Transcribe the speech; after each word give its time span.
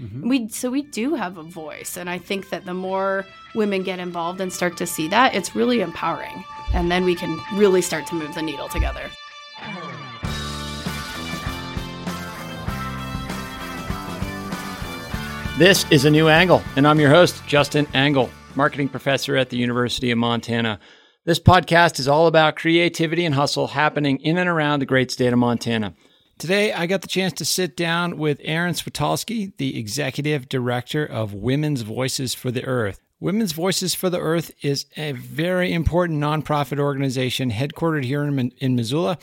Mm-hmm. 0.00 0.28
We 0.28 0.48
so 0.48 0.70
we 0.70 0.82
do 0.82 1.14
have 1.14 1.38
a 1.38 1.42
voice, 1.42 1.96
and 1.96 2.10
I 2.10 2.18
think 2.18 2.50
that 2.50 2.66
the 2.66 2.74
more 2.74 3.24
women 3.54 3.82
get 3.82 3.98
involved 3.98 4.40
and 4.40 4.52
start 4.52 4.76
to 4.76 4.86
see 4.86 5.08
that, 5.08 5.34
it's 5.34 5.56
really 5.56 5.80
empowering, 5.80 6.44
and 6.74 6.90
then 6.90 7.04
we 7.04 7.14
can 7.14 7.40
really 7.54 7.80
start 7.80 8.06
to 8.08 8.14
move 8.14 8.34
the 8.34 8.42
needle 8.42 8.68
together. 8.68 9.08
This 15.58 15.90
is 15.90 16.04
a 16.04 16.10
new 16.10 16.28
angle, 16.28 16.62
and 16.76 16.86
I'm 16.86 17.00
your 17.00 17.08
host, 17.08 17.42
Justin 17.46 17.86
Angle, 17.94 18.28
marketing 18.54 18.90
professor 18.90 19.36
at 19.36 19.48
the 19.48 19.56
University 19.56 20.10
of 20.10 20.18
Montana. 20.18 20.78
This 21.24 21.40
podcast 21.40 21.98
is 21.98 22.06
all 22.06 22.26
about 22.26 22.56
creativity 22.56 23.24
and 23.24 23.34
hustle 23.34 23.68
happening 23.68 24.18
in 24.18 24.36
and 24.36 24.50
around 24.50 24.80
the 24.80 24.86
great 24.86 25.10
state 25.10 25.32
of 25.32 25.38
Montana. 25.38 25.94
Today, 26.38 26.70
I 26.70 26.84
got 26.84 27.00
the 27.00 27.08
chance 27.08 27.32
to 27.34 27.46
sit 27.46 27.78
down 27.78 28.18
with 28.18 28.42
Erin 28.44 28.74
Switalski, 28.74 29.56
the 29.56 29.78
executive 29.78 30.50
director 30.50 31.02
of 31.02 31.32
Women's 31.32 31.80
Voices 31.80 32.34
for 32.34 32.50
the 32.50 32.62
Earth. 32.62 33.00
Women's 33.20 33.52
Voices 33.52 33.94
for 33.94 34.10
the 34.10 34.20
Earth 34.20 34.50
is 34.60 34.84
a 34.98 35.12
very 35.12 35.72
important 35.72 36.22
nonprofit 36.22 36.78
organization 36.78 37.50
headquartered 37.50 38.04
here 38.04 38.22
in, 38.22 38.52
in 38.58 38.76
Missoula. 38.76 39.16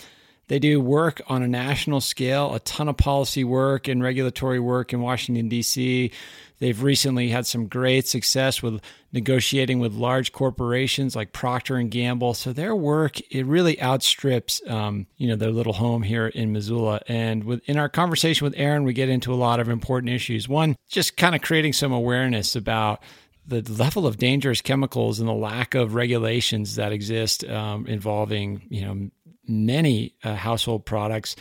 They 0.48 0.58
do 0.58 0.82
work 0.82 1.22
on 1.28 1.44
a 1.44 1.48
national 1.48 2.02
scale, 2.02 2.56
a 2.56 2.60
ton 2.60 2.90
of 2.90 2.98
policy 2.98 3.44
work 3.44 3.88
and 3.88 4.02
regulatory 4.02 4.60
work 4.60 4.92
in 4.92 5.00
Washington, 5.00 5.50
D.C. 5.50 6.12
They've 6.64 6.82
recently 6.82 7.28
had 7.28 7.46
some 7.46 7.68
great 7.68 8.08
success 8.08 8.64
with 8.64 8.80
negotiating 9.12 9.80
with 9.80 9.96
large 9.96 10.32
corporations 10.32 11.14
like 11.14 11.34
Procter 11.34 11.76
and 11.76 11.92
Gamble. 11.92 12.36
So 12.36 12.54
their 12.54 12.74
work 12.74 13.20
it 13.30 13.46
really 13.46 13.82
outstrips, 13.82 14.62
um, 14.70 15.06
you 15.18 15.28
know, 15.28 15.36
their 15.36 15.52
little 15.52 15.74
home 15.74 16.04
here 16.04 16.28
in 16.28 16.54
Missoula. 16.54 17.02
And 17.06 17.44
with, 17.44 17.68
in 17.68 17.78
our 17.78 17.90
conversation 17.90 18.46
with 18.46 18.54
Erin, 18.56 18.86
we 18.86 18.94
get 18.94 19.10
into 19.10 19.34
a 19.34 19.36
lot 19.36 19.60
of 19.60 19.68
important 19.68 20.14
issues. 20.14 20.48
One, 20.48 20.78
just 20.88 21.18
kind 21.18 21.36
of 21.36 21.42
creating 21.42 21.74
some 21.74 21.92
awareness 21.92 22.56
about 22.56 23.04
the 23.46 23.62
level 23.64 24.08
of 24.08 24.16
dangerous 24.16 24.62
chemicals 24.62 25.20
and 25.20 25.28
the 25.28 25.34
lack 25.34 25.76
of 25.76 25.96
regulations 25.96 26.78
that 26.78 26.94
exist 26.94 27.44
um, 27.44 27.88
involving, 27.88 28.62
you 28.70 28.86
know, 28.86 29.10
many 29.46 30.16
uh, 30.24 30.36
household 30.36 30.86
products 30.86 31.36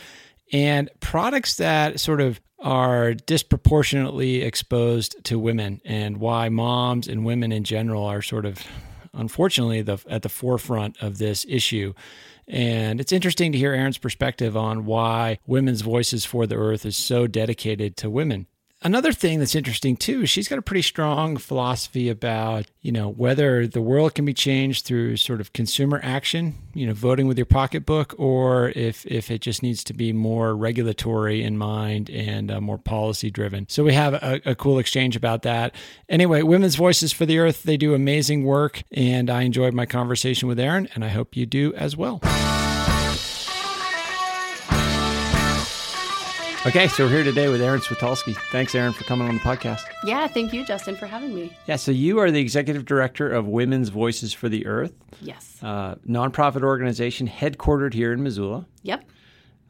and 0.53 0.89
products 1.01 1.55
that 1.55 1.99
sort 1.99 2.21
of 2.21 2.39
are 2.59 3.13
disproportionately 3.13 4.41
exposed 4.41 5.21
to 5.25 5.37
women 5.37 5.81
and 5.83 6.17
why 6.17 6.47
moms 6.47 7.09
and 7.09 7.25
women 7.25 7.51
in 7.51 7.65
general 7.65 8.05
are 8.05 8.21
sort 8.21 8.45
of 8.45 8.59
unfortunately 9.13 9.81
the, 9.81 9.97
at 10.09 10.21
the 10.21 10.29
forefront 10.29 10.95
of 11.01 11.17
this 11.17 11.45
issue 11.49 11.93
and 12.47 12.99
it's 12.99 13.11
interesting 13.11 13.51
to 13.51 13.57
hear 13.57 13.73
Erin's 13.73 13.97
perspective 13.97 14.57
on 14.57 14.85
why 14.85 15.39
Women's 15.45 15.81
Voices 15.81 16.25
for 16.25 16.45
the 16.45 16.55
Earth 16.55 16.85
is 16.85 16.97
so 16.97 17.25
dedicated 17.25 17.95
to 17.97 18.09
women. 18.09 18.47
Another 18.85 19.13
thing 19.13 19.39
that's 19.39 19.55
interesting 19.55 19.95
too, 19.95 20.25
she's 20.25 20.49
got 20.49 20.59
a 20.59 20.61
pretty 20.61 20.81
strong 20.81 21.37
philosophy 21.37 22.09
about, 22.09 22.65
you 22.81 22.91
know, 22.91 23.09
whether 23.09 23.65
the 23.65 23.81
world 23.81 24.13
can 24.13 24.25
be 24.25 24.33
changed 24.33 24.85
through 24.85 25.15
sort 25.15 25.39
of 25.39 25.53
consumer 25.53 26.01
action, 26.03 26.55
you 26.73 26.85
know, 26.85 26.93
voting 26.93 27.25
with 27.25 27.37
your 27.37 27.45
pocketbook, 27.45 28.13
or 28.17 28.73
if 28.75 29.05
if 29.05 29.31
it 29.31 29.39
just 29.39 29.63
needs 29.63 29.85
to 29.85 29.93
be 29.93 30.11
more 30.11 30.53
regulatory 30.53 31.43
in 31.43 31.57
mind 31.57 32.09
and 32.09 32.51
uh, 32.51 32.59
more 32.59 32.77
policy 32.77 33.31
driven. 33.31 33.69
So 33.69 33.85
we 33.85 33.93
have 33.93 34.15
a, 34.15 34.41
a 34.45 34.53
cool 34.53 34.79
exchange 34.79 35.15
about 35.15 35.43
that. 35.43 35.73
Anyway, 36.09 36.41
Women's 36.41 36.75
Voices 36.75 37.13
for 37.13 37.25
the 37.25 37.39
Earth, 37.39 37.63
they 37.63 37.77
do 37.77 37.93
amazing 37.93 38.43
work, 38.43 38.83
and 38.91 39.29
I 39.29 39.43
enjoyed 39.43 39.73
my 39.73 39.85
conversation 39.85 40.49
with 40.49 40.59
Erin, 40.59 40.89
and 40.93 41.05
I 41.05 41.07
hope 41.07 41.37
you 41.37 41.45
do 41.45 41.73
as 41.75 41.95
well. 41.95 42.19
Okay, 46.65 46.87
so 46.87 47.03
we're 47.03 47.09
here 47.11 47.23
today 47.25 47.49
with 47.49 47.61
Erin 47.61 47.81
Switalski. 47.81 48.37
Thanks, 48.49 48.73
Erin, 48.73 48.93
for 48.93 49.03
coming 49.03 49.27
on 49.27 49.35
the 49.35 49.41
podcast. 49.41 49.81
Yeah, 50.05 50.27
thank 50.27 50.53
you, 50.53 50.65
Justin, 50.65 50.95
for 50.95 51.07
having 51.07 51.35
me. 51.35 51.53
Yeah, 51.67 51.75
so 51.75 51.91
you 51.91 52.19
are 52.19 52.31
the 52.31 52.39
executive 52.39 52.85
director 52.85 53.29
of 53.29 53.47
Women's 53.47 53.89
Voices 53.89 54.31
for 54.31 54.47
the 54.47 54.65
Earth. 54.65 54.93
Yes. 55.19 55.57
Uh, 55.61 55.95
nonprofit 56.07 56.63
organization 56.63 57.27
headquartered 57.27 57.93
here 57.93 58.13
in 58.13 58.23
Missoula. 58.23 58.65
Yep. 58.83 59.03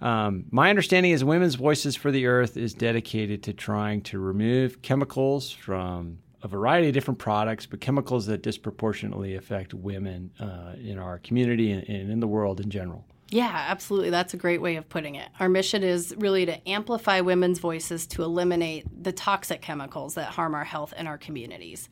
Um, 0.01 0.45
my 0.51 0.69
understanding 0.69 1.13
is 1.13 1.23
Women's 1.23 1.55
Voices 1.55 1.95
for 1.95 2.11
the 2.11 2.27
Earth 2.27 2.57
is 2.57 2.75
dedicated 2.75 3.41
to 3.43 3.53
trying 3.53 4.01
to 4.03 4.19
remove 4.19 4.83
chemicals 4.83 5.49
from 5.49 6.19
a 6.43 6.47
variety 6.47 6.89
of 6.89 6.93
different 6.93 7.17
products, 7.17 7.65
but 7.65 7.81
chemicals 7.81 8.27
that 8.27 8.43
disproportionately 8.43 9.33
affect 9.35 9.73
women 9.73 10.29
uh, 10.39 10.73
in 10.79 10.99
our 10.99 11.17
community 11.17 11.71
and, 11.71 11.89
and 11.89 12.11
in 12.11 12.19
the 12.19 12.27
world 12.27 12.59
in 12.59 12.69
general. 12.69 13.03
Yeah, 13.33 13.65
absolutely. 13.67 14.11
That's 14.11 14.35
a 14.35 14.37
great 14.37 14.61
way 14.61 14.75
of 14.75 14.87
putting 14.87 15.15
it. 15.15 15.27
Our 15.39 15.49
mission 15.49 15.81
is 15.81 16.13
really 16.19 16.45
to 16.45 16.69
amplify 16.69 17.21
women's 17.21 17.57
voices 17.57 18.05
to 18.07 18.21
eliminate 18.21 18.85
the 19.03 19.11
toxic 19.11 19.59
chemicals 19.59 20.13
that 20.13 20.27
harm 20.27 20.53
our 20.53 20.63
health 20.63 20.93
and 20.95 21.07
our 21.07 21.17
communities. 21.17 21.89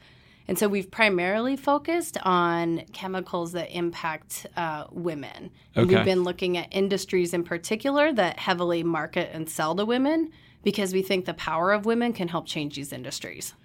And 0.47 0.59
so 0.59 0.68
we've 0.68 0.91
primarily 0.91 1.56
focused 1.56 2.19
on 2.22 2.84
chemicals 2.94 3.53
that 3.53 3.75
impact 3.75 4.46
uh, 4.56 4.85
women. 4.91 5.50
And 5.74 5.85
okay. 5.85 5.96
we've 5.96 6.06
been 6.06 6.24
looking 6.24 6.57
at 6.57 6.68
industries 6.69 7.34
in 7.34 7.44
particular 7.44 8.13
that 8.13 8.38
heavily 8.38 8.84
market 8.84 9.31
and 9.34 9.50
sell 9.50 9.73
to 9.75 9.85
women 9.85 10.29
because 10.62 10.94
we 10.94 11.02
think 11.02 11.25
the 11.25 11.34
power 11.34 11.72
of 11.72 11.88
women 11.88 12.13
can 12.13 12.28
help 12.28 12.46
change 12.46 12.75
these 12.75 12.94
industries. 12.94 13.56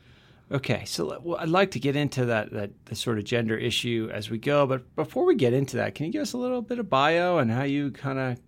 Okay, 0.51 0.84
so 0.84 1.21
well, 1.23 1.39
I'd 1.39 1.49
like 1.49 1.73
to 1.73 1.81
get 1.81 1.97
into 1.97 2.27
that 2.27 2.53
that 2.53 2.71
the 2.84 2.95
sort 2.95 3.19
of 3.19 3.25
gender 3.25 3.57
issue 3.57 4.09
as 4.12 4.31
we 4.31 4.39
go, 4.39 4.67
but 4.67 4.95
before 4.95 5.25
we 5.25 5.34
get 5.34 5.53
into 5.53 5.77
that, 5.79 5.95
can 5.95 6.07
you 6.07 6.12
give 6.12 6.23
us 6.23 6.34
a 6.34 6.39
little 6.39 6.62
bit 6.62 6.79
of 6.79 6.89
bio 6.89 7.39
and 7.39 7.51
how 7.51 7.65
you 7.65 7.91
kind 7.91 8.19
of 8.19 8.39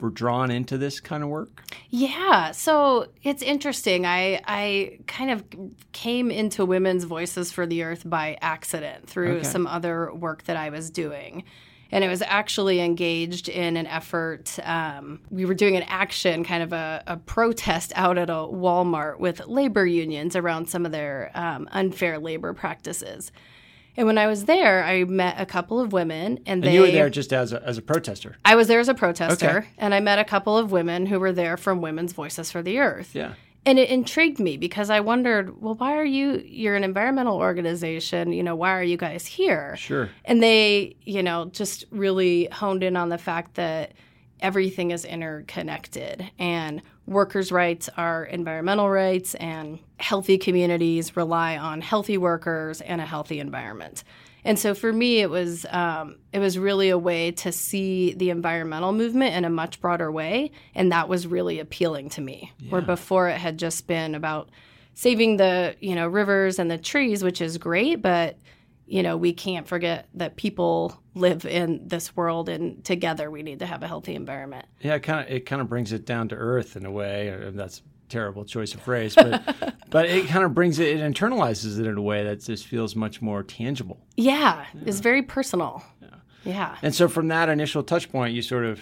were 0.00 0.10
drawn 0.10 0.50
into 0.50 0.76
this 0.76 0.98
kind 0.98 1.22
of 1.22 1.28
work? 1.28 1.62
Yeah, 1.88 2.50
so 2.50 3.06
it's 3.22 3.42
interesting. 3.42 4.06
I 4.06 4.40
I 4.44 4.98
kind 5.06 5.30
of 5.30 5.44
came 5.92 6.32
into 6.32 6.66
Women's 6.66 7.04
Voices 7.04 7.52
for 7.52 7.64
the 7.64 7.84
Earth 7.84 8.02
by 8.04 8.38
accident 8.40 9.08
through 9.08 9.36
okay. 9.36 9.44
some 9.44 9.68
other 9.68 10.12
work 10.12 10.44
that 10.44 10.56
I 10.56 10.70
was 10.70 10.90
doing 10.90 11.44
and 11.92 12.04
it 12.04 12.08
was 12.08 12.22
actually 12.22 12.80
engaged 12.80 13.48
in 13.48 13.76
an 13.76 13.86
effort. 13.86 14.58
Um, 14.62 15.20
we 15.30 15.44
were 15.44 15.54
doing 15.54 15.76
an 15.76 15.84
action, 15.84 16.44
kind 16.44 16.62
of 16.62 16.72
a, 16.72 17.02
a, 17.06 17.16
protest 17.16 17.92
out 17.94 18.18
at 18.18 18.30
a 18.30 18.34
Walmart 18.34 19.18
with 19.18 19.46
labor 19.46 19.86
unions 19.86 20.36
around 20.36 20.68
some 20.68 20.84
of 20.86 20.92
their 20.92 21.30
um, 21.34 21.68
unfair 21.72 22.18
labor 22.18 22.52
practices. 22.52 23.32
And 23.96 24.06
when 24.06 24.18
I 24.18 24.26
was 24.26 24.44
there, 24.44 24.84
I 24.84 25.04
met 25.04 25.40
a 25.40 25.46
couple 25.46 25.80
of 25.80 25.92
women, 25.92 26.38
and, 26.38 26.40
and 26.46 26.64
they. 26.64 26.74
you 26.74 26.82
were 26.82 26.90
there 26.90 27.08
just 27.08 27.32
as 27.32 27.52
a, 27.52 27.62
as 27.62 27.78
a 27.78 27.82
protester. 27.82 28.36
I 28.44 28.54
was 28.54 28.68
there 28.68 28.78
as 28.78 28.90
a 28.90 28.94
protester, 28.94 29.58
okay. 29.58 29.68
and 29.78 29.94
I 29.94 30.00
met 30.00 30.18
a 30.18 30.24
couple 30.24 30.58
of 30.58 30.70
women 30.70 31.06
who 31.06 31.18
were 31.18 31.32
there 31.32 31.56
from 31.56 31.80
Women's 31.80 32.12
Voices 32.12 32.50
for 32.50 32.62
the 32.62 32.78
Earth. 32.78 33.14
Yeah 33.14 33.34
and 33.66 33.78
it 33.78 33.90
intrigued 33.90 34.38
me 34.38 34.56
because 34.56 34.88
I 34.88 35.00
wondered, 35.00 35.60
well, 35.60 35.74
why 35.74 35.96
are 35.96 36.04
you? 36.04 36.42
You're 36.46 36.76
an 36.76 36.84
environmental 36.84 37.36
organization. 37.36 38.32
You 38.32 38.44
know, 38.44 38.54
why 38.54 38.70
are 38.70 38.82
you 38.82 38.96
guys 38.96 39.26
here? 39.26 39.76
Sure. 39.76 40.08
And 40.24 40.42
they, 40.42 40.96
you 41.02 41.22
know, 41.22 41.46
just 41.46 41.84
really 41.90 42.46
honed 42.52 42.84
in 42.84 42.96
on 42.96 43.08
the 43.08 43.18
fact 43.18 43.56
that 43.56 43.92
everything 44.40 44.92
is 44.92 45.04
interconnected 45.04 46.30
and 46.38 46.80
workers' 47.06 47.50
rights 47.50 47.88
are 47.96 48.24
environmental 48.24 48.90
rights, 48.90 49.34
and 49.36 49.78
healthy 49.98 50.38
communities 50.38 51.16
rely 51.16 51.56
on 51.56 51.80
healthy 51.80 52.18
workers 52.18 52.80
and 52.80 53.00
a 53.00 53.06
healthy 53.06 53.40
environment. 53.40 54.04
And 54.46 54.58
so 54.58 54.74
for 54.74 54.92
me, 54.92 55.20
it 55.20 55.28
was 55.28 55.66
um, 55.70 56.18
it 56.32 56.38
was 56.38 56.56
really 56.56 56.88
a 56.90 56.98
way 56.98 57.32
to 57.32 57.50
see 57.50 58.14
the 58.14 58.30
environmental 58.30 58.92
movement 58.92 59.34
in 59.34 59.44
a 59.44 59.50
much 59.50 59.80
broader 59.80 60.10
way, 60.10 60.52
and 60.74 60.92
that 60.92 61.08
was 61.08 61.26
really 61.26 61.58
appealing 61.58 62.10
to 62.10 62.20
me. 62.20 62.52
Yeah. 62.60 62.70
Where 62.70 62.82
before 62.82 63.28
it 63.28 63.38
had 63.38 63.58
just 63.58 63.88
been 63.88 64.14
about 64.14 64.50
saving 64.94 65.36
the 65.38 65.74
you 65.80 65.96
know 65.96 66.06
rivers 66.06 66.60
and 66.60 66.70
the 66.70 66.78
trees, 66.78 67.24
which 67.24 67.40
is 67.40 67.58
great, 67.58 67.96
but 67.96 68.38
you 68.86 69.02
know 69.02 69.16
we 69.16 69.32
can't 69.32 69.66
forget 69.66 70.08
that 70.14 70.36
people 70.36 70.96
live 71.14 71.44
in 71.44 71.88
this 71.88 72.14
world, 72.14 72.48
and 72.48 72.84
together 72.84 73.30
we 73.32 73.42
need 73.42 73.58
to 73.58 73.66
have 73.66 73.82
a 73.82 73.88
healthy 73.88 74.14
environment. 74.14 74.66
Yeah, 74.80 74.94
it 74.94 75.02
kind 75.02 75.26
of 75.26 75.34
it 75.34 75.44
kind 75.44 75.60
of 75.60 75.68
brings 75.68 75.92
it 75.92 76.06
down 76.06 76.28
to 76.28 76.36
earth 76.36 76.76
in 76.76 76.86
a 76.86 76.90
way. 76.92 77.50
That's 77.52 77.82
terrible 78.08 78.44
choice 78.44 78.74
of 78.74 78.80
phrase, 78.82 79.14
but 79.14 79.74
but 79.90 80.06
it 80.06 80.26
kind 80.28 80.44
of 80.44 80.54
brings 80.54 80.78
it, 80.78 80.98
it 80.98 81.00
internalizes 81.00 81.78
it 81.78 81.86
in 81.86 81.96
a 81.96 82.02
way 82.02 82.24
that 82.24 82.40
just 82.40 82.66
feels 82.66 82.96
much 82.96 83.20
more 83.22 83.42
tangible. 83.42 84.00
Yeah, 84.16 84.64
yeah. 84.74 84.80
it's 84.86 85.00
very 85.00 85.22
personal. 85.22 85.82
Yeah. 86.00 86.08
yeah. 86.44 86.76
And 86.82 86.94
so 86.94 87.08
from 87.08 87.28
that 87.28 87.48
initial 87.48 87.82
touch 87.82 88.10
point, 88.10 88.34
you 88.34 88.42
sort 88.42 88.64
of 88.64 88.80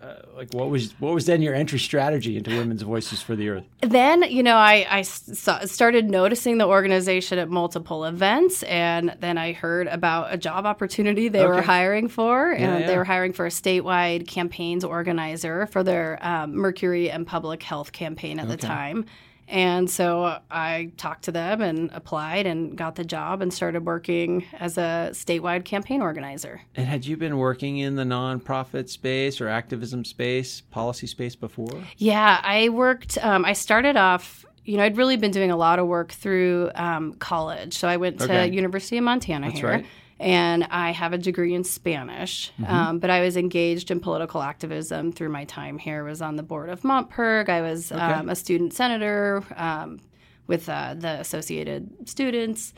uh, 0.00 0.14
like 0.36 0.52
what 0.54 0.70
was 0.70 0.92
what 1.00 1.12
was 1.12 1.26
then 1.26 1.42
your 1.42 1.54
entry 1.54 1.78
strategy 1.78 2.36
into 2.36 2.50
women's 2.50 2.82
voices 2.82 3.20
for 3.20 3.34
the 3.34 3.48
earth 3.48 3.64
then 3.80 4.22
you 4.22 4.44
know 4.44 4.54
i 4.54 4.86
i 4.88 5.02
saw, 5.02 5.58
started 5.64 6.08
noticing 6.08 6.58
the 6.58 6.66
organization 6.66 7.36
at 7.36 7.48
multiple 7.48 8.04
events 8.04 8.62
and 8.64 9.16
then 9.18 9.36
i 9.36 9.52
heard 9.52 9.88
about 9.88 10.32
a 10.32 10.36
job 10.36 10.66
opportunity 10.66 11.28
they 11.28 11.40
okay. 11.40 11.48
were 11.48 11.62
hiring 11.62 12.06
for 12.06 12.52
and 12.52 12.60
yeah, 12.60 12.78
yeah. 12.78 12.86
they 12.86 12.96
were 12.96 13.04
hiring 13.04 13.32
for 13.32 13.46
a 13.46 13.50
statewide 13.50 14.28
campaigns 14.28 14.84
organizer 14.84 15.66
for 15.66 15.82
their 15.82 16.24
um, 16.24 16.54
mercury 16.54 17.10
and 17.10 17.26
public 17.26 17.60
health 17.62 17.90
campaign 17.90 18.38
at 18.38 18.44
okay. 18.44 18.54
the 18.54 18.62
time 18.62 19.04
and 19.48 19.90
so 19.90 20.38
I 20.50 20.92
talked 20.96 21.24
to 21.24 21.32
them 21.32 21.62
and 21.62 21.90
applied 21.92 22.46
and 22.46 22.76
got 22.76 22.96
the 22.96 23.04
job 23.04 23.40
and 23.42 23.52
started 23.52 23.86
working 23.86 24.44
as 24.58 24.76
a 24.76 25.10
statewide 25.12 25.64
campaign 25.64 26.02
organizer. 26.02 26.60
And 26.76 26.86
had 26.86 27.06
you 27.06 27.16
been 27.16 27.38
working 27.38 27.78
in 27.78 27.96
the 27.96 28.04
nonprofit 28.04 28.88
space 28.88 29.40
or 29.40 29.48
activism 29.48 30.04
space, 30.04 30.60
policy 30.60 31.06
space 31.06 31.34
before? 31.34 31.82
Yeah, 31.96 32.40
I 32.42 32.68
worked, 32.68 33.18
um, 33.18 33.44
I 33.44 33.54
started 33.54 33.96
off 33.96 34.44
you 34.64 34.76
know, 34.76 34.82
I'd 34.82 34.98
really 34.98 35.16
been 35.16 35.30
doing 35.30 35.50
a 35.50 35.56
lot 35.56 35.78
of 35.78 35.86
work 35.86 36.12
through 36.12 36.70
um, 36.74 37.14
college. 37.14 37.78
So 37.78 37.88
I 37.88 37.96
went 37.96 38.18
to 38.18 38.24
Okay. 38.24 38.48
University 38.48 38.98
of 38.98 39.04
Montana 39.04 39.46
That's 39.46 39.60
here. 39.60 39.68
right. 39.70 39.86
And 40.20 40.64
I 40.64 40.90
have 40.90 41.12
a 41.12 41.18
degree 41.18 41.54
in 41.54 41.62
Spanish, 41.64 42.50
Mm-hmm. 42.60 42.72
um, 42.72 42.98
but 42.98 43.08
I 43.10 43.20
was 43.20 43.36
engaged 43.36 43.90
in 43.90 44.00
political 44.00 44.42
activism 44.42 45.12
through 45.12 45.28
my 45.28 45.44
time 45.44 45.78
here. 45.78 46.06
I 46.06 46.10
was 46.10 46.20
on 46.20 46.36
the 46.36 46.42
board 46.42 46.70
of 46.70 46.82
MontPIRG. 46.82 47.48
I 47.48 47.60
was 47.60 47.92
um, 47.92 48.28
a 48.28 48.34
student 48.34 48.72
senator 48.72 49.44
um, 49.56 50.00
with 50.48 50.68
uh, 50.68 50.94
the 50.94 51.20
Associated 51.20 52.08
Students. 52.08 52.74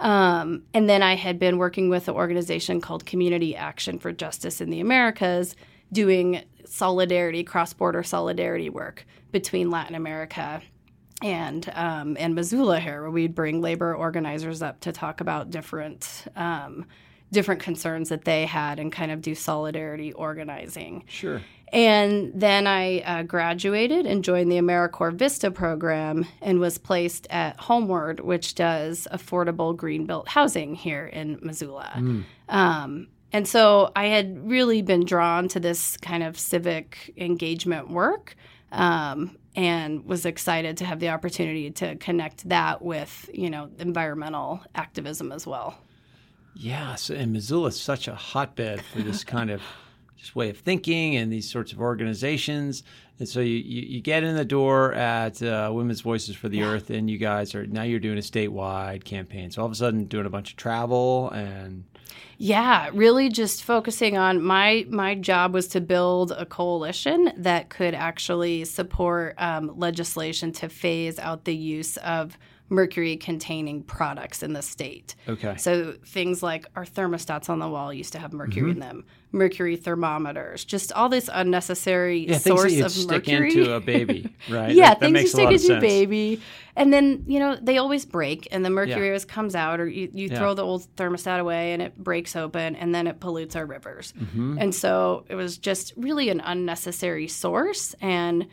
Um, 0.00 0.62
and 0.74 0.88
then 0.88 1.02
I 1.02 1.14
had 1.14 1.38
been 1.38 1.58
working 1.58 1.88
with 1.88 2.08
an 2.08 2.14
organization 2.14 2.80
called 2.80 3.06
Community 3.06 3.54
Action 3.54 3.98
for 4.00 4.10
Justice 4.10 4.60
in 4.60 4.70
the 4.70 4.80
Americas, 4.80 5.54
doing 5.92 6.42
solidarity, 6.64 7.44
cross 7.44 7.72
border 7.72 8.02
solidarity 8.02 8.68
work 8.70 9.06
between 9.30 9.70
Latin 9.70 9.94
America 9.94 10.62
and 11.24 11.70
um, 11.74 12.16
and 12.18 12.34
Missoula 12.34 12.80
here, 12.80 13.02
where 13.02 13.10
we'd 13.10 13.34
bring 13.34 13.60
labor 13.60 13.94
organizers 13.94 14.62
up 14.62 14.80
to 14.80 14.92
talk 14.92 15.20
about 15.20 15.50
different 15.50 16.24
um, 16.36 16.86
different 17.30 17.62
concerns 17.62 18.10
that 18.10 18.24
they 18.24 18.46
had 18.46 18.78
and 18.78 18.92
kind 18.92 19.10
of 19.10 19.22
do 19.22 19.34
solidarity 19.34 20.12
organizing. 20.12 21.04
Sure. 21.08 21.40
And 21.72 22.32
then 22.34 22.66
I 22.66 23.00
uh, 23.00 23.22
graduated 23.22 24.04
and 24.04 24.22
joined 24.22 24.52
the 24.52 24.56
AmeriCorps 24.56 25.14
Vista 25.14 25.50
program 25.50 26.26
and 26.42 26.60
was 26.60 26.76
placed 26.76 27.26
at 27.30 27.58
Homeward, 27.58 28.20
which 28.20 28.54
does 28.54 29.08
affordable 29.10 29.74
green 29.74 30.04
built 30.04 30.28
housing 30.28 30.74
here 30.74 31.06
in 31.06 31.38
Missoula. 31.40 31.90
Um, 32.50 33.08
and 33.32 33.48
so 33.48 33.90
I 33.96 34.08
had 34.08 34.46
really 34.46 34.82
been 34.82 35.06
drawn 35.06 35.48
to 35.48 35.60
this 35.60 35.96
kind 35.96 36.22
of 36.22 36.38
civic 36.38 37.14
engagement 37.16 37.88
work 37.88 38.36
um, 38.70 39.36
and 39.54 40.04
was 40.06 40.24
excited 40.24 40.76
to 40.78 40.84
have 40.84 41.00
the 41.00 41.10
opportunity 41.10 41.70
to 41.70 41.96
connect 41.96 42.48
that 42.48 42.82
with, 42.82 43.28
you 43.32 43.50
know, 43.50 43.70
environmental 43.78 44.60
activism 44.74 45.32
as 45.32 45.46
well. 45.46 45.78
Yeah, 46.54 46.94
so, 46.94 47.14
and 47.14 47.32
Missoula 47.32 47.68
is 47.68 47.80
such 47.80 48.08
a 48.08 48.14
hotbed 48.14 48.82
for 48.82 49.00
this 49.00 49.24
kind 49.24 49.50
of 49.50 49.62
just 50.16 50.36
way 50.36 50.50
of 50.50 50.58
thinking 50.58 51.16
and 51.16 51.32
these 51.32 51.50
sorts 51.50 51.72
of 51.72 51.80
organizations. 51.80 52.82
And 53.18 53.28
so 53.28 53.40
you, 53.40 53.56
you, 53.56 53.82
you 53.82 54.00
get 54.00 54.22
in 54.22 54.36
the 54.36 54.44
door 54.44 54.92
at 54.94 55.42
uh, 55.42 55.70
Women's 55.72 56.00
Voices 56.00 56.34
for 56.34 56.48
the 56.48 56.62
Earth, 56.62 56.90
and 56.90 57.10
you 57.10 57.18
guys 57.18 57.54
are 57.54 57.66
now 57.66 57.82
you're 57.82 58.00
doing 58.00 58.18
a 58.18 58.22
statewide 58.22 59.04
campaign. 59.04 59.50
So 59.50 59.62
all 59.62 59.66
of 59.66 59.72
a 59.72 59.76
sudden, 59.76 60.04
doing 60.04 60.26
a 60.26 60.30
bunch 60.30 60.52
of 60.52 60.56
travel 60.56 61.30
and 61.30 61.84
Yeah, 62.38 62.90
really 62.92 63.28
just 63.28 63.62
focusing 63.62 64.16
on 64.16 64.42
my 64.42 64.86
my 64.88 65.14
job 65.14 65.54
was 65.54 65.68
to 65.68 65.80
build 65.80 66.32
a 66.32 66.44
coalition 66.44 67.32
that 67.36 67.68
could 67.68 67.94
actually 67.94 68.64
support 68.64 69.34
um, 69.38 69.78
legislation 69.78 70.52
to 70.52 70.68
phase 70.68 71.18
out 71.18 71.44
the 71.44 71.54
use 71.54 71.96
of 71.98 72.36
mercury 72.72 73.16
containing 73.18 73.82
products 73.82 74.42
in 74.42 74.54
the 74.54 74.62
state. 74.62 75.14
okay, 75.28 75.54
So 75.58 75.92
things 76.06 76.42
like 76.42 76.64
our 76.74 76.84
thermostats 76.86 77.50
on 77.50 77.58
the 77.58 77.68
wall 77.68 77.92
used 77.92 78.12
to 78.14 78.18
have 78.18 78.32
mercury 78.32 78.70
in 78.70 78.78
them, 78.78 79.04
mercury 79.30 79.76
thermometers, 79.76 80.64
just 80.64 80.90
all 80.92 81.10
this 81.10 81.28
unnecessary 81.32 82.26
yeah, 82.28 82.38
source 82.38 82.62
that 82.64 82.72
you 82.72 82.84
of 82.86 82.90
stick 82.90 83.26
mercury. 83.28 83.50
into 83.58 83.74
a 83.74 83.80
baby, 83.80 84.34
right? 84.50 84.72
Yeah, 84.74 84.88
That- 84.94 85.00
that 85.00 85.06
things 85.06 85.08
you 85.08 85.12
makes 85.12 85.30
a 85.30 85.32
stick 85.34 85.46
into 85.52 85.58
sense. 85.66 85.80
baby. 85.82 86.40
And 86.74 86.90
then, 86.90 87.24
you 87.26 87.38
know, 87.38 87.56
they 87.60 87.76
always 87.76 88.06
break 88.06 88.48
and 88.50 88.64
the 88.64 88.70
mercury 88.70 89.02
Yeah. 89.02 89.10
always 89.10 89.26
comes 89.26 89.54
out 89.54 89.78
or 89.78 89.86
you, 89.86 90.08
you 90.14 90.28
Yeah. 90.28 90.38
throw 90.38 90.54
the 90.54 90.64
old 90.64 90.86
thermostat 90.96 91.38
away 91.40 91.74
and 91.74 91.82
it 91.82 91.98
breaks 92.02 92.34
open 92.34 92.74
and 92.76 92.94
then 92.94 93.06
it 93.06 93.20
pollutes 93.20 93.54
our 93.54 93.66
rivers. 93.66 94.14
Mm-hmm. 94.18 94.56
And 94.58 94.74
so 94.74 95.26
it 95.28 95.34
was 95.34 95.58
just 95.58 95.92
really 95.98 96.30
an 96.30 96.40
unnecessary 96.40 97.28
source. 97.28 97.94
And 98.00 98.46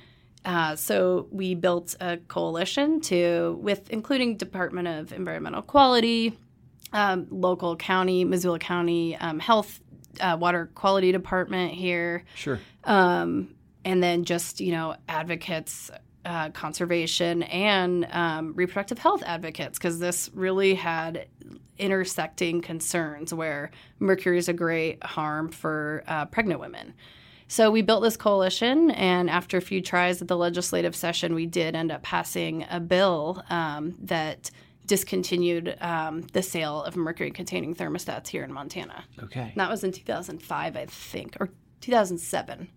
uh, 0.46 0.76
so 0.76 1.28
we 1.32 1.54
built 1.56 1.96
a 2.00 2.18
coalition 2.18 3.02
to, 3.02 3.58
with 3.62 3.90
including 3.90 4.38
Department 4.38 4.88
of 4.88 5.12
Environmental 5.12 5.62
Quality, 5.62 6.38
um, 6.94 7.28
local 7.30 7.76
county, 7.76 8.24
Missoula 8.26 8.60
County 8.60 9.16
um, 9.18 9.40
Health, 9.40 9.80
uh, 10.22 10.38
Water 10.40 10.70
Quality 10.76 11.12
Department 11.12 11.74
here 11.74 12.24
Sure. 12.36 12.60
um, 12.86 13.54
and 13.86 14.02
then 14.02 14.24
just 14.26 14.60
you 14.60 14.72
know 14.72 14.96
advocates 15.08 15.92
uh, 16.26 16.50
conservation 16.50 17.44
and 17.44 18.08
um, 18.12 18.54
reproductive 18.54 18.98
health 19.00 19.24
advocates 19.26 19.78
because 19.78 20.00
this 20.00 20.30
really 20.34 20.74
had 20.76 21.28
intersecting 21.78 22.62
concerns 22.62 23.34
where 23.34 23.72
mercury 24.00 24.38
is 24.38 24.50
a 24.50 24.54
great 24.54 25.02
harm 25.04 25.50
for 25.50 26.04
uh, 26.08 26.26
pregnant 26.26 26.60
women 26.60 26.94
so 27.52 27.70
we 27.72 27.82
built 27.82 28.02
this 28.04 28.16
coalition 28.16 28.92
and 28.92 29.30
after 29.30 29.58
a 29.58 29.62
few 29.62 29.82
tries 29.82 30.22
at 30.22 30.28
the 30.30 30.38
legislative 30.38 30.96
session 30.96 31.34
we 31.34 31.46
did 31.46 31.76
end 31.76 31.92
up 31.92 32.02
passing 32.04 32.66
a 32.70 32.80
bill 32.80 33.44
um, 33.50 33.96
that 34.00 34.50
discontinued 34.86 35.76
um, 35.82 36.22
the 36.34 36.42
sale 36.42 36.82
of 36.84 36.96
mercury 36.96 37.32
containing 37.32 37.76
thermostats 37.76 38.28
here 38.28 38.44
in 38.44 38.54
montana 38.54 39.04
Okay. 39.22 39.42
and 39.42 39.56
that 39.56 39.70
was 39.70 39.84
in 39.84 39.92
2005 39.92 40.78
i 40.78 40.86
think 40.86 41.36
or 41.42 41.50
2007 41.82 42.70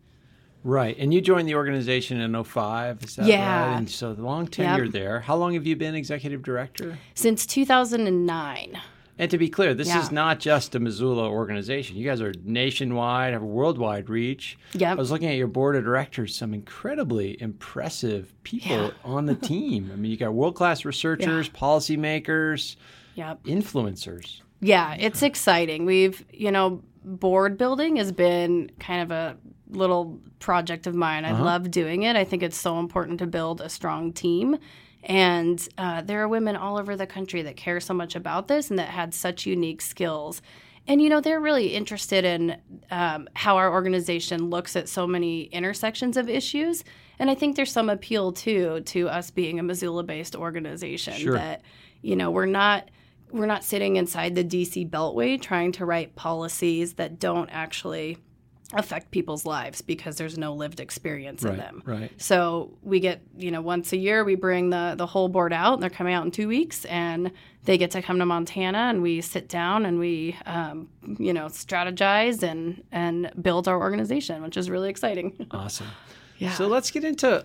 Right. 0.65 0.97
And 0.97 1.13
you 1.13 1.21
joined 1.21 1.49
the 1.49 1.57
organization 1.57 2.21
in 2.21 2.41
05, 2.45 3.03
is 3.03 3.17
that 3.17 3.27
Yeah. 3.27 3.67
right? 3.71 3.77
And 3.79 3.91
so 3.91 4.15
the 4.15 4.23
long 4.23 4.47
tenure 4.47 4.87
there. 4.89 5.19
How 5.19 5.35
long 5.35 5.55
have 5.55 5.67
you 5.67 5.75
been 5.75 5.97
executive 5.97 6.41
director? 6.45 6.97
since 7.15 7.45
2009. 7.47 8.79
And 9.19 9.31
to 9.31 9.39
be 9.39 9.49
clear, 9.49 9.75
this 9.75 9.89
Yeah. 9.89 10.01
is 10.01 10.11
not 10.11 10.41
just 10.41 10.75
a 10.75 10.81
Missoula 10.81 11.29
organization. 11.29 11.97
You 11.97 12.05
guys 12.05 12.21
are 12.21 12.33
nationwide, 12.45 13.35
have 13.35 13.43
a 13.43 13.47
worldwide 13.47 14.09
reach. 14.09 14.59
Yep. 14.73 14.93
I 14.93 14.95
was 14.95 15.11
looking 15.11 15.29
at 15.29 15.37
your 15.37 15.49
board 15.49 15.77
of 15.77 15.85
directors, 15.85 16.35
some 16.35 16.55
incredibly 16.55 17.41
impressive 17.41 18.33
people 18.43 18.71
Yeah. 18.87 18.91
on 19.05 19.27
the 19.27 19.35
team. 19.51 19.91
I 19.93 19.97
mean, 19.97 20.11
you 20.11 20.17
got 20.17 20.33
world 20.33 20.55
class 20.55 20.85
researchers, 20.85 21.49
policymakers, 21.49 22.77
Yep. 23.15 23.43
influencers. 23.45 24.41
Yeah, 24.61 24.95
it's 24.99 25.23
exciting. 25.23 25.85
We've, 25.85 26.25
you 26.33 26.51
know, 26.51 26.83
board 27.05 27.59
building 27.59 27.97
has 27.97 28.13
been 28.13 28.71
kind 28.79 29.03
of 29.03 29.11
a 29.11 29.37
little 29.69 30.21
project 30.39 30.87
of 30.87 30.95
mine. 30.95 31.25
I 31.25 31.33
uh-huh. 31.33 31.45
love 31.45 31.71
doing 31.71 32.03
it. 32.05 32.17
I 32.17 32.25
think 32.25 32.43
it's 32.43 32.57
so 32.59 32.79
important 32.79 33.19
to 33.19 33.27
build 33.27 33.61
a 33.61 33.69
strong 33.69 34.13
team. 34.13 34.57
And 35.03 35.67
uh, 35.79 36.03
there 36.03 36.23
are 36.23 36.29
women 36.29 36.57
all 36.57 36.79
over 36.79 36.97
the 36.97 37.07
country 37.07 37.43
that 37.43 37.57
care 37.57 37.81
so 37.81 37.95
much 37.95 38.15
about 38.15 38.49
this 38.49 38.71
and 38.71 38.79
that 38.79 38.89
had 38.89 39.15
such 39.15 39.47
unique 39.47 39.83
skills. 39.83 40.43
And, 40.87 41.01
you 41.01 41.09
know, 41.09 41.21
they're 41.21 41.41
really 41.41 41.69
interested 41.75 42.25
in 42.25 42.57
um, 42.91 43.29
how 43.35 43.57
our 43.57 43.73
organization 43.73 44.51
looks 44.51 44.75
at 44.75 44.89
so 44.89 45.07
many 45.07 45.43
intersections 45.45 46.17
of 46.17 46.29
issues. 46.29 46.83
And 47.19 47.31
I 47.31 47.35
think 47.35 47.55
there's 47.55 47.71
some 47.71 47.89
appeal, 47.89 48.33
too, 48.33 48.81
to 48.87 49.09
us 49.09 49.31
being 49.31 49.59
a 49.61 49.63
Missoula 49.63 50.03
based 50.03 50.35
organization 50.35 51.15
Sure. 51.15 51.35
that, 51.35 51.63
you 52.01 52.17
know, 52.17 52.31
we're 52.31 52.47
not 52.47 52.89
we're 53.31 53.47
not 53.47 53.65
sitting 53.65 53.97
inside 53.97 54.35
the 54.35 54.45
DC 54.45 54.91
Beltway 54.91 55.41
trying 55.41 55.73
to 55.73 55.87
write 55.87 56.15
policies 56.15 56.95
that 56.95 57.19
don't 57.19 57.49
actually 57.49 58.19
affect 58.73 59.11
people's 59.11 59.45
lives 59.45 59.81
because 59.83 60.17
there's 60.17 60.39
no 60.39 60.55
lived 60.55 60.81
experience 60.81 61.45
in 61.45 61.57
them. 61.57 61.83
right. 61.85 62.11
So 62.17 62.77
we 62.83 63.01
get, 63.01 63.23
you 63.37 63.51
know, 63.51 63.61
once 63.61 63.93
a 63.93 63.97
year 63.97 64.25
we 64.25 64.35
bring 64.35 64.71
the 64.71 64.95
the 64.97 65.07
whole 65.07 65.29
board 65.29 65.53
out 65.53 65.75
and 65.75 65.83
they're 65.83 65.91
coming 65.91 66.15
out 66.15 66.25
in 66.25 66.31
2 66.31 66.49
weeks 66.49 66.85
and 66.87 67.31
they 67.65 67.79
get 67.79 67.91
to 67.93 68.03
come 68.03 68.19
to 68.19 68.27
Montana 68.27 68.79
and 68.79 69.03
we 69.03 69.21
sit 69.21 69.49
down 69.49 69.87
and 69.87 69.99
we 69.99 70.37
um, 70.47 70.89
you 71.19 71.33
know, 71.33 71.47
strategize 71.47 72.43
and 72.43 72.83
and 72.93 73.31
build 73.41 73.69
our 73.69 73.79
organization, 73.79 74.43
which 74.43 74.57
is 74.57 74.69
really 74.71 74.89
exciting. 74.91 75.47
Awesome. 75.53 75.87
Yeah. 76.39 76.53
So 76.55 76.67
let's 76.67 76.91
get 76.91 77.05
into 77.05 77.45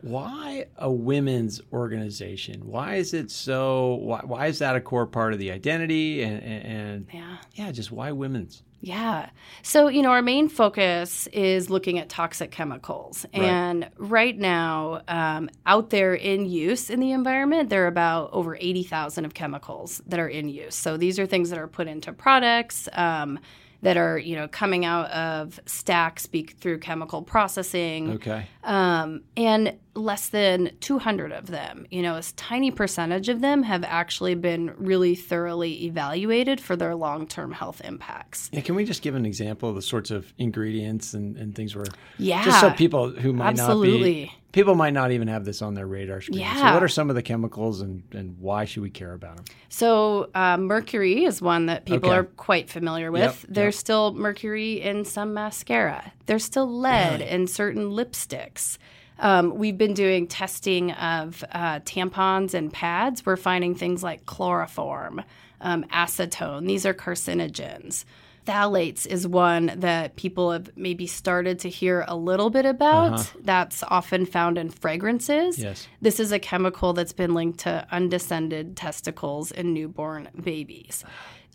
why 0.00 0.66
a 0.76 0.90
women's 0.90 1.60
organization. 1.72 2.66
Why 2.66 2.96
is 2.96 3.14
it 3.14 3.30
so? 3.30 3.94
Why, 4.02 4.20
why 4.24 4.46
is 4.46 4.58
that 4.58 4.76
a 4.76 4.80
core 4.80 5.06
part 5.06 5.32
of 5.32 5.38
the 5.38 5.50
identity? 5.50 6.22
And, 6.22 6.42
and, 6.42 6.64
and 6.64 7.06
yeah. 7.12 7.36
yeah, 7.54 7.72
just 7.72 7.90
why 7.90 8.12
women's? 8.12 8.62
Yeah. 8.84 9.30
So, 9.62 9.88
you 9.88 10.02
know, 10.02 10.10
our 10.10 10.20
main 10.20 10.50
focus 10.50 11.26
is 11.28 11.70
looking 11.70 11.98
at 11.98 12.10
toxic 12.10 12.50
chemicals. 12.50 13.24
Right. 13.32 13.44
And 13.44 13.90
right 13.96 14.36
now, 14.36 15.00
um, 15.08 15.48
out 15.64 15.88
there 15.88 16.14
in 16.14 16.44
use 16.44 16.90
in 16.90 17.00
the 17.00 17.12
environment, 17.12 17.70
there 17.70 17.84
are 17.84 17.88
about 17.88 18.28
over 18.34 18.58
80,000 18.60 19.24
of 19.24 19.32
chemicals 19.32 20.02
that 20.06 20.20
are 20.20 20.28
in 20.28 20.50
use. 20.50 20.74
So 20.74 20.98
these 20.98 21.18
are 21.18 21.24
things 21.24 21.48
that 21.48 21.58
are 21.58 21.66
put 21.66 21.88
into 21.88 22.12
products. 22.12 22.86
Um, 22.92 23.38
that 23.80 23.98
are, 23.98 24.16
you 24.16 24.34
know, 24.34 24.48
coming 24.48 24.86
out 24.86 25.10
of 25.10 25.60
stacks 25.66 26.24
be- 26.24 26.44
through 26.44 26.78
chemical 26.78 27.20
processing, 27.20 28.12
Okay. 28.12 28.46
um, 28.62 29.20
and 29.36 29.78
less 29.94 30.28
than 30.28 30.70
200 30.80 31.32
of 31.32 31.46
them, 31.46 31.86
you 31.90 32.02
know, 32.02 32.16
a 32.16 32.22
tiny 32.36 32.70
percentage 32.70 33.28
of 33.28 33.40
them 33.40 33.62
have 33.62 33.84
actually 33.84 34.34
been 34.34 34.72
really 34.76 35.14
thoroughly 35.14 35.84
evaluated 35.84 36.60
for 36.60 36.76
their 36.76 36.94
long 36.94 37.26
term 37.26 37.52
health 37.52 37.80
impacts. 37.84 38.50
Yeah, 38.52 38.60
can 38.60 38.74
we 38.74 38.84
just 38.84 39.02
give 39.02 39.14
an 39.14 39.24
example 39.26 39.68
of 39.68 39.74
the 39.76 39.82
sorts 39.82 40.10
of 40.10 40.32
ingredients 40.38 41.14
and, 41.14 41.36
and 41.36 41.54
things 41.54 41.76
where 41.76 41.86
Yeah. 42.18 42.42
just 42.44 42.60
so 42.60 42.70
people 42.72 43.10
who 43.10 43.32
might 43.32 43.56
not 43.56 43.70
Absolutely. 43.70 44.14
be 44.24 44.32
people 44.52 44.76
might 44.76 44.92
not 44.92 45.10
even 45.10 45.26
have 45.26 45.44
this 45.44 45.60
on 45.62 45.74
their 45.74 45.86
radar 45.86 46.20
screen. 46.20 46.38
So 46.38 46.44
Yeah. 46.44 46.74
what 46.74 46.82
are 46.82 46.88
some 46.88 47.10
of 47.10 47.16
the 47.16 47.22
chemicals 47.22 47.80
and, 47.80 48.04
and 48.12 48.38
why 48.38 48.64
should 48.66 48.84
we 48.84 48.90
care 48.90 49.12
about 49.12 49.34
them? 49.36 49.44
So, 49.68 50.30
uh, 50.32 50.56
mercury 50.58 51.24
is 51.24 51.42
one 51.42 51.66
that 51.66 51.84
people 51.86 52.08
Okay. 52.10 52.18
are 52.18 52.24
quite 52.24 52.70
familiar 52.70 53.10
with. 53.10 53.22
Yep, 53.22 53.36
There's 53.48 53.74
yep. 53.74 53.80
still 53.80 54.14
mercury 54.14 54.80
in 54.80 55.04
some 55.04 55.34
mascara. 55.34 56.12
There's 56.26 56.44
still 56.44 56.68
lead 56.72 57.20
in 57.20 57.48
certain 57.48 57.90
lipsticks. 57.90 58.78
Um, 59.24 59.56
we've 59.56 59.78
been 59.78 59.94
doing 59.94 60.26
testing 60.26 60.92
of 60.92 61.42
uh, 61.50 61.80
tampons 61.80 62.52
and 62.52 62.70
pads. 62.70 63.24
We're 63.24 63.36
finding 63.36 63.74
things 63.74 64.02
like 64.02 64.26
chloroform, 64.26 65.22
um, 65.62 65.84
acetone. 65.84 66.66
These 66.66 66.84
are 66.84 66.92
carcinogens. 66.92 68.04
Phthalates 68.46 69.06
is 69.06 69.26
one 69.26 69.72
that 69.76 70.16
people 70.16 70.52
have 70.52 70.68
maybe 70.76 71.06
started 71.06 71.60
to 71.60 71.70
hear 71.70 72.04
a 72.06 72.14
little 72.14 72.50
bit 72.50 72.66
about. 72.66 73.14
Uh-huh. 73.14 73.38
That's 73.40 73.82
often 73.84 74.26
found 74.26 74.58
in 74.58 74.68
fragrances. 74.68 75.58
Yes. 75.58 75.88
This 76.02 76.20
is 76.20 76.30
a 76.30 76.38
chemical 76.38 76.92
that's 76.92 77.14
been 77.14 77.32
linked 77.32 77.60
to 77.60 77.86
undescended 77.90 78.76
testicles 78.76 79.50
in 79.50 79.72
newborn 79.72 80.28
babies. 80.38 81.02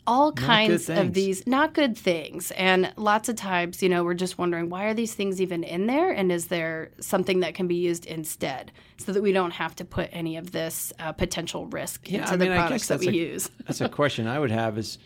All 0.09 0.31
kinds 0.31 0.89
of 0.89 1.13
these 1.13 1.45
not 1.45 1.73
good 1.75 1.95
things. 1.95 2.49
And 2.51 2.91
lots 2.97 3.29
of 3.29 3.35
times, 3.35 3.83
you 3.83 3.89
know, 3.89 4.03
we're 4.03 4.15
just 4.15 4.39
wondering 4.39 4.69
why 4.69 4.85
are 4.85 4.93
these 4.95 5.13
things 5.13 5.39
even 5.39 5.63
in 5.63 5.85
there? 5.85 6.09
And 6.09 6.31
is 6.31 6.47
there 6.47 6.89
something 6.99 7.41
that 7.41 7.53
can 7.53 7.67
be 7.67 7.75
used 7.75 8.07
instead 8.07 8.71
so 8.97 9.13
that 9.13 9.21
we 9.21 9.31
don't 9.31 9.51
have 9.51 9.75
to 9.75 9.85
put 9.85 10.09
any 10.11 10.35
of 10.37 10.51
this 10.51 10.91
uh, 10.97 11.11
potential 11.11 11.67
risk 11.67 12.09
Yeah, 12.09 12.21
into 12.21 12.33
I 12.33 12.35
the 12.37 12.45
mean, 12.45 12.53
products 12.55 12.87
that 12.87 12.99
we 12.99 13.09
a- 13.09 13.11
use? 13.11 13.51
That's 13.67 13.81
a 13.81 13.89
question 13.89 14.25
I 14.25 14.39
would 14.39 14.49
have 14.49 14.79
is 14.79 14.97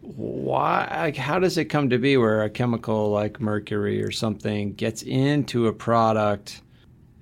why 0.00 0.86
like, 0.96 1.16
how 1.16 1.40
does 1.40 1.58
it 1.58 1.64
come 1.64 1.90
to 1.90 1.98
be 1.98 2.16
where 2.16 2.42
a 2.42 2.50
chemical 2.50 3.10
like 3.10 3.40
mercury 3.40 4.00
or 4.00 4.12
something 4.12 4.74
gets 4.74 5.02
into 5.02 5.66
a 5.66 5.72
product 5.72 6.62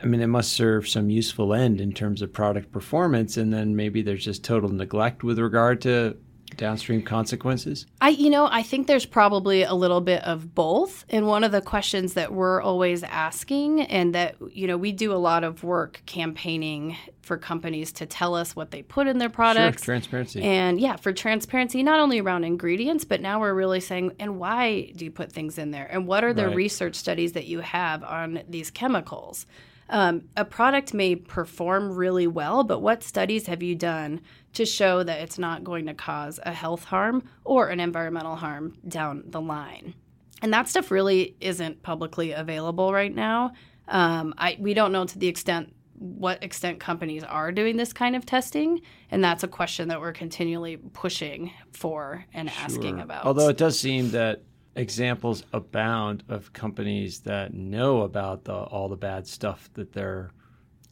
I 0.02 0.06
mean, 0.06 0.20
it 0.20 0.26
must 0.26 0.52
serve 0.52 0.86
some 0.86 1.08
useful 1.08 1.54
end 1.54 1.80
in 1.80 1.92
terms 1.94 2.20
of 2.20 2.30
product 2.30 2.70
performance, 2.72 3.38
and 3.38 3.50
then 3.54 3.74
maybe 3.74 4.02
there's 4.02 4.22
just 4.22 4.44
total 4.44 4.68
neglect 4.68 5.24
with 5.24 5.38
regard 5.38 5.80
to 5.82 6.18
downstream 6.56 7.02
consequences. 7.02 7.86
I, 8.00 8.10
you 8.10 8.30
know, 8.30 8.48
I 8.50 8.62
think 8.62 8.86
there's 8.86 9.06
probably 9.06 9.62
a 9.62 9.74
little 9.74 10.00
bit 10.00 10.22
of 10.24 10.54
both. 10.54 11.04
And 11.10 11.26
one 11.26 11.44
of 11.44 11.52
the 11.52 11.60
questions 11.60 12.14
that 12.14 12.32
we're 12.32 12.60
always 12.62 13.02
asking, 13.02 13.82
and 13.82 14.14
that, 14.14 14.36
you 14.52 14.66
know, 14.66 14.76
we 14.76 14.92
do 14.92 15.12
a 15.12 15.16
lot 15.16 15.44
of 15.44 15.62
work 15.64 16.02
campaigning 16.06 16.96
for 17.22 17.38
companies 17.38 17.92
to 17.92 18.06
tell 18.06 18.34
us 18.34 18.54
what 18.54 18.70
they 18.70 18.82
put 18.82 19.06
in 19.06 19.18
their 19.18 19.30
products. 19.30 19.82
Sure, 19.82 19.94
transparency. 19.94 20.42
And 20.42 20.78
yeah, 20.78 20.96
for 20.96 21.12
transparency, 21.12 21.82
not 21.82 21.98
only 22.00 22.20
around 22.20 22.44
ingredients, 22.44 23.04
but 23.04 23.20
now 23.20 23.40
we're 23.40 23.54
really 23.54 23.80
saying, 23.80 24.12
and 24.18 24.38
why 24.38 24.92
do 24.94 25.04
you 25.04 25.10
put 25.10 25.32
things 25.32 25.56
in 25.56 25.70
there? 25.70 25.86
And 25.90 26.06
what 26.06 26.22
are 26.22 26.34
the 26.34 26.48
Right. 26.48 26.56
research 26.56 26.96
studies 26.96 27.32
that 27.32 27.46
you 27.46 27.60
have 27.60 28.04
on 28.04 28.42
these 28.48 28.70
chemicals? 28.70 29.46
Um, 29.88 30.22
a 30.36 30.44
product 30.46 30.94
may 30.94 31.14
perform 31.14 31.92
really 31.92 32.26
well, 32.26 32.64
but 32.64 32.80
what 32.80 33.02
studies 33.02 33.46
have 33.46 33.62
you 33.62 33.74
done 33.74 34.20
to 34.54 34.64
show 34.64 35.02
that 35.02 35.20
it's 35.20 35.38
not 35.38 35.64
going 35.64 35.86
to 35.86 35.94
cause 35.94 36.40
a 36.42 36.52
health 36.52 36.84
harm 36.84 37.22
or 37.44 37.68
an 37.68 37.80
environmental 37.80 38.36
harm 38.36 38.76
down 38.88 39.24
the 39.26 39.40
line? 39.40 39.94
And 40.42 40.52
that 40.52 40.68
stuff 40.68 40.90
really 40.90 41.36
isn't 41.40 41.82
publicly 41.82 42.32
available 42.32 42.92
right 42.92 43.14
now. 43.14 43.52
Um, 43.88 44.34
I, 44.38 44.56
we 44.58 44.74
don't 44.74 44.92
know 44.92 45.04
to 45.04 45.18
the 45.18 45.28
extent 45.28 45.74
what 45.96 46.42
extent 46.42 46.80
companies 46.80 47.22
are 47.22 47.52
doing 47.52 47.76
this 47.76 47.92
kind 47.92 48.16
of 48.16 48.26
testing, 48.26 48.80
and 49.10 49.22
that's 49.22 49.42
a 49.42 49.48
question 49.48 49.88
that 49.88 50.00
we're 50.00 50.12
continually 50.12 50.76
pushing 50.76 51.52
for 51.72 52.24
and 52.34 52.50
asking 52.50 53.00
about. 53.00 53.24
Although 53.24 53.48
it 53.48 53.56
does 53.56 53.78
seem 53.78 54.10
that 54.10 54.42
examples 54.76 55.44
abound 55.52 56.24
of 56.28 56.52
companies 56.52 57.20
that 57.20 57.54
know 57.54 58.02
about 58.02 58.44
the, 58.44 58.52
all 58.52 58.88
the 58.88 58.96
bad 58.96 59.26
stuff 59.26 59.70
that 59.74 59.92
their 59.92 60.30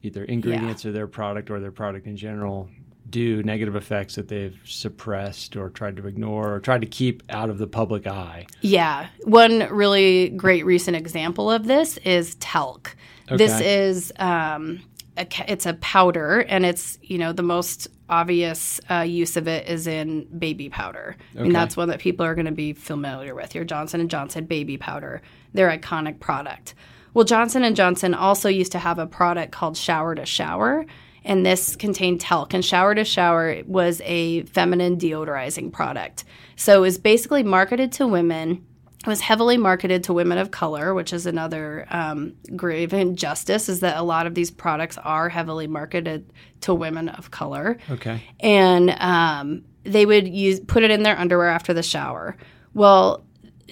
either 0.02 0.24
ingredients 0.24 0.84
or 0.84 0.92
their 0.92 1.06
product 1.06 1.50
or 1.50 1.60
their 1.60 1.72
product 1.72 2.06
in 2.06 2.16
general 2.16 2.68
do 3.12 3.42
negative 3.44 3.76
effects 3.76 4.16
that 4.16 4.26
they've 4.26 4.58
suppressed 4.64 5.56
or 5.56 5.70
tried 5.70 5.96
to 5.98 6.06
ignore 6.08 6.54
or 6.54 6.58
tried 6.58 6.80
to 6.80 6.86
keep 6.88 7.22
out 7.28 7.48
of 7.48 7.58
the 7.58 7.68
public 7.68 8.08
eye. 8.08 8.46
Yeah. 8.62 9.06
One 9.22 9.68
really 9.70 10.30
great 10.30 10.64
recent 10.64 10.96
example 10.96 11.50
of 11.50 11.66
this 11.66 11.98
is 11.98 12.34
talc. 12.36 12.96
This 13.28 13.60
is 13.60 14.12
um, 14.16 14.80
a, 15.16 15.26
it's 15.46 15.66
a 15.66 15.74
powder, 15.74 16.40
and 16.40 16.66
it's 16.66 16.98
you 17.02 17.18
know 17.18 17.32
the 17.32 17.42
most 17.42 17.88
obvious 18.08 18.80
uh, 18.90 19.00
use 19.00 19.36
of 19.36 19.48
it 19.48 19.68
is 19.68 19.86
in 19.86 20.24
baby 20.38 20.68
powder. 20.68 21.16
Okay. 21.34 21.44
mean 21.44 21.52
that's 21.52 21.76
one 21.76 21.88
that 21.88 22.00
people 22.00 22.26
are 22.26 22.34
going 22.34 22.46
to 22.46 22.52
be 22.52 22.72
familiar 22.72 23.34
with. 23.34 23.54
Your 23.54 23.64
Johnson 23.64 24.00
and 24.00 24.10
Johnson 24.10 24.44
baby 24.44 24.76
powder, 24.76 25.22
their 25.54 25.70
iconic 25.70 26.20
product. 26.20 26.74
Well, 27.14 27.24
Johnson 27.24 27.62
and 27.64 27.76
Johnson 27.76 28.14
also 28.14 28.48
used 28.48 28.72
to 28.72 28.78
have 28.78 28.98
a 28.98 29.06
product 29.06 29.52
called 29.52 29.76
Shower 29.76 30.14
to 30.14 30.24
Shower, 30.24 30.86
and 31.24 31.44
this 31.46 31.76
contained 31.76 32.20
talc. 32.20 32.54
And 32.54 32.64
Shower 32.64 32.94
to 32.94 33.04
Shower 33.04 33.62
was 33.66 34.00
a 34.04 34.42
feminine 34.44 34.96
deodorizing 34.96 35.72
product. 35.72 36.24
So 36.56 36.78
it 36.78 36.80
was 36.80 36.98
basically 36.98 37.42
marketed 37.42 37.92
to 37.92 38.06
women. 38.06 38.66
It 39.00 39.08
was 39.08 39.20
heavily 39.20 39.56
marketed 39.56 40.04
to 40.04 40.12
women 40.12 40.38
of 40.38 40.52
color, 40.52 40.94
which 40.94 41.12
is 41.12 41.26
another 41.26 41.86
um, 41.90 42.34
grave 42.54 42.92
injustice. 42.92 43.68
Is 43.68 43.80
that 43.80 43.96
a 43.96 44.02
lot 44.02 44.26
of 44.26 44.34
these 44.34 44.50
products 44.50 44.96
are 44.98 45.28
heavily 45.28 45.66
marketed 45.66 46.30
to 46.60 46.72
women 46.74 47.08
of 47.08 47.32
color 47.32 47.78
Okay. 47.90 48.22
and 48.38 48.90
um, 49.00 49.64
they 49.82 50.06
would 50.06 50.28
use 50.28 50.60
put 50.60 50.84
it 50.84 50.92
in 50.92 51.02
their 51.02 51.18
underwear 51.18 51.48
after 51.48 51.74
the 51.74 51.82
shower. 51.82 52.36
Well, 52.74 53.24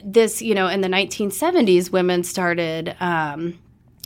this 0.02 0.42
you 0.42 0.54
know 0.54 0.66
in 0.66 0.80
the 0.80 0.88
1970s, 0.88 1.92
women 1.92 2.24
started 2.24 2.96
um, 2.98 3.56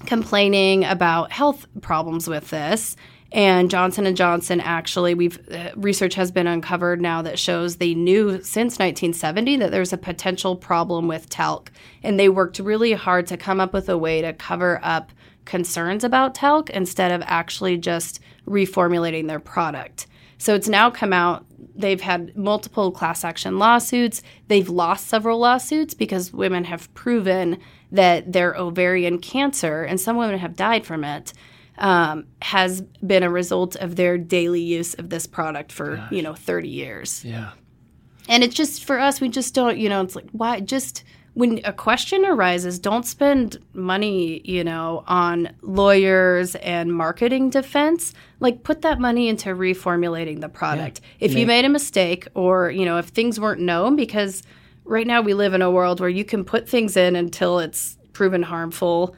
complaining 0.04 0.84
about 0.84 1.32
health 1.32 1.66
problems 1.80 2.28
with 2.28 2.50
this. 2.50 2.96
And 3.34 3.68
Johnson 3.68 4.06
and 4.06 4.16
Johnson 4.16 4.60
actually, 4.60 5.12
we've 5.12 5.40
uh, 5.50 5.70
research 5.74 6.14
has 6.14 6.30
been 6.30 6.46
uncovered 6.46 7.00
now 7.00 7.20
that 7.22 7.36
shows 7.36 7.76
they 7.76 7.92
knew 7.92 8.40
since 8.44 8.78
1970 8.78 9.56
that 9.56 9.72
there's 9.72 9.92
a 9.92 9.98
potential 9.98 10.54
problem 10.54 11.08
with 11.08 11.28
talc, 11.28 11.72
and 12.04 12.18
they 12.18 12.28
worked 12.28 12.60
really 12.60 12.92
hard 12.92 13.26
to 13.26 13.36
come 13.36 13.60
up 13.60 13.72
with 13.72 13.88
a 13.88 13.98
way 13.98 14.22
to 14.22 14.32
cover 14.32 14.78
up 14.84 15.10
concerns 15.46 16.04
about 16.04 16.36
talc 16.36 16.70
instead 16.70 17.10
of 17.10 17.24
actually 17.26 17.76
just 17.76 18.20
reformulating 18.46 19.26
their 19.26 19.40
product. 19.40 20.06
So 20.38 20.54
it's 20.54 20.68
now 20.68 20.88
come 20.88 21.12
out. 21.12 21.44
They've 21.74 22.00
had 22.00 22.36
multiple 22.36 22.92
class 22.92 23.24
action 23.24 23.58
lawsuits. 23.58 24.22
They've 24.46 24.68
lost 24.68 25.08
several 25.08 25.40
lawsuits 25.40 25.92
because 25.92 26.32
women 26.32 26.62
have 26.64 26.92
proven 26.94 27.58
that 27.90 28.32
their 28.32 28.54
ovarian 28.56 29.18
cancer, 29.18 29.82
and 29.82 30.00
some 30.00 30.16
women 30.16 30.38
have 30.38 30.54
died 30.54 30.86
from 30.86 31.02
it, 31.02 31.32
um, 31.78 32.26
has 32.42 32.82
been 33.04 33.22
a 33.22 33.30
result 33.30 33.76
of 33.76 33.96
their 33.96 34.18
daily 34.18 34.60
use 34.60 34.94
of 34.94 35.10
this 35.10 35.26
product 35.26 35.72
for 35.72 36.06
you 36.10 36.22
know 36.22 36.34
30 36.34 36.68
years. 36.68 37.24
Yeah. 37.24 37.50
And 38.28 38.42
it's 38.42 38.54
just 38.54 38.84
for 38.84 38.98
us, 38.98 39.20
we 39.20 39.28
just 39.28 39.54
don't, 39.54 39.76
you 39.76 39.88
know, 39.88 40.00
it's 40.00 40.16
like, 40.16 40.28
why? 40.32 40.60
Just 40.60 41.04
when 41.34 41.60
a 41.64 41.72
question 41.72 42.24
arises, 42.24 42.78
don't 42.78 43.04
spend 43.04 43.58
money, 43.74 44.40
you 44.44 44.64
know, 44.64 45.04
on 45.06 45.54
lawyers 45.62 46.54
and 46.56 46.94
marketing 46.94 47.50
defense. 47.50 48.14
Like, 48.40 48.62
put 48.62 48.82
that 48.82 49.00
money 49.00 49.28
into 49.28 49.50
reformulating 49.50 50.40
the 50.40 50.48
product. 50.48 51.00
If 51.20 51.34
you 51.34 51.46
made 51.46 51.64
a 51.64 51.68
mistake 51.68 52.28
or, 52.34 52.70
you 52.70 52.84
know, 52.84 52.98
if 52.98 53.06
things 53.06 53.38
weren't 53.38 53.60
known, 53.60 53.96
because 53.96 54.42
right 54.84 55.06
now 55.06 55.20
we 55.20 55.34
live 55.34 55.54
in 55.54 55.60
a 55.62 55.70
world 55.70 56.00
where 56.00 56.08
you 56.08 56.24
can 56.24 56.44
put 56.44 56.68
things 56.68 56.96
in 56.96 57.16
until 57.16 57.58
it's 57.58 57.98
proven 58.12 58.42
harmful. 58.42 59.16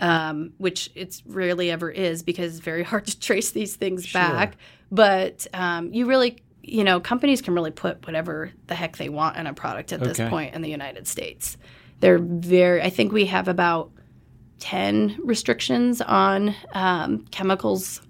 Um, 0.00 0.52
which 0.58 0.90
it's 0.96 1.22
rarely 1.24 1.70
ever 1.70 1.88
is 1.88 2.24
because 2.24 2.56
it's 2.56 2.64
very 2.64 2.82
hard 2.92 3.06
to 3.06 3.18
trace 3.18 3.52
these 3.52 3.76
things 3.76 4.12
back. 4.12 4.56
But 4.90 5.46
um, 5.54 5.92
you 5.94 6.06
really, 6.06 6.38
you 6.62 6.82
know, 6.82 7.00
companies 7.00 7.40
can 7.40 7.54
really 7.54 7.70
put 7.70 8.04
whatever 8.04 8.50
the 8.66 8.74
heck 8.74 8.96
they 8.96 9.08
want 9.08 9.36
in 9.36 9.46
a 9.46 9.54
product 9.54 9.92
at 9.92 10.00
this 10.00 10.18
point 10.18 10.54
in 10.54 10.62
the 10.62 10.70
United 10.70 11.06
States. 11.06 11.56
They're 12.00 12.18
very, 12.18 12.82
I 12.82 12.90
think 12.90 13.12
we 13.12 13.26
have 13.26 13.48
about 13.48 13.90
10 14.60 15.18
restrictions 15.22 16.00
on 16.00 16.54
um, 16.72 17.26
chemicals 17.30 18.00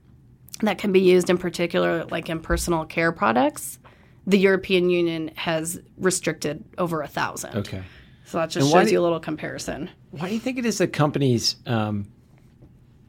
that 0.61 0.79
can 0.79 0.93
be 0.93 1.01
used 1.01 1.31
in 1.31 1.39
particular, 1.39 2.05
like 2.07 2.29
in 2.29 2.41
personal 2.41 2.85
care 2.85 3.13
products. 3.13 3.79
The 4.27 4.39
European 4.39 4.89
Union 4.89 5.31
has 5.35 5.81
restricted 5.99 6.65
over 6.79 7.03
a 7.03 7.09
thousand. 7.09 7.57
Okay. 7.57 7.83
So 8.25 8.39
that 8.39 8.51
just 8.51 8.65
And 8.65 8.73
shows 8.73 8.93
you 8.93 9.01
a 9.01 9.03
little 9.03 9.21
comparison. 9.21 9.91
Why 10.11 10.29
do 10.29 10.35
you 10.35 10.41
think 10.41 10.59
it 10.59 10.65
is 10.65 10.79
that 10.79 10.93
companies 10.93 11.57
um, 11.67 12.07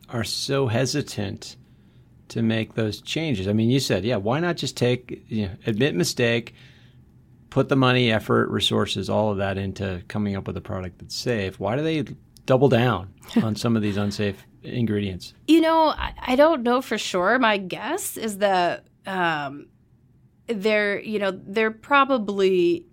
are 0.09 0.23
so 0.23 0.67
hesitant 0.67 1.55
to 2.29 2.41
make 2.41 2.73
those 2.75 3.01
changes? 3.01 3.47
I 3.47 3.53
mean, 3.53 3.69
you 3.69 3.79
said, 3.79 4.03
yeah, 4.03 4.17
why 4.17 4.39
not 4.39 4.57
just 4.57 4.75
take, 4.75 5.23
you 5.29 5.47
know, 5.47 5.51
admit 5.65 5.95
mistake, 5.95 6.53
put 7.49 7.69
the 7.69 7.77
money, 7.77 8.11
effort, 8.11 8.49
resources, 8.49 9.09
all 9.09 9.31
of 9.31 9.37
that 9.37 9.57
into 9.57 10.03
coming 10.09 10.35
up 10.35 10.47
with 10.47 10.57
a 10.57 10.61
product 10.61 10.99
that's 10.99 11.15
safe? 11.15 11.59
Why 11.59 11.77
do 11.77 11.83
they 11.83 12.03
double 12.45 12.67
down 12.67 13.13
on 13.41 13.55
some 13.55 13.77
of 13.77 13.81
these 13.81 13.95
unsafe 13.95 14.45
ingredients? 14.63 15.33
You 15.47 15.61
know, 15.61 15.87
I, 15.89 16.13
I 16.19 16.35
don't 16.35 16.61
know 16.63 16.81
for 16.81 16.97
sure. 16.97 17.39
My 17.39 17.57
guess 17.57 18.17
is 18.17 18.39
that 18.39 18.87
um, 19.05 19.67
they're, 20.47 20.99
you 20.99 21.19
know, 21.19 21.31
they're 21.31 21.71
probably 21.71 22.85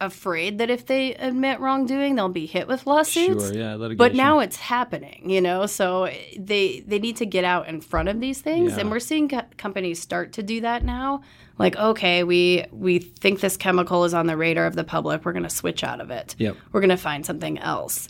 afraid 0.00 0.58
that 0.58 0.70
if 0.70 0.86
they 0.86 1.14
admit 1.14 1.60
wrongdoing, 1.60 2.14
they'll 2.14 2.28
be 2.28 2.46
hit 2.46 2.68
with 2.68 2.86
lawsuits. 2.86 3.48
Sure, 3.48 3.54
yeah, 3.56 3.74
litigation. 3.74 3.96
But 3.98 4.14
now 4.14 4.38
it's 4.40 4.56
happening, 4.56 5.28
you 5.30 5.40
know. 5.40 5.66
So 5.66 6.10
they 6.38 6.80
they 6.86 6.98
need 6.98 7.16
to 7.16 7.26
get 7.26 7.44
out 7.44 7.68
in 7.68 7.80
front 7.80 8.08
of 8.08 8.20
these 8.20 8.40
things, 8.40 8.72
Yeah. 8.72 8.80
and 8.80 8.90
we're 8.90 9.00
seeing 9.00 9.28
co- 9.28 9.42
companies 9.56 10.00
start 10.00 10.32
to 10.34 10.42
do 10.42 10.60
that 10.60 10.84
now. 10.84 11.22
Like, 11.58 11.76
okay, 11.76 12.22
we 12.24 12.64
we 12.70 12.98
think 13.00 13.40
this 13.40 13.56
chemical 13.56 14.04
is 14.04 14.14
on 14.14 14.26
the 14.26 14.36
radar 14.36 14.66
of 14.66 14.76
the 14.76 14.84
public. 14.84 15.24
We're 15.24 15.32
going 15.32 15.42
to 15.42 15.50
switch 15.50 15.82
out 15.82 16.00
of 16.00 16.10
it. 16.10 16.36
Yep. 16.38 16.56
We're 16.72 16.80
going 16.80 16.90
to 16.90 16.96
find 16.96 17.26
something 17.26 17.58
else. 17.58 18.08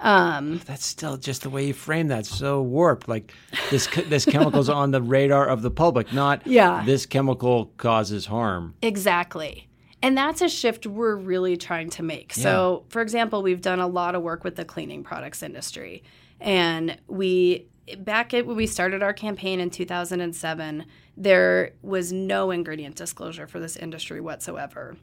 Um, 0.00 0.60
That's 0.66 0.86
still 0.86 1.16
just 1.16 1.42
the 1.42 1.50
way 1.50 1.66
you 1.66 1.74
frame 1.74 2.08
that 2.08 2.24
so 2.26 2.62
warped. 2.62 3.08
Like 3.08 3.32
this 3.70 3.86
this 4.06 4.24
chemical's 4.24 4.68
on 4.68 4.90
the 4.92 5.02
radar 5.02 5.46
of 5.46 5.62
the 5.62 5.70
public, 5.70 6.12
not 6.12 6.42
Yeah. 6.46 6.82
this 6.84 7.06
chemical 7.06 7.66
causes 7.76 8.26
harm. 8.26 8.74
Exactly. 8.82 9.67
And 10.02 10.16
that's 10.16 10.40
a 10.42 10.48
shift 10.48 10.86
we're 10.86 11.16
really 11.16 11.56
trying 11.56 11.90
to 11.90 12.02
make. 12.02 12.32
So, 12.32 12.84
for 12.88 13.02
example, 13.02 13.42
we've 13.42 13.60
done 13.60 13.80
a 13.80 13.86
lot 13.86 14.14
of 14.14 14.22
work 14.22 14.44
with 14.44 14.56
the 14.56 14.64
cleaning 14.64 15.02
products 15.02 15.42
industry. 15.42 16.04
And 16.40 16.98
we, 17.08 17.66
back 17.98 18.32
at 18.32 18.46
when 18.46 18.56
we 18.56 18.66
started 18.66 19.02
our 19.02 19.12
campaign 19.12 19.58
in 19.58 19.70
2007, 19.70 20.86
there 21.16 21.72
was 21.82 22.12
no 22.12 22.52
ingredient 22.52 22.94
disclosure 22.94 23.48
for 23.48 23.58
this 23.58 23.76
industry 23.76 24.20
whatsoever. 24.20 24.96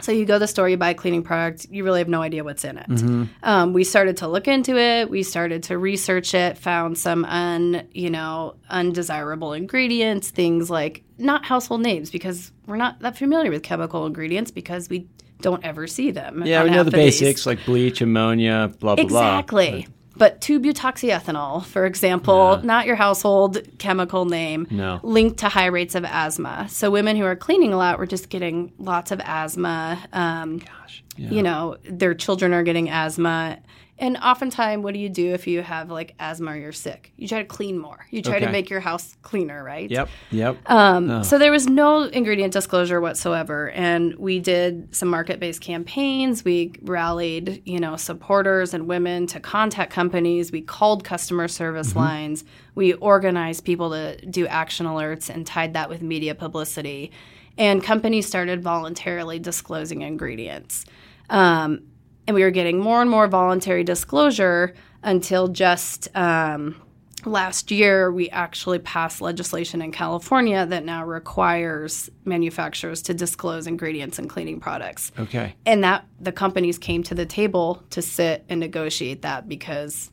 So 0.00 0.12
you 0.12 0.24
go 0.24 0.34
to 0.34 0.38
the 0.38 0.46
store, 0.46 0.68
you 0.68 0.76
buy 0.76 0.90
a 0.90 0.94
cleaning 0.94 1.22
product, 1.22 1.66
you 1.70 1.82
really 1.82 1.98
have 2.00 2.08
no 2.08 2.22
idea 2.22 2.44
what's 2.44 2.64
in 2.64 2.78
it. 2.78 3.28
Um, 3.42 3.72
we 3.72 3.82
started 3.84 4.16
to 4.18 4.28
look 4.28 4.46
into 4.46 4.76
it. 4.76 5.10
We 5.10 5.22
started 5.22 5.62
to 5.64 5.78
research 5.78 6.34
it. 6.34 6.56
Found 6.58 6.96
some 6.98 7.24
un, 7.24 7.86
you 7.92 8.10
know, 8.10 8.54
undesirable 8.70 9.52
ingredients, 9.54 10.30
things 10.30 10.70
like 10.70 11.02
not 11.18 11.44
household 11.44 11.80
names 11.80 12.10
because 12.10 12.52
we're 12.66 12.76
not 12.76 13.00
that 13.00 13.16
familiar 13.16 13.50
with 13.50 13.62
chemical 13.62 14.06
ingredients 14.06 14.50
because 14.50 14.88
we 14.88 15.08
don't 15.40 15.64
ever 15.64 15.86
see 15.86 16.10
them. 16.10 16.42
Yeah, 16.44 16.64
we 16.64 16.70
know 16.70 16.84
the 16.84 16.88
of 16.88 16.94
these. 16.94 17.20
basics 17.20 17.46
like 17.46 17.64
bleach, 17.64 18.00
ammonia, 18.00 18.72
blah 18.80 18.94
blah 18.96 19.04
blah. 19.04 19.38
Exactly. 19.38 19.70
blah. 19.70 19.94
But 20.18 20.40
2-butoxyethanol, 20.40 21.64
for 21.64 21.86
example, 21.86 22.60
not 22.62 22.86
your 22.86 22.96
household 22.96 23.58
chemical 23.78 24.24
name, 24.24 24.66
No. 24.70 25.00
linked 25.02 25.38
to 25.38 25.48
high 25.48 25.66
rates 25.66 25.94
of 25.94 26.04
asthma. 26.04 26.66
So 26.68 26.90
women 26.90 27.16
who 27.16 27.24
are 27.24 27.36
cleaning 27.36 27.72
a 27.72 27.76
lot 27.76 27.98
were 27.98 28.06
just 28.06 28.28
getting 28.28 28.72
lots 28.78 29.10
of 29.10 29.20
asthma. 29.20 29.98
Um, 30.12 30.58
Gosh. 30.58 31.04
Yeah. 31.16 31.30
You 31.30 31.42
know, 31.42 31.76
their 31.84 32.14
children 32.14 32.52
are 32.52 32.62
getting 32.62 32.90
asthma. 32.90 33.58
And 34.00 34.16
oftentimes, 34.18 34.84
what 34.84 34.94
do 34.94 35.00
you 35.00 35.08
do 35.08 35.34
if 35.34 35.46
you 35.48 35.60
have 35.60 35.90
like 35.90 36.14
asthma 36.20 36.52
or 36.52 36.56
you're 36.56 36.72
sick? 36.72 37.12
You 37.16 37.26
try 37.26 37.40
to 37.40 37.44
clean 37.44 37.78
more. 37.78 38.06
You 38.10 38.22
try 38.22 38.38
to 38.38 38.50
make 38.50 38.70
your 38.70 38.78
house 38.78 39.16
cleaner, 39.22 39.62
right? 39.64 39.90
Yep. 39.90 40.08
Yep. 40.30 40.70
Um, 40.70 41.24
So 41.24 41.36
there 41.36 41.50
was 41.50 41.66
no 41.66 42.02
ingredient 42.02 42.52
disclosure 42.52 43.00
whatsoever, 43.00 43.70
and 43.70 44.14
we 44.14 44.38
did 44.38 44.94
some 44.94 45.08
market-based 45.08 45.60
campaigns. 45.60 46.44
We 46.44 46.74
rallied, 46.82 47.62
you 47.64 47.80
know, 47.80 47.96
supporters 47.96 48.72
and 48.72 48.86
women 48.86 49.26
to 49.28 49.40
contact 49.40 49.92
companies. 49.92 50.52
We 50.52 50.62
called 50.62 51.02
customer 51.02 51.48
service 51.48 51.96
lines. 51.96 52.44
We 52.76 52.92
organized 52.94 53.64
people 53.64 53.90
to 53.90 54.24
do 54.26 54.46
action 54.46 54.86
alerts 54.86 55.28
and 55.28 55.44
tied 55.44 55.74
that 55.74 55.88
with 55.88 56.02
media 56.02 56.36
publicity. 56.36 57.10
And 57.56 57.82
companies 57.82 58.28
started 58.28 58.62
voluntarily 58.62 59.40
disclosing 59.40 60.02
ingredients. 60.02 60.84
Um, 61.28 61.82
and 62.28 62.34
we 62.34 62.42
were 62.42 62.50
getting 62.50 62.78
more 62.78 63.00
and 63.00 63.10
more 63.10 63.26
voluntary 63.26 63.82
disclosure 63.82 64.74
until 65.02 65.48
just 65.48 66.14
um, 66.14 66.76
last 67.24 67.70
year 67.70 68.12
we 68.12 68.28
actually 68.28 68.78
passed 68.78 69.22
legislation 69.22 69.80
in 69.80 69.90
California 69.90 70.66
that 70.66 70.84
now 70.84 71.02
requires 71.04 72.10
manufacturers 72.26 73.00
to 73.00 73.14
disclose 73.14 73.66
ingredients 73.66 74.18
in 74.18 74.28
cleaning 74.28 74.60
products. 74.60 75.10
okay. 75.18 75.56
And 75.64 75.82
that 75.84 76.04
the 76.20 76.30
companies 76.30 76.76
came 76.76 77.02
to 77.04 77.14
the 77.14 77.24
table 77.24 77.82
to 77.90 78.02
sit 78.02 78.44
and 78.50 78.60
negotiate 78.60 79.22
that 79.22 79.48
because 79.48 80.10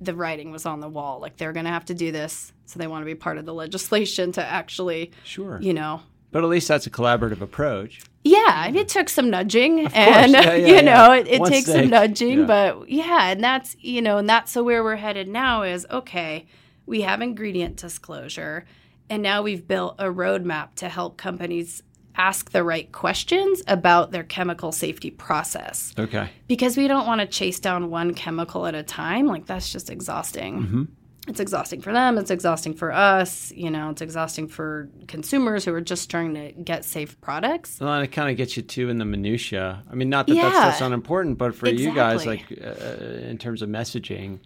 the 0.00 0.14
writing 0.14 0.50
was 0.50 0.64
on 0.64 0.80
the 0.80 0.88
wall. 0.88 1.20
Like 1.20 1.36
they're 1.36 1.52
going 1.52 1.66
to 1.66 1.70
have 1.70 1.84
to 1.84 1.94
do 1.94 2.10
this, 2.10 2.54
so 2.64 2.78
they 2.78 2.86
want 2.86 3.02
to 3.02 3.06
be 3.06 3.14
part 3.14 3.36
of 3.36 3.44
the 3.44 3.54
legislation 3.54 4.32
to 4.32 4.44
actually, 4.44 5.12
Sure. 5.24 5.58
you 5.60 5.74
know, 5.74 6.00
But 6.30 6.44
at 6.44 6.50
least 6.50 6.68
that's 6.68 6.86
a 6.86 6.90
collaborative 6.90 7.40
approach. 7.40 8.02
yeah, 8.22 8.66
it 8.68 8.88
took 8.88 9.08
some 9.08 9.30
nudging, 9.30 9.86
and 9.86 10.32
Yeah, 10.32 10.54
yeah, 10.54 10.76
you 10.76 10.82
know, 10.82 11.12
yeah. 11.12 11.14
it, 11.16 11.28
it 11.28 11.44
takes 11.46 11.66
stake. 11.68 11.82
some 11.82 11.88
nudging, 11.90 12.46
but 12.46 12.88
yeah, 12.90 13.30
and 13.30 13.42
that's 13.42 13.76
you 13.80 14.02
know, 14.02 14.18
and 14.18 14.28
that's 14.28 14.52
so 14.52 14.62
where 14.62 14.84
we're 14.84 14.96
headed 14.96 15.28
now 15.28 15.62
is 15.62 15.86
okay. 15.90 16.46
We 16.86 17.00
have 17.02 17.22
ingredient 17.22 17.76
disclosure, 17.76 18.66
and 19.08 19.22
now 19.22 19.42
we've 19.42 19.66
built 19.66 19.96
a 19.98 20.04
roadmap 20.06 20.74
to 20.76 20.88
help 20.88 21.16
companies 21.16 21.82
ask 22.14 22.50
the 22.50 22.64
right 22.64 22.90
questions 22.92 23.62
about 23.68 24.10
their 24.10 24.24
chemical 24.24 24.72
safety 24.72 25.08
process 25.10 25.94
Okay. 25.98 26.28
because 26.48 26.76
we 26.76 26.88
don't 26.88 27.06
want 27.06 27.20
to 27.20 27.26
chase 27.28 27.60
down 27.60 27.90
one 27.90 28.12
chemical 28.12 28.66
at 28.66 28.74
a 28.74 28.82
time. 28.82 29.26
Like 29.26 29.46
that's 29.46 29.70
just 29.72 29.88
exhausting. 29.88 30.58
Mm-hmm. 30.62 30.82
It's 31.28 31.40
exhausting 31.40 31.80
for 31.82 31.92
them. 31.92 32.16
It's 32.18 32.30
exhausting 32.30 32.74
for 32.74 32.90
us. 32.90 33.52
You 33.52 33.70
know, 33.70 33.90
it's 33.90 34.00
exhausting 34.02 34.48
for 34.48 34.88
consumers 35.06 35.64
who 35.64 35.74
are 35.74 35.80
just 35.80 36.10
trying 36.10 36.34
to 36.34 36.52
get 36.52 36.84
safe 36.84 37.20
products. 37.20 37.78
Well, 37.80 37.92
and 37.92 38.04
it 38.04 38.08
kind 38.08 38.30
of 38.30 38.36
gets 38.36 38.56
you 38.56 38.62
too 38.62 38.88
in 38.88 38.98
the 38.98 39.04
minutia. 39.04 39.82
I 39.90 39.94
mean, 39.94 40.08
not 40.08 40.26
that 40.26 40.34
that's, 40.34 40.80
Yeah. 40.80 40.86
unimportant, 40.86 41.36
but 41.38 41.54
for 41.54 41.68
you 41.68 41.94
guys, 41.94 42.26
like 42.26 42.44
uh, 42.50 43.04
in 43.04 43.38
terms 43.38 43.60
of 43.62 43.68
messaging, 43.68 44.40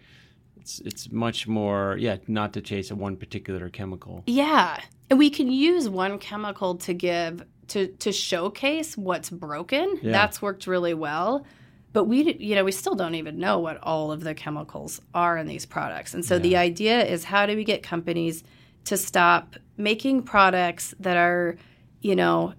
it's 0.56 0.80
it's 0.80 1.10
much 1.10 1.46
more 1.48 1.96
yeah, 1.98 2.16
not 2.26 2.52
to 2.54 2.60
chase 2.60 2.90
a 2.90 2.96
one 2.96 3.16
particular 3.16 3.68
chemical. 3.68 4.22
Yeah. 4.26 4.80
And 5.08 5.18
we 5.18 5.30
can 5.30 5.50
use 5.50 5.88
one 5.88 6.18
chemical 6.18 6.76
to 6.76 6.92
give 6.94 7.44
to 7.68 7.86
to 7.88 8.12
showcase 8.12 8.96
what's 8.96 9.30
broken. 9.30 9.98
Yeah. 10.02 10.12
That's 10.12 10.42
worked 10.42 10.66
really 10.66 10.94
well. 10.94 11.46
But 11.92 12.04
we 12.04 12.34
you 12.34 12.54
know, 12.54 12.64
we 12.64 12.72
still 12.72 12.94
don't 12.94 13.14
even 13.14 13.38
know 13.38 13.58
what 13.58 13.78
all 13.82 14.12
of 14.12 14.24
the 14.24 14.34
chemicals 14.34 15.00
are 15.14 15.36
in 15.36 15.46
these 15.46 15.66
products. 15.66 16.14
And 16.14 16.24
so 16.24 16.38
the 16.38 16.56
idea 16.56 17.04
is 17.04 17.24
how 17.24 17.46
do 17.46 17.54
we 17.54 17.64
get 17.64 17.82
companies 17.82 18.42
to 18.84 18.96
stop 18.96 19.56
making 19.76 20.22
products 20.22 20.94
that 21.00 21.16
are, 21.16 21.56
you 22.00 22.16
know, 22.16 22.54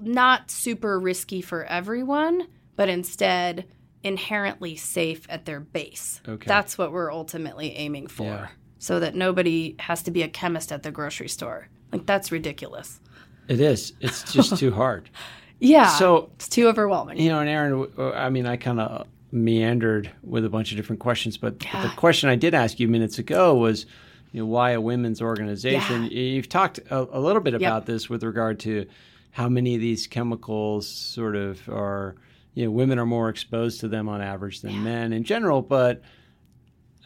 not 0.00 0.50
super 0.50 0.98
risky 0.98 1.40
for 1.40 1.64
everyone, 1.64 2.46
but 2.76 2.88
instead 2.88 3.66
inherently 4.02 4.76
safe 4.76 5.26
at 5.28 5.46
their 5.46 5.60
base. 5.60 6.20
Okay. 6.28 6.46
That's 6.46 6.76
what 6.76 6.92
we're 6.92 7.12
ultimately 7.12 7.72
aiming 7.76 8.08
for. 8.08 8.24
Yeah. 8.24 8.48
So 8.78 9.00
that 9.00 9.14
nobody 9.14 9.76
has 9.78 10.02
to 10.02 10.10
be 10.10 10.22
a 10.22 10.28
chemist 10.28 10.70
at 10.70 10.82
the 10.82 10.90
grocery 10.90 11.28
store. 11.28 11.68
Like 11.90 12.04
that's 12.04 12.30
ridiculous. 12.30 13.00
It 13.48 13.60
is. 13.60 13.94
It's 14.00 14.30
just 14.30 14.58
too 14.58 14.72
hard. 14.72 15.08
Yeah. 15.64 15.88
So 15.88 16.30
it's 16.34 16.48
too 16.48 16.68
overwhelming. 16.68 17.18
you 17.18 17.28
know, 17.28 17.40
and 17.40 17.48
Erin, 17.48 17.88
uh, 17.98 18.10
I 18.10 18.30
mean, 18.30 18.46
I 18.46 18.56
kind 18.56 18.80
of 18.80 19.06
meandered 19.32 20.10
with 20.22 20.44
a 20.44 20.48
bunch 20.48 20.70
of 20.70 20.76
different 20.76 21.00
questions, 21.00 21.36
but, 21.36 21.58
but 21.72 21.82
the 21.82 21.92
question 21.96 22.28
I 22.30 22.36
did 22.36 22.54
ask 22.54 22.78
you 22.78 22.86
minutes 22.88 23.18
ago 23.18 23.54
was, 23.54 23.86
you 24.32 24.40
know, 24.40 24.46
why 24.46 24.70
a 24.72 24.80
women's 24.80 25.20
organization? 25.22 26.04
Yeah. 26.04 26.10
You've 26.10 26.48
talked 26.48 26.78
a, 26.90 27.00
a 27.16 27.20
little 27.20 27.40
bit 27.42 27.52
Yep. 27.54 27.60
about 27.60 27.86
this 27.86 28.08
with 28.08 28.22
regard 28.22 28.60
to 28.60 28.86
how 29.32 29.48
many 29.48 29.74
of 29.74 29.80
these 29.80 30.06
chemicals 30.06 30.86
sort 30.88 31.34
of 31.36 31.68
are, 31.68 32.14
you 32.54 32.64
know, 32.64 32.70
women 32.70 32.98
are 32.98 33.06
more 33.06 33.28
exposed 33.28 33.80
to 33.80 33.88
them 33.88 34.08
on 34.08 34.20
average 34.20 34.60
than 34.60 34.82
men 34.84 35.12
in 35.12 35.24
general, 35.24 35.62
but. 35.62 36.02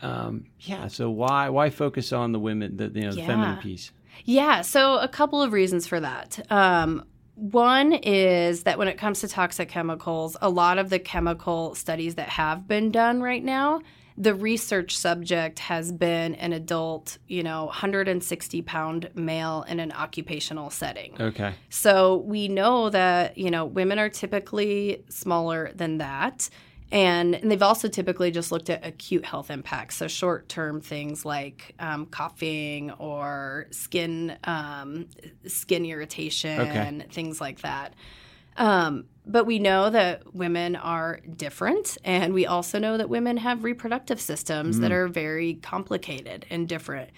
Um, 0.00 0.46
yeah, 0.60 0.86
so 0.86 1.10
why 1.10 1.48
why 1.48 1.70
focus 1.70 2.12
on 2.12 2.30
the 2.30 2.38
women, 2.38 2.76
the 2.76 2.84
you 2.94 3.00
know, 3.00 3.12
the 3.12 3.24
feminine 3.24 3.56
piece? 3.56 3.90
Yeah, 4.24 4.60
so 4.62 4.98
a 4.98 5.08
couple 5.08 5.42
of 5.42 5.52
reasons 5.52 5.88
for 5.88 5.98
that. 5.98 6.38
Um, 6.52 7.04
one 7.38 7.92
is 7.92 8.64
that 8.64 8.78
when 8.78 8.88
it 8.88 8.98
comes 8.98 9.20
to 9.20 9.28
toxic 9.28 9.68
chemicals, 9.68 10.36
a 10.42 10.50
lot 10.50 10.76
of 10.78 10.90
the 10.90 10.98
chemical 10.98 11.76
studies 11.76 12.16
that 12.16 12.28
have 12.30 12.66
been 12.66 12.90
done 12.90 13.22
right 13.22 13.44
now, 13.44 13.80
the 14.16 14.34
research 14.34 14.98
subject 14.98 15.60
has 15.60 15.92
been 15.92 16.34
an 16.34 16.52
adult, 16.52 17.18
you 17.28 17.44
know, 17.44 17.66
160 17.66 18.62
pound 18.62 19.10
male 19.14 19.64
in 19.68 19.78
an 19.78 19.92
occupational 19.92 20.70
setting. 20.70 21.14
Okay, 21.20 21.54
So 21.70 22.16
we 22.16 22.48
know 22.48 22.90
that, 22.90 23.38
you 23.38 23.52
know, 23.52 23.64
women 23.64 24.00
are 24.00 24.08
typically 24.08 25.04
smaller 25.08 25.70
than 25.72 25.98
that. 25.98 26.50
And, 26.90 27.34
and 27.34 27.50
they've 27.50 27.62
also 27.62 27.88
typically 27.88 28.30
just 28.30 28.50
looked 28.50 28.70
at 28.70 28.86
acute 28.86 29.24
health 29.24 29.50
impacts. 29.50 29.96
So 29.96 30.08
short 30.08 30.48
term 30.48 30.80
things 30.80 31.24
like 31.24 31.74
um, 31.78 32.06
coughing 32.06 32.90
or 32.92 33.66
skin, 33.70 34.36
um, 34.44 35.06
skin 35.46 35.84
irritation, 35.84 36.60
Okay. 36.60 37.06
things 37.10 37.40
like 37.40 37.60
that. 37.60 37.94
Um, 38.56 39.04
but 39.24 39.44
we 39.44 39.58
know 39.58 39.90
that 39.90 40.34
women 40.34 40.74
are 40.74 41.20
different, 41.36 41.98
and 42.04 42.32
we 42.32 42.46
also 42.46 42.78
know 42.78 42.96
that 42.96 43.08
women 43.08 43.36
have 43.36 43.62
reproductive 43.62 44.20
systems 44.20 44.80
that 44.80 44.90
are 44.90 45.06
very 45.06 45.54
complicated 45.54 46.46
and 46.50 46.66
different. 46.66 47.10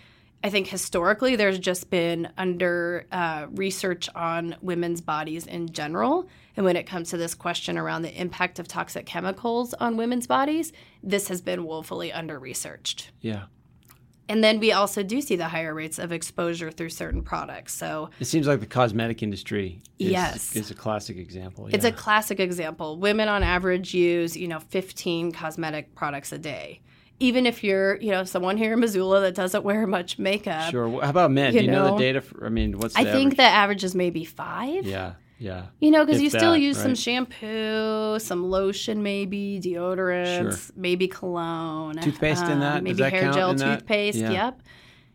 I 0.42 0.48
think 0.48 0.68
historically 0.68 1.36
there's 1.36 1.58
just 1.58 1.90
been 1.90 2.28
under 2.38 3.06
uh, 3.12 3.46
research 3.50 4.08
on 4.14 4.56
women's 4.62 5.00
bodies 5.02 5.46
in 5.46 5.70
general. 5.72 6.28
And 6.56 6.64
when 6.64 6.76
it 6.76 6.84
comes 6.86 7.10
to 7.10 7.16
this 7.18 7.34
question 7.34 7.76
around 7.76 8.02
the 8.02 8.20
impact 8.20 8.58
of 8.58 8.66
toxic 8.66 9.04
chemicals 9.04 9.74
on 9.74 9.96
women's 9.98 10.26
bodies, 10.26 10.72
this 11.02 11.28
has 11.28 11.42
been 11.42 11.64
woefully 11.64 12.12
under 12.12 12.38
researched. 12.38 13.10
yeah. 13.20 13.44
And 14.28 14.44
then 14.44 14.60
we 14.60 14.70
also 14.70 15.02
do 15.02 15.20
see 15.20 15.34
the 15.34 15.48
higher 15.48 15.74
rates 15.74 15.98
of 15.98 16.12
exposure 16.12 16.70
through 16.70 16.90
certain 16.90 17.20
products. 17.20 17.74
So 17.74 18.10
It 18.20 18.26
seems 18.26 18.46
like 18.46 18.60
the 18.60 18.66
cosmetic 18.66 19.24
industry 19.24 19.82
is, 19.98 20.12
Yes. 20.12 20.54
is 20.54 20.70
a 20.70 20.74
classic 20.74 21.16
example. 21.16 21.66
It's 21.72 21.84
a 21.84 21.90
classic 21.90 22.38
example. 22.38 22.96
Women 22.96 23.28
on 23.28 23.42
average 23.42 23.92
use, 23.92 24.36
you 24.36 24.46
know, 24.46 24.60
15 24.60 25.32
cosmetic 25.32 25.96
products 25.96 26.30
a 26.30 26.38
day. 26.38 26.80
Even 27.20 27.46
if 27.46 27.62
you're, 27.62 27.96
you 28.00 28.10
know, 28.10 28.24
someone 28.24 28.56
here 28.56 28.72
in 28.72 28.80
Missoula 28.80 29.20
that 29.20 29.34
doesn't 29.34 29.62
wear 29.62 29.86
much 29.86 30.18
makeup, 30.18 30.70
Sure. 30.70 30.88
How 31.02 31.10
about 31.10 31.30
men? 31.30 31.52
you 31.54 31.60
Do 31.60 31.66
you 31.66 31.70
know, 31.70 31.92
the 31.92 31.98
data? 31.98 32.20
For, 32.22 32.46
I 32.46 32.48
mean, 32.48 32.78
what's 32.78 32.94
the 32.94 33.00
I 33.00 33.04
think 33.04 33.32
average? 33.32 33.36
the 33.36 33.42
average 33.42 33.84
is 33.84 33.94
maybe 33.94 34.24
five. 34.24 34.86
Yeah. 34.86 35.12
Yeah. 35.38 35.66
You 35.80 35.90
know, 35.90 36.04
because 36.04 36.20
you 36.20 36.28
still 36.28 36.52
that, 36.52 36.60
use 36.60 36.76
some 36.76 36.94
shampoo, 36.94 38.18
some 38.18 38.50
lotion, 38.50 39.02
maybe 39.02 39.58
deodorants, 39.62 40.66
Sure. 40.66 40.74
maybe 40.76 41.08
cologne, 41.08 41.98
um, 41.98 42.04
Toothpaste 42.04 42.44
in 42.44 42.60
that? 42.60 42.74
Does 42.74 42.82
maybe 42.82 43.02
that 43.02 43.12
hair 43.12 43.22
count 43.32 43.34
gel, 43.34 43.54
toothpaste. 43.54 44.18
Yeah. 44.18 44.30
Yep, 44.30 44.62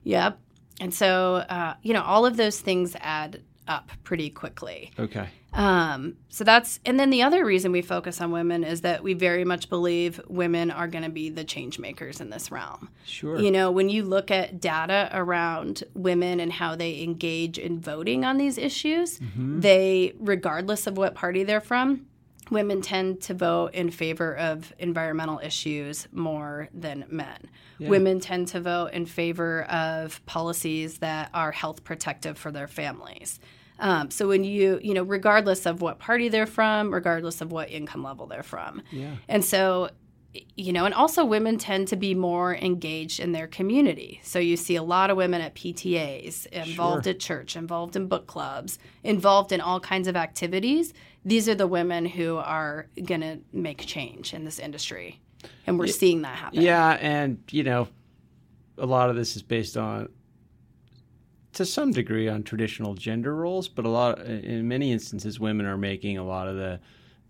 yep. 0.03 0.39
And 0.81 0.93
so, 0.93 1.35
uh, 1.35 1.75
you 1.83 1.93
know, 1.93 2.01
all 2.01 2.25
of 2.25 2.37
those 2.37 2.59
things 2.59 2.95
add 3.01 3.41
up 3.67 3.91
pretty 4.03 4.29
quickly. 4.29 4.91
Okay. 4.99 5.27
Um, 5.53 6.17
so 6.27 6.43
that's, 6.43 6.81
and 6.85 6.99
then 6.99 7.11
the 7.11 7.23
other 7.23 7.45
reason 7.45 7.71
we 7.71 7.81
focus 7.81 8.19
on 8.19 8.31
women 8.31 8.65
is 8.65 8.81
that 8.81 9.03
we 9.03 9.13
very 9.13 9.45
much 9.45 9.69
believe 9.69 10.19
women 10.27 10.69
are 10.69 10.87
going 10.87 11.05
to 11.05 11.09
be 11.09 11.29
the 11.29 11.45
change 11.45 11.79
makers 11.79 12.19
in 12.19 12.29
this 12.29 12.51
realm. 12.51 12.89
Sure. 13.05 13.39
You 13.39 13.51
know, 13.51 13.71
when 13.71 13.87
you 13.87 14.03
look 14.03 14.31
at 14.31 14.59
data 14.59 15.09
around 15.13 15.83
women 15.93 16.41
and 16.41 16.51
how 16.51 16.75
they 16.75 17.01
engage 17.01 17.57
in 17.57 17.79
voting 17.79 18.25
on 18.25 18.37
these 18.37 18.57
issues, 18.57 19.19
Mm-hmm. 19.19 19.61
they, 19.61 20.13
regardless 20.19 20.87
of 20.87 20.97
what 20.97 21.15
party 21.15 21.43
they're 21.45 21.61
from, 21.61 22.05
women 22.51 22.81
tend 22.81 23.21
to 23.21 23.33
vote 23.33 23.73
in 23.73 23.89
favor 23.91 24.35
of 24.37 24.73
environmental 24.79 25.39
issues 25.43 26.07
more 26.11 26.69
than 26.73 27.05
men. 27.09 27.49
Yeah. 27.79 27.89
Women 27.89 28.19
tend 28.19 28.47
to 28.49 28.61
vote 28.61 28.91
in 28.93 29.05
favor 29.05 29.63
of 29.63 30.25
policies 30.25 30.99
that 30.99 31.29
are 31.33 31.51
health 31.51 31.83
protective 31.83 32.37
for 32.37 32.51
their 32.51 32.67
families. 32.67 33.39
Um, 33.79 34.09
so 34.09 34.27
when 34.27 34.43
you, 34.43 34.79
you 34.81 34.93
know, 34.93 35.03
regardless 35.03 35.65
of 35.65 35.81
what 35.81 35.99
party 35.99 36.29
they're 36.29 36.45
from, 36.45 36.93
regardless 36.93 37.41
of 37.41 37.51
what 37.51 37.69
income 37.69 38.03
level 38.03 38.25
they're 38.25 38.43
from, 38.43 38.81
yeah. 38.91 39.15
and 39.27 39.43
so, 39.43 39.89
you 40.55 40.71
know, 40.71 40.85
and 40.85 40.93
also 40.93 41.25
women 41.25 41.57
tend 41.57 41.89
to 41.89 41.95
be 41.97 42.13
more 42.13 42.55
engaged 42.55 43.19
in 43.19 43.31
their 43.33 43.47
community. 43.47 44.19
So 44.23 44.39
you 44.39 44.55
see 44.55 44.75
a 44.75 44.83
lot 44.83 45.09
of 45.09 45.17
women 45.17 45.41
at 45.41 45.55
PTAs, 45.55 46.45
involved 46.47 47.05
Sure. 47.05 47.11
at 47.11 47.19
church, 47.19 47.55
involved 47.55 47.95
in 47.95 48.07
book 48.07 48.27
clubs, 48.27 48.79
involved 49.03 49.51
in 49.51 49.59
all 49.61 49.79
kinds 49.79 50.07
of 50.07 50.15
activities. 50.15 50.93
These 51.25 51.49
are 51.49 51.55
the 51.55 51.67
women 51.67 52.05
who 52.05 52.37
are 52.37 52.87
going 53.03 53.21
to 53.21 53.39
make 53.51 53.85
change 53.85 54.33
in 54.33 54.45
this 54.45 54.59
industry. 54.59 55.19
And 55.67 55.77
we're 55.79 55.87
seeing 55.87 56.21
that 56.21 56.37
happen. 56.37 56.61
Yeah, 56.61 56.91
and 57.01 57.39
you 57.51 57.63
know, 57.63 57.87
a 58.77 58.85
lot 58.85 59.09
of 59.09 59.15
this 59.15 59.35
is 59.35 59.41
based 59.41 59.75
on, 59.75 60.09
to 61.53 61.65
some 61.65 61.91
degree, 61.91 62.27
on 62.29 62.43
traditional 62.43 62.93
gender 62.93 63.35
roles, 63.35 63.67
but 63.67 63.85
a 63.85 63.89
lot, 63.89 64.19
in 64.21 64.67
many 64.67 64.91
instances, 64.91 65.39
women 65.39 65.65
are 65.65 65.77
making 65.77 66.17
a 66.17 66.23
lot 66.23 66.47
of 66.47 66.55
the 66.55 66.79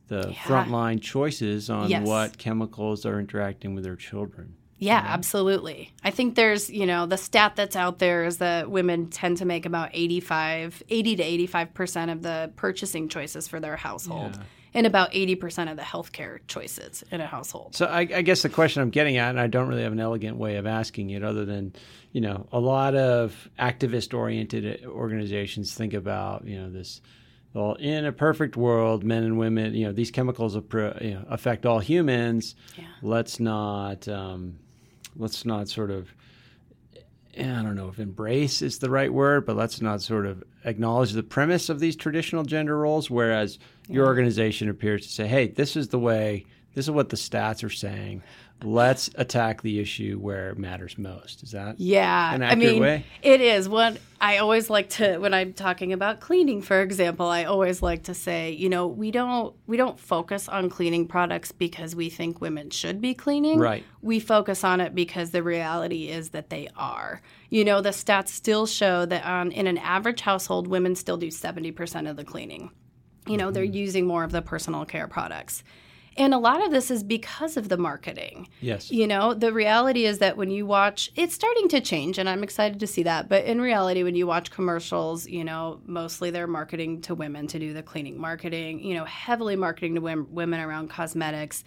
the 0.08 0.28
Yeah. 0.30 0.36
frontline 0.44 1.02
choices 1.02 1.68
on 1.72 1.90
Yes. 1.90 2.06
what 2.08 2.38
chemicals 2.38 3.08
are 3.08 3.20
interacting 3.20 3.74
with 3.74 3.84
their 3.84 3.96
children. 3.96 4.54
Yeah, 4.78 5.02
absolutely. 5.06 5.94
I 6.04 6.12
think 6.12 6.36
there's, 6.36 6.70
you 6.70 6.86
know, 6.86 7.06
the 7.06 7.18
stat 7.18 7.56
that's 7.56 7.76
out 7.76 8.00
there 8.00 8.26
is 8.26 8.38
that 8.38 8.70
women 8.70 9.10
tend 9.10 9.38
to 9.38 9.46
make 9.46 9.66
about 9.66 9.90
85, 9.94 10.84
80 10.90 11.16
to 11.16 11.24
85% 11.48 12.12
of 12.12 12.22
the 12.22 12.52
purchasing 12.56 13.08
choices 13.08 13.48
for 13.48 13.60
their 13.62 13.78
household 13.78 14.36
Yeah. 14.36 14.44
and 14.74 14.86
about 14.86 15.14
80% 15.14 15.72
of 15.72 15.78
the 15.78 15.84
healthcare 15.84 16.40
choices 16.48 17.06
in 17.10 17.22
a 17.22 17.26
household. 17.26 17.76
So 17.76 17.86
I, 17.86 18.02
I 18.02 18.22
guess 18.22 18.42
the 18.42 18.50
question 18.50 18.82
I'm 18.82 18.90
getting 18.90 19.16
at, 19.16 19.30
and 19.30 19.40
I 19.40 19.48
don't 19.48 19.70
really 19.70 19.84
have 19.84 19.94
an 19.94 20.00
elegant 20.02 20.36
way 20.38 20.58
of 20.58 20.66
asking 20.68 21.12
it, 21.12 21.24
other 21.24 21.46
than 21.46 21.74
you 22.12 22.22
know, 22.22 22.48
a 22.52 22.60
lot 22.60 22.96
of 22.96 23.50
activist-oriented 23.60 24.86
organizations 24.86 25.74
think 25.74 25.94
about 25.94 26.46
you 26.46 26.60
know 26.60 26.70
this. 26.70 27.02
Well, 27.54 27.76
in 27.76 28.06
a 28.06 28.12
perfect 28.12 28.58
world, 28.58 29.04
men 29.06 29.24
and 29.24 29.38
women, 29.38 29.74
you 29.74 29.86
know, 29.86 29.94
these 29.94 30.12
chemicals 30.12 30.58
appro- 30.58 31.02
you 31.02 31.14
know, 31.14 31.26
affect 31.30 31.66
all 31.66 31.80
humans. 31.80 32.56
Yeah. 32.78 32.84
Let's 33.02 33.40
not, 33.40 34.08
um, 34.10 34.60
let's 35.16 35.46
not 35.46 35.70
sort 35.70 35.92
of, 35.92 36.14
eh, 37.36 37.44
I 37.44 37.62
don't 37.62 37.76
know 37.76 37.90
if 37.90 38.00
embrace 38.00 38.62
is 38.62 38.80
the 38.80 38.90
right 38.90 39.12
word, 39.12 39.46
but 39.46 39.56
let's 39.56 39.82
not 39.82 40.02
sort 40.02 40.26
of 40.26 40.44
acknowledge 40.64 41.12
the 41.12 41.24
premise 41.24 41.70
of 41.70 41.80
these 41.80 41.96
traditional 41.96 42.44
gender 42.44 42.78
roles. 42.78 43.10
Whereas 43.10 43.60
your 43.88 44.06
organization 44.06 44.70
appears 44.70 45.04
to 45.04 45.10
say, 45.12 45.28
hey, 45.28 45.48
this 45.48 45.76
is 45.76 45.90
the 45.90 46.00
way, 46.00 46.46
this 46.74 46.86
is 46.86 46.92
what 46.92 47.10
the 47.10 47.18
stats 47.18 47.64
are 47.64 47.70
saying. 47.70 48.22
Let's 48.64 49.10
attack 49.16 49.62
the 49.62 49.80
issue 49.80 50.18
where 50.18 50.52
it 50.52 50.58
matters 50.58 50.98
most. 50.98 51.44
Is 51.44 51.52
that? 51.52 51.80
Yeah, 51.80 52.34
An 52.34 52.42
I 52.42 52.56
mean, 52.56 52.82
way? 52.82 53.06
it 53.22 53.42
is. 53.42 53.68
What 53.68 53.98
I 54.22 54.38
always 54.38 54.70
like 54.70 54.90
to 54.92 55.18
when 55.18 55.34
I'm 55.34 55.54
talking 55.54 55.92
about 55.92 56.22
cleaning, 56.22 56.62
for 56.62 56.82
example, 56.82 57.28
I 57.28 57.44
always 57.44 57.82
like 57.82 58.04
to 58.04 58.14
say, 58.14 58.52
you 58.52 58.70
know, 58.70 58.88
we 58.88 59.12
don't 59.12 59.54
we 59.68 59.76
don't 59.76 60.00
focus 60.00 60.48
on 60.48 60.70
cleaning 60.70 61.06
products 61.06 61.52
because 61.52 61.96
we 61.96 62.10
think 62.10 62.40
women 62.40 62.70
should 62.70 63.02
be 63.02 63.14
cleaning. 63.14 63.60
Right. 63.60 63.84
We 64.02 64.20
focus 64.20 64.64
on 64.64 64.80
it 64.80 64.96
because 64.96 65.32
the 65.32 65.44
reality 65.44 66.08
is 66.08 66.30
that 66.30 66.50
they 66.50 66.70
are. 66.78 67.22
You 67.50 67.66
know, 67.66 67.82
the 67.82 67.90
stats 67.90 68.30
still 68.30 68.66
show 68.66 69.06
that 69.06 69.26
um, 69.26 69.52
in 69.52 69.68
an 69.68 69.78
average 69.78 70.22
household, 70.22 70.68
women 70.68 70.96
still 70.96 71.18
do 71.18 71.28
70% 71.28 72.10
of 72.10 72.16
the 72.16 72.24
cleaning. 72.24 72.72
You 73.28 73.38
know, 73.38 73.52
they're 73.52 73.64
using 73.64 74.06
more 74.06 74.24
of 74.24 74.32
the 74.32 74.42
personal 74.42 74.86
care 74.86 75.08
products. 75.08 75.64
And 76.18 76.34
a 76.34 76.38
lot 76.38 76.64
of 76.64 76.72
this 76.72 76.90
is 76.90 77.04
because 77.04 77.58
of 77.58 77.68
the 77.68 77.78
marketing. 77.78 78.48
Yes. 78.62 78.90
You 78.90 79.06
know, 79.06 79.34
the 79.34 79.52
reality 79.52 80.06
is 80.06 80.20
that 80.20 80.38
when 80.38 80.50
you 80.50 80.66
watch, 80.66 81.12
it's 81.16 81.36
starting 81.36 81.68
to 81.70 81.82
change, 81.82 82.18
and 82.18 82.30
I'm 82.30 82.44
excited 82.44 82.80
to 82.80 82.88
see 82.88 83.04
that. 83.04 83.28
But 83.28 83.44
in 83.46 83.60
reality, 83.60 84.02
when 84.04 84.16
you 84.16 84.26
watch 84.26 84.50
commercials, 84.50 85.28
you 85.28 85.44
know, 85.44 85.82
mostly 85.86 86.32
they're 86.32 86.48
marketing 86.48 87.02
to 87.02 87.16
women 87.16 87.48
to 87.48 87.60
do 87.60 87.74
the 87.74 87.84
cleaning 87.84 88.20
marketing, 88.20 88.82
you 88.82 88.94
know, 88.94 89.06
heavily 89.06 89.58
marketing 89.58 89.96
to 89.96 90.02
women 90.02 90.60
around 90.60 90.90
cosmetics 90.90 91.64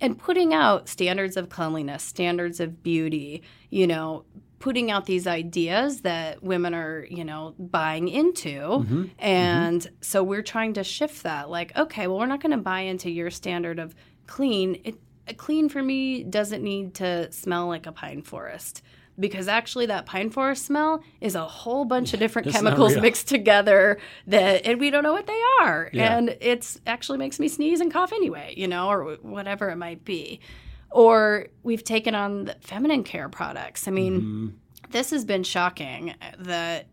and 0.00 0.18
putting 0.18 0.52
out 0.52 0.88
standards 0.88 1.36
of 1.36 1.48
cleanliness, 1.48 2.02
standards 2.02 2.58
of 2.58 2.82
beauty, 2.82 3.42
you 3.70 3.86
know, 3.86 4.24
putting 4.62 4.92
out 4.92 5.06
these 5.06 5.26
ideas 5.26 6.02
that 6.02 6.40
women 6.40 6.72
are, 6.72 7.04
you 7.10 7.24
know, 7.24 7.52
buying 7.58 8.06
into. 8.06 8.60
Mm-hmm. 8.60 9.04
And 9.18 9.80
mm-hmm. 9.80 9.94
so 10.00 10.22
we're 10.22 10.44
trying 10.44 10.74
to 10.74 10.84
shift 10.84 11.24
that. 11.24 11.50
Like, 11.50 11.76
okay, 11.76 12.06
well, 12.06 12.20
we're 12.20 12.26
not 12.26 12.40
going 12.40 12.52
to 12.52 12.58
buy 12.58 12.82
into 12.82 13.10
your 13.10 13.28
standard 13.28 13.80
of 13.80 13.92
clean. 14.28 14.80
It, 14.84 15.00
a 15.26 15.34
clean 15.34 15.68
for 15.68 15.82
me 15.82 16.22
doesn't 16.22 16.62
need 16.62 16.94
to 16.94 17.30
smell 17.32 17.66
like 17.66 17.86
a 17.86 17.92
pine 17.92 18.22
forest. 18.22 18.82
Because 19.18 19.48
actually, 19.48 19.86
that 19.86 20.06
pine 20.06 20.30
forest 20.30 20.64
smell 20.64 21.02
is 21.20 21.34
a 21.34 21.44
whole 21.44 21.84
bunch 21.84 22.14
of 22.14 22.20
different 22.20 22.46
It's 22.46 22.56
chemicals 22.56 22.96
mixed 22.96 23.26
together 23.26 23.98
that, 24.28 24.64
and 24.64 24.78
we 24.78 24.90
don't 24.90 25.02
know 25.02 25.12
what 25.12 25.26
they 25.26 25.40
are. 25.60 25.90
Yeah. 25.92 26.16
And 26.16 26.36
it's 26.40 26.80
actually 26.86 27.18
makes 27.18 27.40
me 27.40 27.48
sneeze 27.48 27.80
and 27.80 27.92
cough 27.92 28.12
anyway, 28.12 28.54
you 28.56 28.68
know, 28.68 28.88
or 28.88 29.16
whatever 29.22 29.70
it 29.70 29.76
might 29.76 30.04
be. 30.04 30.38
Or 30.92 31.48
we've 31.62 31.84
taken 31.84 32.14
on 32.14 32.44
the 32.44 32.56
feminine 32.60 33.04
care 33.04 33.28
products. 33.28 33.88
I 33.88 33.90
mean, 33.90 34.20
Mm-hmm. 34.20 34.48
this 34.90 35.10
has 35.10 35.24
been 35.24 35.42
shocking 35.42 36.14
that 36.38 36.86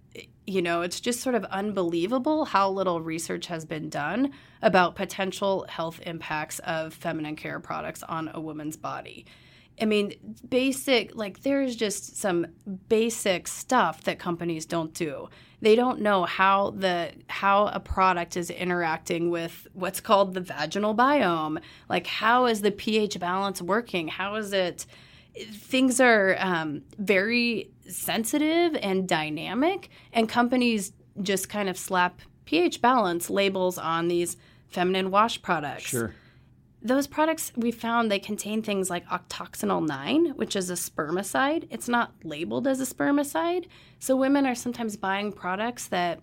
you 0.47 0.61
know 0.63 0.81
it's 0.81 0.99
just 0.99 1.19
sort 1.21 1.35
of 1.35 1.43
unbelievable 1.45 2.45
how 2.45 2.69
little 2.71 3.01
research 3.01 3.45
has 3.47 3.65
been 3.65 3.89
done 3.89 4.31
about 4.61 4.95
potential 4.95 5.65
health 5.69 5.99
impacts 6.05 6.59
of 6.59 6.93
feminine 6.93 7.35
care 7.35 7.59
products 7.59 8.01
on 8.03 8.31
a 8.33 8.39
woman's 8.41 8.75
body 8.75 9.25
i 9.81 9.85
mean 9.85 10.13
basic 10.47 11.15
like 11.15 11.41
there's 11.41 11.75
just 11.75 12.17
some 12.17 12.45
basic 12.87 13.47
stuff 13.47 14.03
that 14.03 14.19
companies 14.19 14.65
don't 14.65 14.93
do 14.93 15.29
they 15.61 15.75
don't 15.75 15.99
know 15.99 16.23
how 16.23 16.71
the 16.71 17.11
how 17.27 17.67
a 17.67 17.79
product 17.79 18.37
is 18.37 18.49
interacting 18.49 19.29
with 19.29 19.67
what's 19.73 19.99
called 19.99 20.33
the 20.33 20.41
vaginal 20.41 20.95
biome 20.95 21.59
like 21.89 22.07
how 22.07 22.45
is 22.45 22.61
the 22.61 22.71
ph 22.71 23.19
balance 23.19 23.61
working 23.61 24.07
how 24.07 24.35
is 24.35 24.53
it 24.53 24.85
things 25.51 25.99
are 25.99 26.35
um, 26.39 26.81
very 26.97 27.71
sensitive 27.87 28.77
and 28.81 29.07
dynamic, 29.07 29.89
and 30.13 30.27
companies 30.27 30.93
just 31.21 31.49
kind 31.49 31.69
of 31.69 31.77
slap 31.77 32.21
pH 32.45 32.81
balance 32.81 33.29
labels 33.29 33.77
on 33.77 34.07
these 34.07 34.37
feminine 34.67 35.11
wash 35.11 35.41
products. 35.41 35.83
Sure. 35.83 36.13
Those 36.81 37.07
products 37.07 37.51
we 37.55 37.71
found 37.71 38.09
they 38.09 38.19
contain 38.19 38.61
things 38.61 38.89
like 38.89 39.05
octoxynol 39.07 39.85
9, 39.85 40.29
which 40.37 40.55
is 40.55 40.69
a 40.69 40.73
spermicide. 40.73 41.67
It's 41.69 41.89
not 41.89 42.13
labeled 42.23 42.67
as 42.67 42.79
a 42.79 42.85
spermicide. 42.85 43.67
So 43.99 44.15
women 44.15 44.45
are 44.45 44.55
sometimes 44.55 44.95
buying 44.95 45.33
products 45.33 45.87
that 45.87 46.21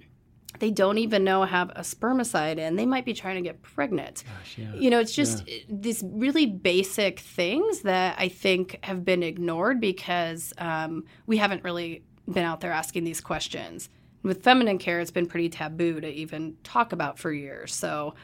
they 0.59 0.71
don't 0.71 0.99
even 0.99 1.25
know 1.25 1.45
have 1.45 1.71
a 1.71 1.81
spermicide 1.81 2.59
in. 2.59 2.77
They 2.77 2.87
might 2.87 3.05
be 3.05 3.13
trying 3.13 3.37
to 3.37 3.43
get 3.43 3.63
pregnant. 3.63 4.25
Gosh, 4.27 4.59
yeah. 4.59 4.75
You 4.75 4.91
know, 4.91 5.01
it's 5.01 5.15
just 5.15 5.49
these 5.69 6.03
really 6.05 6.47
basic 6.47 7.21
things 7.21 7.83
that 7.83 8.17
I 8.19 8.29
think 8.29 8.79
have 8.83 9.05
been 9.05 9.23
ignored 9.23 9.81
because 9.81 10.55
um, 10.59 11.05
we 11.27 11.37
haven't 11.37 11.65
really 11.65 12.03
been 12.31 12.45
out 12.45 12.61
there 12.61 12.73
asking 12.73 13.05
these 13.05 13.21
questions. 13.21 13.89
With 14.23 14.43
feminine 14.43 14.79
care, 14.79 15.01
it's 15.01 15.11
been 15.11 15.27
pretty 15.27 15.49
taboo 15.49 16.01
to 16.01 16.09
even 16.09 16.57
talk 16.65 16.93
about 16.93 17.19
for 17.19 17.33
years. 17.33 17.75
So 17.75 18.15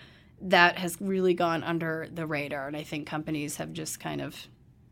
that 0.43 0.77
has 0.79 0.97
really 1.01 1.35
gone 1.35 1.63
under 1.63 2.09
the 2.13 2.27
radar. 2.27 2.67
And 2.69 2.77
I 2.77 2.83
think 2.83 3.07
companies 3.07 3.57
have 3.57 3.73
just 3.73 4.01
kind 4.01 4.21
of 4.21 4.37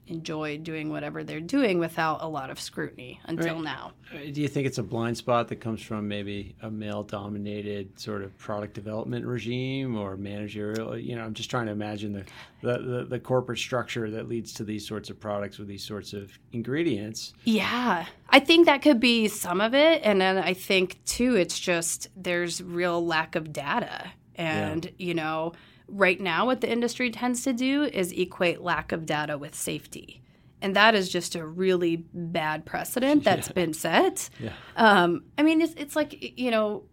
enjoyed 0.06 0.64
doing 0.64 0.90
whatever 0.90 1.22
they're 1.22 1.40
doing 1.40 1.78
without 1.78 2.20
a 2.20 2.26
lot 2.26 2.50
of 2.50 2.58
scrutiny 2.58 3.20
until 3.26 3.54
Right. 3.54 3.62
now. 3.64 3.92
Uh, 4.12 4.18
Do 4.32 4.42
you 4.42 4.48
think 4.48 4.66
it's 4.66 4.78
a 4.78 4.82
blind 4.82 5.16
spot 5.16 5.46
that 5.48 5.56
comes 5.60 5.80
from 5.80 6.08
maybe 6.08 6.56
a 6.62 6.70
male 6.70 7.04
dominated 7.04 7.96
sort 8.00 8.22
of 8.22 8.36
product 8.36 8.74
development 8.74 9.24
regime 9.24 9.96
or 9.96 10.16
managerial? 10.16 10.98
You 10.98 11.14
know, 11.14 11.22
I'm 11.22 11.32
just 11.34 11.48
trying 11.48 11.66
to 11.66 11.72
imagine 11.72 12.12
the, 12.12 12.24
the, 12.60 12.78
the, 12.82 13.04
the 13.04 13.20
corporate 13.20 13.60
structure 13.60 14.10
that 14.10 14.28
leads 14.28 14.52
to 14.54 14.64
these 14.64 14.84
sorts 14.84 15.10
of 15.10 15.20
products 15.20 15.58
with 15.58 15.68
these 15.68 15.84
sorts 15.84 16.12
of 16.12 16.36
ingredients. 16.52 17.32
Yeah, 17.44 18.06
I 18.30 18.40
think 18.40 18.66
that 18.66 18.82
could 18.82 18.98
be 18.98 19.28
some 19.28 19.60
of 19.60 19.74
it. 19.74 20.02
And 20.02 20.20
then 20.20 20.38
I 20.38 20.54
think, 20.54 21.04
too, 21.04 21.36
it's 21.36 21.58
just 21.60 22.08
there's 22.16 22.60
real 22.60 23.06
lack 23.06 23.36
of 23.36 23.52
data. 23.52 24.10
And, 24.40 24.84
yeah. 24.84 24.90
you 24.98 25.14
know, 25.14 25.52
right 25.88 26.20
now, 26.20 26.46
what 26.46 26.60
the 26.60 26.70
industry 26.70 27.10
tends 27.10 27.42
to 27.44 27.52
do 27.52 27.84
is 27.84 28.12
equate 28.12 28.60
lack 28.62 28.92
of 28.92 29.06
data 29.06 29.38
with 29.38 29.54
safety. 29.54 30.22
And 30.62 30.76
that 30.76 30.94
is 30.94 31.08
just 31.08 31.34
a 31.34 31.44
really 31.44 32.04
bad 32.12 32.66
precedent 32.66 33.24
that's 33.24 33.48
yeah. 33.48 33.54
been 33.54 33.72
set. 33.72 34.28
Yeah. 34.38 34.52
Um, 34.76 35.24
I 35.38 35.42
mean, 35.42 35.62
it's, 35.62 35.74
it's 35.74 35.96
like, 35.96 36.38
you 36.38 36.50
know, 36.50 36.84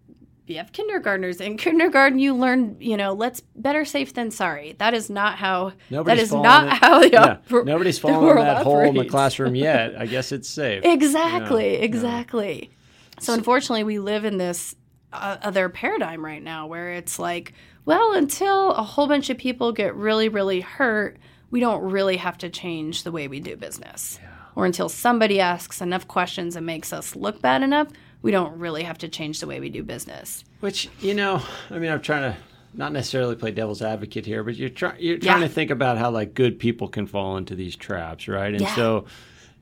you 0.47 0.57
have 0.57 0.71
kindergartners 0.71 1.41
in 1.41 1.57
kindergarten 1.57 2.19
you 2.19 2.33
learn 2.33 2.77
you 2.79 2.95
know 2.95 3.13
let's 3.13 3.41
better 3.55 3.83
safe 3.83 4.13
than 4.13 4.31
sorry 4.31 4.75
that 4.79 4.93
is 4.93 5.09
not 5.09 5.37
how 5.37 5.73
nobody's 5.89 6.29
that 6.29 6.37
is 6.37 6.41
not 6.41 6.67
it. 6.67 6.73
how 6.73 6.99
the, 6.99 7.09
yeah. 7.11 7.37
nobody's 7.65 7.99
fallen 7.99 8.29
in 8.29 8.35
that 8.37 8.57
operates. 8.57 8.63
hole 8.63 8.81
in 8.81 8.95
the 8.95 9.05
classroom 9.05 9.55
yet 9.55 9.99
i 9.99 10.05
guess 10.05 10.31
it's 10.31 10.47
safe 10.47 10.83
exactly 10.85 11.73
yeah. 11.73 11.79
exactly 11.79 12.69
yeah. 12.71 13.23
so 13.23 13.33
unfortunately 13.33 13.83
we 13.83 13.99
live 13.99 14.23
in 14.23 14.37
this 14.37 14.75
uh, 15.13 15.37
other 15.41 15.69
paradigm 15.69 16.23
right 16.23 16.43
now 16.43 16.67
where 16.67 16.91
it's 16.91 17.17
like 17.17 17.53
well 17.85 18.13
until 18.13 18.71
a 18.73 18.83
whole 18.83 19.07
bunch 19.07 19.29
of 19.29 19.37
people 19.37 19.71
get 19.71 19.95
really 19.95 20.29
really 20.29 20.61
hurt 20.61 21.17
we 21.49 21.59
don't 21.59 21.81
really 21.81 22.17
have 22.17 22.37
to 22.37 22.49
change 22.49 23.03
the 23.03 23.11
way 23.11 23.27
we 23.27 23.39
do 23.39 23.55
business 23.55 24.19
or 24.55 24.65
until 24.65 24.89
somebody 24.89 25.39
asks 25.39 25.81
enough 25.81 26.07
questions 26.07 26.55
and 26.55 26.65
makes 26.65 26.91
us 26.91 27.15
look 27.15 27.41
bad 27.41 27.61
enough 27.61 27.87
we 28.21 28.31
don't 28.31 28.57
really 28.59 28.83
have 28.83 28.97
to 28.99 29.09
change 29.09 29.39
the 29.39 29.47
way 29.47 29.59
we 29.59 29.69
do 29.69 29.83
business. 29.83 30.43
Which, 30.59 30.89
you 30.99 31.13
know, 31.13 31.41
I 31.69 31.79
mean, 31.79 31.91
I'm 31.91 32.01
trying 32.01 32.33
to 32.33 32.37
not 32.73 32.91
necessarily 32.91 33.35
play 33.35 33.51
devil's 33.51 33.81
advocate 33.81 34.25
here, 34.25 34.43
but 34.43 34.55
you're 34.55 34.69
trying 34.69 34.99
you're 34.99 35.17
trying 35.17 35.41
yeah. 35.41 35.47
to 35.47 35.53
think 35.53 35.71
about 35.71 35.97
how 35.97 36.11
like 36.11 36.33
good 36.33 36.59
people 36.59 36.87
can 36.87 37.07
fall 37.07 37.37
into 37.37 37.55
these 37.55 37.75
traps, 37.75 38.27
right? 38.27 38.53
And 38.53 38.61
yeah. 38.61 38.75
so 38.75 39.05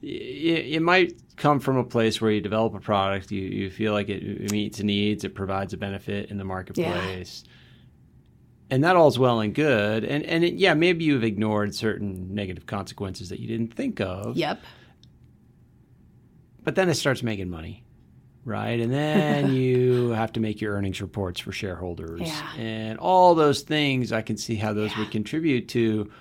it, 0.06 0.82
might 0.82 1.14
come 1.36 1.60
from 1.60 1.78
a 1.78 1.84
place 1.84 2.22
where 2.22 2.32
you 2.32 2.42
develop 2.42 2.76
a 2.76 2.80
product, 2.80 3.32
you, 3.32 3.42
you 3.42 3.70
feel 3.70 3.94
like 3.94 4.10
it, 4.10 4.24
it 4.24 4.52
meets 4.52 4.80
needs, 4.82 5.24
it 5.24 5.36
provides 5.36 5.74
a 5.74 5.78
benefit 5.78 6.30
in 6.30 6.38
the 6.38 6.44
marketplace. 6.44 7.44
Yeah. 7.46 7.52
And 8.72 8.84
that 8.84 8.96
all's 8.96 9.20
well 9.20 9.42
and 9.42 9.54
good. 9.54 10.04
And 10.04 10.24
and 10.24 10.44
it, 10.44 10.56
yeah, 10.56 10.74
maybe 10.74 11.06
you've 11.06 11.24
ignored 11.24 11.76
certain 11.76 12.34
negative 12.34 12.66
consequences 12.66 13.30
that 13.30 13.40
you 13.40 13.48
didn't 13.48 13.74
think 13.74 14.00
of. 14.00 14.36
Yep. 14.36 14.62
But 16.64 16.76
then 16.76 16.90
it 16.90 16.96
starts 16.96 17.22
making 17.22 17.50
money 17.50 17.86
right? 18.44 18.80
And 18.80 18.94
then 18.94 19.52
you 19.54 20.10
have 20.12 20.32
to 20.34 20.40
make 20.40 20.62
your 20.62 20.76
earnings 20.76 21.02
reports 21.02 21.40
for 21.40 21.52
shareholders. 21.52 22.22
Yeah. 22.22 22.54
And 22.58 23.00
all 23.00 23.34
those 23.34 23.62
things, 23.62 24.12
I 24.12 24.22
can 24.22 24.38
see 24.38 24.56
how 24.56 24.72
those 24.72 24.92
yeah. 24.92 25.00
would 25.00 25.12
contribute 25.12 25.68
to, 25.70 26.12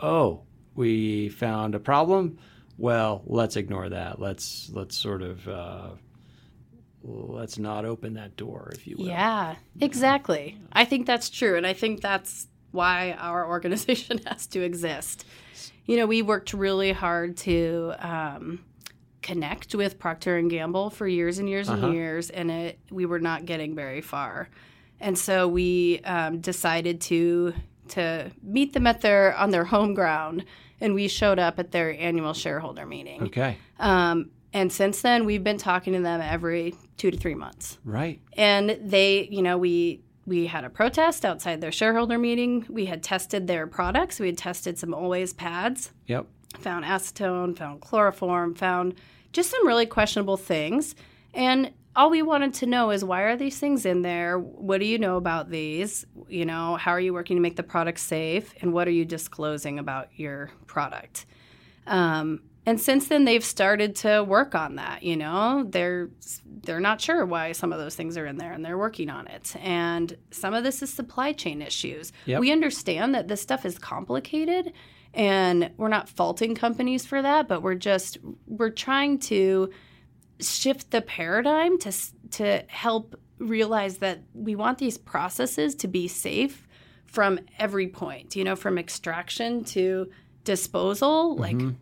oh, 0.00 0.42
we 0.74 1.28
found 1.30 1.74
a 1.74 1.78
problem. 1.78 2.38
Well, 2.78 3.22
let's 3.26 3.56
ignore 3.56 3.88
that. 3.88 4.20
Let's 4.20 4.70
let's 4.72 4.96
sort 4.96 5.22
of 5.22 5.48
uh, 5.48 5.88
let's 7.02 7.58
not 7.58 7.84
open 7.84 8.14
that 8.14 8.36
door, 8.36 8.70
if 8.74 8.86
you 8.86 8.96
will. 8.98 9.06
Yeah, 9.06 9.54
exactly. 9.80 10.58
I 10.72 10.84
think 10.84 11.06
that's 11.06 11.30
true, 11.30 11.56
and 11.56 11.66
I 11.66 11.72
think 11.72 12.00
that's 12.00 12.46
why 12.72 13.12
our 13.18 13.46
organization 13.46 14.20
has 14.26 14.46
to 14.48 14.62
exist. 14.62 15.24
You 15.86 15.96
know, 15.96 16.06
we 16.06 16.22
worked 16.22 16.52
really 16.52 16.92
hard 16.92 17.36
to 17.38 17.94
um, 17.98 18.64
connect 19.22 19.74
with 19.74 19.98
Procter 19.98 20.36
and 20.36 20.50
Gamble 20.50 20.90
for 20.90 21.06
years 21.06 21.38
and 21.38 21.48
years 21.48 21.68
uh-huh. 21.68 21.86
and 21.86 21.94
years, 21.94 22.30
and 22.30 22.50
it 22.50 22.78
we 22.90 23.06
were 23.06 23.20
not 23.20 23.46
getting 23.46 23.74
very 23.74 24.00
far. 24.00 24.48
And 25.00 25.18
so 25.18 25.48
we 25.48 26.00
um, 26.00 26.40
decided 26.40 27.00
to 27.02 27.54
to 27.88 28.30
meet 28.42 28.72
them 28.72 28.86
at 28.86 29.00
their 29.00 29.34
on 29.36 29.50
their 29.50 29.64
home 29.64 29.94
ground, 29.94 30.44
and 30.80 30.94
we 30.94 31.08
showed 31.08 31.38
up 31.38 31.58
at 31.58 31.70
their 31.72 31.98
annual 31.98 32.34
shareholder 32.34 32.86
meeting. 32.86 33.24
Okay. 33.24 33.58
Um, 33.78 34.30
and 34.52 34.72
since 34.72 35.02
then, 35.02 35.26
we've 35.26 35.44
been 35.44 35.58
talking 35.58 35.92
to 35.92 36.00
them 36.00 36.20
every 36.20 36.74
two 36.96 37.10
to 37.10 37.16
three 37.16 37.34
months. 37.34 37.78
Right. 37.84 38.20
And 38.34 38.78
they, 38.80 39.28
you 39.30 39.42
know, 39.42 39.58
we 39.58 40.02
we 40.24 40.46
had 40.46 40.64
a 40.64 40.70
protest 40.70 41.24
outside 41.24 41.60
their 41.60 41.72
shareholder 41.72 42.18
meeting. 42.18 42.66
We 42.68 42.86
had 42.86 43.02
tested 43.02 43.46
their 43.46 43.66
products. 43.66 44.18
We 44.18 44.26
had 44.26 44.38
tested 44.38 44.78
some 44.78 44.92
Always 44.92 45.32
pads. 45.32 45.92
Yep. 46.06 46.26
Found 46.58 46.84
acetone, 46.84 47.56
found 47.56 47.80
chloroform, 47.80 48.54
found 48.54 48.94
just 49.32 49.50
some 49.50 49.66
really 49.66 49.86
questionable 49.86 50.36
things. 50.36 50.94
And 51.32 51.70
all 51.96 52.10
we 52.10 52.22
wanted 52.22 52.54
to 52.54 52.66
know 52.66 52.90
is 52.90 53.02
why 53.02 53.22
are 53.22 53.36
these 53.36 53.58
things 53.58 53.86
in 53.86 54.02
there? 54.02 54.38
What 54.38 54.78
do 54.78 54.86
you 54.86 54.98
know 54.98 55.16
about 55.16 55.50
these? 55.50 56.04
You 56.28 56.44
know, 56.44 56.76
how 56.76 56.92
are 56.92 57.00
you 57.00 57.14
working 57.14 57.36
to 57.36 57.40
make 57.40 57.56
the 57.56 57.62
product 57.62 57.98
safe? 57.98 58.54
And 58.60 58.72
what 58.72 58.86
are 58.86 58.92
you 58.92 59.04
disclosing 59.04 59.78
about 59.78 60.08
your 60.14 60.50
product? 60.66 61.24
Um, 61.86 62.42
and 62.66 62.80
since 62.80 63.06
then, 63.06 63.24
they've 63.24 63.44
started 63.44 63.94
to 63.96 64.24
work 64.24 64.56
on 64.56 64.74
that. 64.74 65.04
You 65.04 65.16
know, 65.16 65.64
they're 65.68 66.10
they're 66.62 66.80
not 66.80 67.00
sure 67.00 67.24
why 67.24 67.52
some 67.52 67.72
of 67.72 67.78
those 67.78 67.94
things 67.94 68.18
are 68.18 68.26
in 68.26 68.38
there, 68.38 68.52
and 68.52 68.64
they're 68.64 68.76
working 68.76 69.08
on 69.08 69.28
it. 69.28 69.54
And 69.60 70.16
some 70.32 70.52
of 70.52 70.64
this 70.64 70.82
is 70.82 70.92
supply 70.92 71.32
chain 71.32 71.62
issues. 71.62 72.12
Yep. 72.26 72.40
We 72.40 72.50
understand 72.50 73.14
that 73.14 73.28
this 73.28 73.40
stuff 73.40 73.64
is 73.64 73.78
complicated, 73.78 74.72
and 75.14 75.70
we're 75.76 75.88
not 75.88 76.08
faulting 76.08 76.56
companies 76.56 77.06
for 77.06 77.22
that, 77.22 77.46
but 77.46 77.62
we're 77.62 77.76
just 77.76 78.18
we're 78.48 78.70
trying 78.70 79.20
to 79.20 79.70
shift 80.40 80.90
the 80.90 81.00
paradigm 81.00 81.78
to 81.78 81.92
to 82.32 82.62
help 82.68 83.18
realize 83.38 83.98
that 83.98 84.22
we 84.34 84.54
want 84.54 84.78
these 84.78 84.98
processes 84.98 85.74
to 85.76 85.88
be 85.88 86.08
safe 86.08 86.66
from 87.04 87.38
every 87.58 87.88
point, 87.88 88.36
you 88.36 88.44
know, 88.44 88.56
from 88.56 88.78
extraction 88.78 89.64
to 89.64 90.10
disposal, 90.44 91.36
mm-hmm. 91.36 91.40
like 91.40 91.74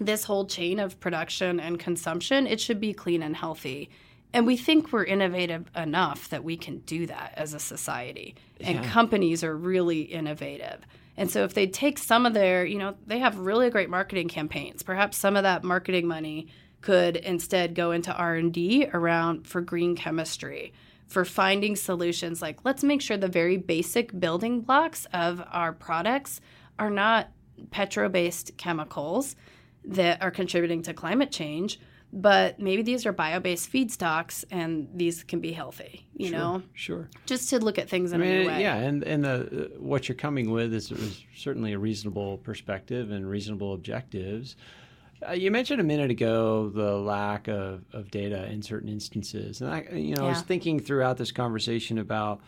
this 0.00 0.24
whole 0.24 0.46
chain 0.46 0.78
of 0.78 0.98
production 1.00 1.60
and 1.60 1.78
consumption, 1.78 2.46
it 2.46 2.60
should 2.60 2.80
be 2.80 2.92
clean 2.92 3.22
and 3.22 3.36
healthy. 3.36 3.90
And 4.32 4.46
we 4.46 4.56
think 4.56 4.92
we're 4.92 5.04
innovative 5.04 5.70
enough 5.74 6.28
that 6.28 6.44
we 6.44 6.56
can 6.56 6.78
do 6.80 7.06
that 7.06 7.34
as 7.36 7.52
a 7.52 7.58
society. 7.58 8.36
And 8.60 8.76
yeah. 8.76 8.90
companies 8.90 9.42
are 9.42 9.56
really 9.56 10.02
innovative. 10.02 10.80
And 11.16 11.30
so 11.30 11.44
if 11.44 11.54
they 11.54 11.66
take 11.66 11.98
some 11.98 12.24
of 12.24 12.32
their, 12.32 12.64
you 12.64 12.78
know, 12.78 12.94
they 13.06 13.18
have 13.18 13.36
really 13.38 13.68
great 13.70 13.90
marketing 13.90 14.28
campaigns. 14.28 14.82
Perhaps 14.82 15.16
some 15.16 15.36
of 15.36 15.42
that 15.42 15.64
marketing 15.64 16.06
money 16.06 16.48
could 16.80 17.16
instead 17.16 17.74
go 17.74 17.92
into 17.92 18.14
R&D 18.14 18.88
around 18.92 19.46
for 19.46 19.60
green 19.60 19.96
chemistry, 19.96 20.72
for 21.06 21.24
finding 21.24 21.76
solutions. 21.76 22.40
Like 22.40 22.64
let's 22.64 22.82
make 22.82 23.02
sure 23.02 23.16
the 23.16 23.28
very 23.28 23.56
basic 23.56 24.18
building 24.18 24.60
blocks 24.62 25.06
of 25.12 25.42
our 25.50 25.72
products 25.72 26.40
are 26.78 26.90
not 26.90 27.30
petro-based 27.70 28.56
chemicals 28.56 29.36
that 29.84 30.22
are 30.22 30.30
contributing 30.30 30.82
to 30.82 30.94
climate 30.94 31.30
change, 31.30 31.78
but 32.12 32.58
maybe 32.58 32.82
these 32.82 33.06
are 33.06 33.12
bio-based 33.12 33.70
feedstocks 33.72 34.44
and 34.50 34.88
these 34.94 35.22
can 35.22 35.40
be 35.40 35.52
healthy 35.52 36.06
you 36.16 36.28
sure, 36.28 36.38
know? 36.38 36.62
sure. 36.74 37.08
Just 37.26 37.48
to 37.50 37.58
look 37.58 37.78
at 37.78 37.88
things 37.88 38.12
in 38.12 38.20
I 38.20 38.24
mean, 38.24 38.34
a 38.34 38.40
new 38.40 38.46
way. 38.48 38.62
yeah 38.62 38.76
and 38.76 39.02
and 39.04 39.24
the, 39.24 39.70
what 39.78 40.08
you're 40.08 40.16
coming 40.16 40.50
with 40.50 40.74
is, 40.74 40.90
is, 40.90 41.24
certainly 41.36 41.72
a 41.72 41.78
reasonable 41.78 42.38
perspective 42.38 43.10
and 43.10 43.28
reasonable 43.28 43.74
objectives 43.74 44.56
uh, 45.28 45.32
you 45.32 45.50
mentioned 45.50 45.80
a 45.80 45.84
minute 45.84 46.10
ago 46.10 46.70
the 46.70 46.96
lack 46.96 47.48
of, 47.48 47.84
of 47.92 48.10
data 48.10 48.46
in 48.50 48.62
certain 48.62 48.88
instances 48.88 49.60
and 49.60 49.70
i 49.70 49.82
you 49.92 50.14
know 50.14 50.22
yeah. 50.22 50.28
i 50.28 50.30
was 50.30 50.42
thinking 50.42 50.80
throughout 50.80 51.16
this 51.16 51.32
conversation 51.32 51.98
about 51.98 52.40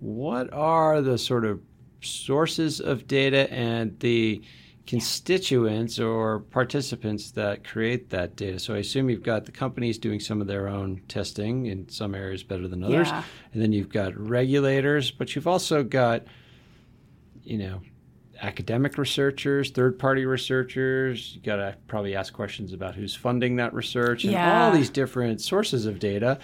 what 0.00 0.52
are 0.52 1.00
the 1.00 1.18
sort 1.18 1.44
of 1.44 1.60
sources 2.00 2.80
of 2.80 3.06
data 3.06 3.50
and 3.52 3.98
the 4.00 4.42
constituents 4.86 5.98
or 5.98 6.40
participants 6.40 7.32
that 7.32 7.64
create 7.64 8.10
that 8.10 8.36
data. 8.36 8.58
So 8.58 8.74
I 8.74 8.78
assume 8.78 9.10
you've 9.10 9.22
got 9.22 9.44
the 9.44 9.52
companies 9.52 9.98
doing 9.98 10.20
some 10.20 10.40
of 10.40 10.46
their 10.46 10.68
own 10.68 11.02
testing 11.08 11.66
in 11.66 11.88
some 11.88 12.14
areas 12.14 12.42
better 12.42 12.68
than 12.68 12.84
others. 12.84 13.08
Yeah. 13.08 13.24
And 13.52 13.62
then 13.62 13.72
you've 13.72 13.88
got 13.88 14.16
regulators, 14.16 15.10
but 15.10 15.34
you've 15.34 15.48
also 15.48 15.82
got, 15.82 16.24
you 17.42 17.58
know, 17.58 17.80
academic 18.42 18.98
researchers, 18.98 19.70
third 19.70 19.98
party 19.98 20.26
researchers. 20.26 21.34
You 21.34 21.40
got 21.42 21.56
to 21.56 21.76
probably 21.86 22.14
ask 22.14 22.32
questions 22.32 22.72
about 22.72 22.94
who's 22.94 23.14
funding 23.14 23.56
that 23.56 23.74
research 23.74 24.24
and 24.24 24.32
yeah. 24.32 24.66
all 24.66 24.72
these 24.72 24.90
different 24.90 25.40
sources 25.40 25.86
of 25.86 25.98
data. 25.98 26.38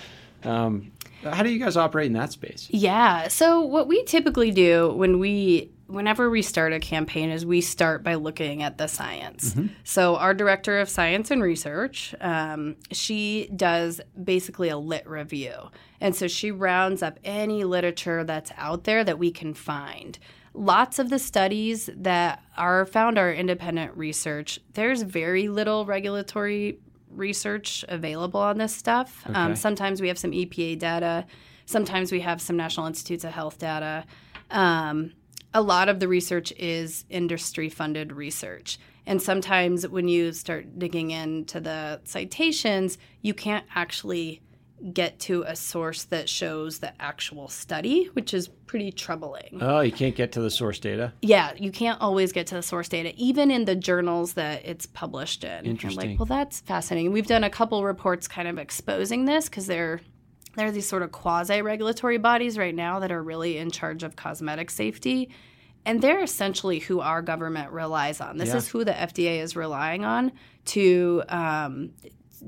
Um, 0.45 0.93
how 1.23 1.43
do 1.43 1.51
you 1.51 1.59
guys 1.59 1.77
operate 1.77 2.07
in 2.07 2.15
that 2.15 2.33
space? 2.33 2.69
Yeah. 2.71 3.29
So, 3.29 3.61
what 3.61 3.87
we 3.87 4.03
typically 4.05 4.51
do 4.51 4.93
when 4.93 5.19
we 5.19 5.71
whenever 5.93 6.31
we 6.31 6.43
start 6.43 6.73
a 6.73 6.81
campaign 6.81 7.31
is 7.31 7.45
we 7.45 7.61
start 7.61 8.03
by 8.03 8.15
looking 8.15 8.63
at 8.63 8.79
the 8.79 8.87
science. 8.87 9.51
Mm-hmm. 9.51 9.67
So 9.85 10.17
our 10.17 10.33
director 10.33 10.81
of 10.81 10.89
science 10.89 11.31
and 11.31 11.43
research, 11.43 12.15
um, 12.21 12.77
she 12.91 13.51
does 13.55 14.01
basically 14.23 14.71
a 14.71 14.79
lit 14.79 15.07
review, 15.07 15.71
and 16.01 16.17
so 16.17 16.29
she 16.29 16.51
rounds 16.51 17.03
up 17.03 17.19
any 17.25 17.65
literature 17.65 18.25
that's 18.25 18.53
out 18.57 18.85
there 18.85 19.05
that 19.05 19.19
we 19.19 19.31
can 19.31 19.55
find. 19.55 20.19
Lots 20.55 20.99
of 20.99 21.09
the 21.09 21.19
studies 21.19 21.89
that 21.97 22.43
are 22.57 22.85
found 22.85 23.19
are 23.19 23.33
independent 23.33 23.97
research. 23.97 24.59
There's 24.75 25.03
very 25.03 25.49
little 25.49 25.87
regulatory 25.87 26.79
research 27.11 27.85
available 27.89 28.41
on 28.41 28.59
this 28.59 28.75
stuff. 28.75 29.23
Um, 29.27 29.31
okay. 29.31 29.41
Um, 29.41 29.57
sometimes 29.57 30.01
we 30.01 30.09
have 30.09 30.19
some 30.19 30.33
EPA 30.33 30.79
data. 30.79 31.27
Sometimes 31.67 32.13
we 32.13 32.21
have 32.21 32.41
some 32.41 32.57
National 32.57 32.87
Institutes 32.87 33.25
of 33.25 33.33
Health 33.33 33.59
data. 33.59 34.05
Um, 34.51 35.13
a 35.55 35.63
lot 35.63 35.89
of 35.89 36.01
the 36.01 36.09
research 36.09 36.53
is 36.59 37.05
industry 37.09 37.69
funded 37.69 38.13
research. 38.13 38.79
And 39.07 39.21
sometimes 39.21 39.87
when 39.87 40.09
you 40.09 40.33
start 40.33 40.79
digging 40.79 41.11
into 41.11 41.61
the 41.61 42.01
citations, 42.05 42.99
you 43.21 43.35
can't 43.35 43.67
actually 43.75 44.41
get 44.93 45.21
to 45.21 45.43
a 45.47 45.55
source 45.55 46.05
that 46.05 46.29
shows 46.29 46.79
the 46.81 46.93
actual 47.01 47.47
study, 47.49 48.07
which 48.15 48.35
is 48.35 48.49
pretty 48.49 48.91
troubling. 48.91 49.59
Oh, 49.61 49.81
you 49.81 49.93
can't 49.93 50.17
get 50.17 50.33
to 50.33 50.41
the 50.41 50.51
source 50.51 50.79
data? 50.81 51.13
Yeah, 51.23 51.53
you 51.57 51.71
can't 51.71 52.01
always 52.01 52.33
get 52.33 52.49
to 52.49 52.57
the 52.57 52.63
source 52.63 52.89
data, 52.89 53.13
even 53.17 53.51
in 53.51 53.65
the 53.65 53.77
journals 53.77 54.33
that 54.35 54.65
it's 54.65 54.87
published 54.87 55.45
in. 55.45 55.67
Interesting. 55.67 56.03
I'm 56.03 56.11
like, 56.11 56.19
well, 56.19 56.27
that's 56.27 56.61
fascinating. 56.61 57.13
We've 57.13 57.27
done 57.27 57.45
a 57.45 57.51
couple 57.51 57.85
reports 57.85 58.27
kind 58.27 58.49
of 58.49 58.59
exposing 58.59 59.25
this 59.25 59.49
because 59.49 59.67
there, 59.67 60.01
there 60.57 60.67
are 60.67 60.73
these 60.73 60.89
sort 60.89 61.03
of 61.03 61.13
quasi 61.13 61.63
regulatory 61.63 62.19
bodies 62.19 62.59
right 62.59 62.75
now 62.75 62.99
that 63.01 63.13
are 63.13 63.23
really 63.23 63.59
in 63.59 63.71
charge 63.71 64.03
of 64.03 64.17
cosmetic 64.17 64.71
safety. 64.71 65.31
And 65.85 66.01
they're 66.01 66.23
essentially 66.23 66.79
who 66.79 67.01
our 67.01 67.23
government 67.23 67.73
relies 67.73 68.21
on. 68.21 68.37
This 68.37 68.51
Yeah. 68.51 68.57
is 68.57 68.69
who 68.69 68.85
the 68.85 68.93
FDA 68.93 69.41
is 69.41 69.55
relying 69.57 70.05
on 70.05 70.31
to 70.67 71.23
um, 71.29 71.91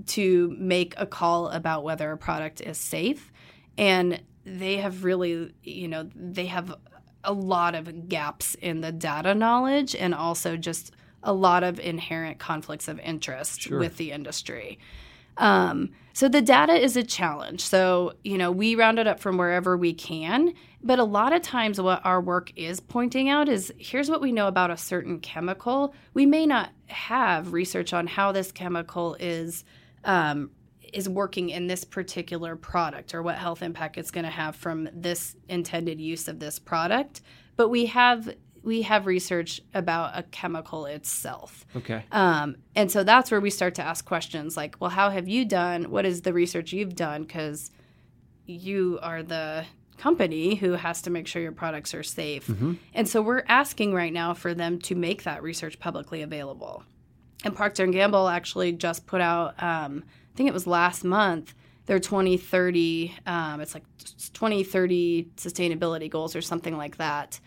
to 0.07 0.55
make 0.59 0.95
a 0.97 1.07
call 1.07 1.49
about 1.49 1.85
whether 1.85 2.11
a 2.13 2.19
product 2.19 2.61
is 2.61 2.79
safe. 2.79 3.33
And 3.77 4.23
they 4.45 4.77
have 4.79 5.05
really, 5.05 5.53
you 5.63 5.89
know, 5.89 6.09
they 6.15 6.47
have 6.47 6.75
a 7.23 7.33
lot 7.33 7.75
of 7.75 8.09
gaps 8.09 8.55
in 8.57 8.81
the 8.81 8.93
data 8.93 9.35
knowledge 9.35 9.95
and 9.95 10.15
also 10.15 10.57
just 10.57 10.93
a 11.23 11.33
lot 11.33 11.65
of 11.65 11.81
inherent 11.81 12.39
conflicts 12.39 12.87
of 12.87 12.99
interest 13.01 13.63
Sure. 13.63 13.79
with 13.79 13.97
the 13.97 14.13
industry. 14.13 14.79
Um, 15.37 15.91
so 16.13 16.29
the 16.29 16.43
data 16.43 16.75
is 16.75 16.97
a 16.97 17.03
challenge. 17.03 17.61
So, 17.63 18.13
you 18.23 18.39
know, 18.39 18.53
we 18.53 18.77
round 18.77 18.99
it 18.99 19.07
up 19.07 19.19
from 19.19 19.37
wherever 19.37 19.77
we 19.77 19.93
can. 19.93 20.55
But 20.83 20.99
a 20.99 21.05
lot 21.05 21.33
of 21.33 21.43
times, 21.43 21.81
what 21.81 22.05
our 22.05 22.21
work 22.21 22.53
is 22.57 22.79
pointing 22.79 23.29
out 23.29 23.49
is 23.49 23.73
here's 23.79 24.11
what 24.11 24.21
we 24.21 24.31
know 24.31 24.47
about 24.47 24.71
a 24.71 24.77
certain 24.77 25.19
chemical. 25.19 25.95
We 26.13 26.27
may 26.27 26.47
not 26.47 26.71
have 26.87 27.53
research 27.53 27.93
on 27.93 28.07
how 28.07 28.33
this 28.33 28.53
chemical 28.53 29.17
is. 29.19 29.65
Um, 30.05 30.51
is 30.93 31.09
working 31.09 31.51
in 31.51 31.67
this 31.67 31.83
particular 31.83 32.55
product 32.55 33.15
or 33.15 33.23
what 33.23 33.35
health 33.37 33.63
impact 33.63 33.99
it's 33.99 34.13
going 34.13 34.25
to 34.25 34.31
have 34.31 34.55
from 34.55 34.89
this 34.93 35.35
intended 35.49 36.01
use 36.01 36.29
of 36.29 36.39
this 36.39 36.61
product 36.61 37.21
but 37.57 37.69
we 37.69 37.87
have 37.87 38.33
we 38.63 38.83
have 38.83 39.07
research 39.07 39.61
about 39.75 40.17
a 40.17 40.23
chemical 40.23 40.87
itself 40.87 41.67
Okay. 41.75 42.05
um, 42.13 42.55
and 42.77 42.93
so 42.93 43.03
that's 43.03 43.31
where 43.33 43.41
we 43.41 43.51
start 43.51 43.75
to 43.75 43.83
ask 43.83 44.05
questions 44.05 44.57
like, 44.57 44.77
well, 44.81 44.91
how 44.91 45.11
have 45.11 45.27
you 45.29 45.45
done? 45.45 45.91
What 45.91 46.07
is 46.07 46.23
the 46.23 46.33
research 46.33 46.73
you've 46.73 46.95
done? 46.95 47.25
Because 47.25 47.71
you 48.47 48.99
are 49.03 49.23
the 49.23 49.65
company 49.99 50.55
who 50.55 50.73
has 50.73 51.03
to 51.03 51.11
make 51.11 51.27
sure 51.27 51.43
your 51.43 51.53
products 51.53 51.93
are 51.95 52.03
safe. 52.03 52.51
And 52.95 53.09
so 53.09 53.21
we're 53.21 53.45
asking 53.49 53.95
right 53.95 54.13
now 54.13 54.33
for 54.35 54.55
them 54.55 54.79
to 54.81 54.95
make 54.95 55.25
that 55.25 55.43
research 55.43 55.79
publicly 55.79 56.23
available. 56.23 56.85
And 57.45 57.55
Procter 57.55 57.85
and 57.85 57.93
Gamble 57.93 58.29
actually 58.29 58.73
just 58.73 59.07
put 59.07 59.21
out, 59.21 59.63
um, 59.63 60.03
I 60.07 60.37
think 60.37 60.49
it 60.49 60.53
was 60.53 60.67
last 60.67 61.05
month, 61.05 61.55
their 61.87 61.99
2030, 61.99 63.15
um, 63.27 63.61
it's 63.61 63.75
like 63.75 63.85
2030 64.33 65.29
sustainability 65.37 66.11
goals 66.11 66.35
or 66.35 66.41
something 66.41 66.77
like 66.77 66.97
that. 66.97 67.39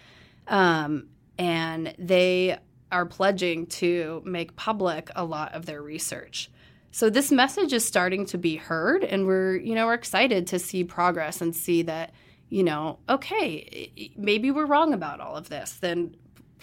Um, 0.48 1.08
and 1.40 1.94
they 1.98 2.58
are 2.92 3.06
pledging 3.06 3.66
to 3.66 4.22
make 4.24 4.56
public 4.56 5.10
a 5.16 5.26
lot 5.26 5.54
of 5.54 5.66
their 5.66 5.82
research. 5.82 6.50
So 6.92 7.10
this 7.10 7.32
message 7.32 7.74
is 7.74 7.86
starting 7.86 8.26
to 8.28 8.38
be 8.38 8.56
heard, 8.56 9.04
and 9.04 9.28
we're 9.28 9.58
you 9.58 9.76
know 9.76 9.86
we're 9.86 9.94
excited 9.94 10.48
to 10.48 10.58
see 10.60 10.84
progress 10.84 11.42
and 11.42 11.56
see 11.56 11.84
that 11.84 12.12
you 12.50 12.64
know 12.64 12.98
okay 13.10 13.92
maybe 14.18 14.52
we're 14.52 14.66
wrong 14.66 14.94
about 14.94 15.20
all 15.20 15.36
of 15.36 15.50
this. 15.50 15.74
Then 15.74 16.16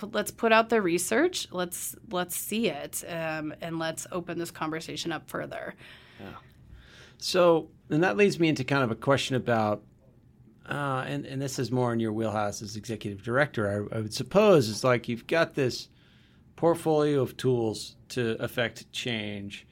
let's 0.02 0.30
put 0.30 0.52
out 0.52 0.68
the 0.68 0.82
research. 0.82 1.48
Let's 1.50 1.96
let's 2.10 2.36
see 2.36 2.68
it, 2.68 3.04
um, 3.08 3.54
and 3.60 3.78
let's 3.78 4.06
open 4.12 4.38
this 4.38 4.50
conversation 4.50 5.12
up 5.12 5.28
further. 5.28 5.74
Yeah. 6.20 6.26
So, 7.18 7.68
and 7.90 8.02
that 8.02 8.16
leads 8.16 8.38
me 8.38 8.48
into 8.48 8.64
kind 8.64 8.82
of 8.82 8.90
a 8.90 8.96
question 8.96 9.36
about, 9.36 9.82
uh, 10.68 11.04
and 11.06 11.24
and 11.24 11.40
this 11.40 11.58
is 11.58 11.70
more 11.70 11.92
in 11.92 12.00
your 12.00 12.12
wheelhouse 12.12 12.62
as 12.62 12.76
executive 12.76 13.22
director. 13.22 13.88
I, 13.92 13.96
I 13.96 14.00
would 14.00 14.14
suppose 14.14 14.68
it's 14.68 14.84
like 14.84 15.08
you've 15.08 15.26
got 15.26 15.54
this 15.54 15.88
portfolio 16.56 17.20
of 17.20 17.36
tools 17.36 17.96
to 18.10 18.36
affect 18.42 18.90
change. 18.92 19.66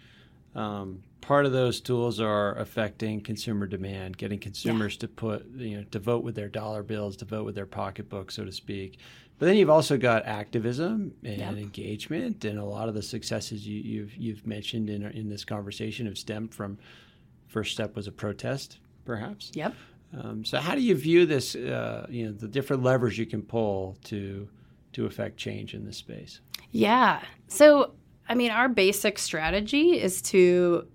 Um, 0.55 1.03
part 1.21 1.47
of 1.47 1.53
those 1.53 1.81
tools 1.81 2.21
are 2.21 2.55
affecting 2.59 3.23
consumer 3.23 3.67
demand, 3.67 4.19
getting 4.19 4.39
consumers 4.39 4.97
to 4.99 5.09
put 5.09 5.47
you 5.57 5.79
know 5.79 5.85
to 5.91 5.99
vote 5.99 6.23
with 6.23 6.35
their 6.35 6.49
dollar 6.49 6.83
bills, 6.83 7.17
to 7.19 7.25
vote 7.25 7.47
with 7.47 7.55
their 7.55 7.67
pocketbook, 7.67 8.31
so 8.31 8.45
to 8.45 8.53
speak. 8.53 8.99
But 9.43 9.47
then 9.47 9.57
you've 9.57 9.71
also 9.71 9.99
got 9.99 10.25
activism 10.25 11.15
and 11.25 11.39
Yep. 11.39 11.57
engagement, 11.57 12.45
and 12.45 12.61
a 12.61 12.65
lot 12.65 12.89
of 12.89 12.95
the 12.95 13.03
successes 13.03 13.67
you, 13.67 13.81
you've 13.81 14.17
you've 14.17 14.47
mentioned 14.47 14.89
in 14.89 15.03
in 15.03 15.29
this 15.29 15.45
conversation 15.45 16.07
have 16.07 16.17
stemmed 16.17 16.55
from 16.55 16.79
first 17.49 17.73
step 17.73 17.97
was 17.97 18.07
a 18.07 18.13
protest, 18.13 18.79
perhaps. 19.05 19.51
Yep. 19.55 19.75
Um, 20.17 20.45
so 20.45 20.59
how 20.59 20.77
do 20.77 20.81
you 20.81 20.95
view 20.95 21.27
this? 21.27 21.57
Uh, 21.57 22.07
you 22.09 22.27
know, 22.27 22.31
the 22.31 22.47
different 22.47 22.85
levers 22.85 23.19
you 23.19 23.27
can 23.27 23.43
pull 23.43 23.99
to 24.05 24.49
to 24.93 25.07
affect 25.07 25.39
change 25.39 25.75
in 25.75 25.85
this 25.85 25.97
space. 25.97 26.41
Yeah. 26.71 27.21
So, 27.49 27.95
I 28.29 28.37
mean, 28.37 28.53
our 28.53 28.69
basic 28.69 29.19
strategy 29.19 30.01
is 30.01 30.23
to 30.23 30.87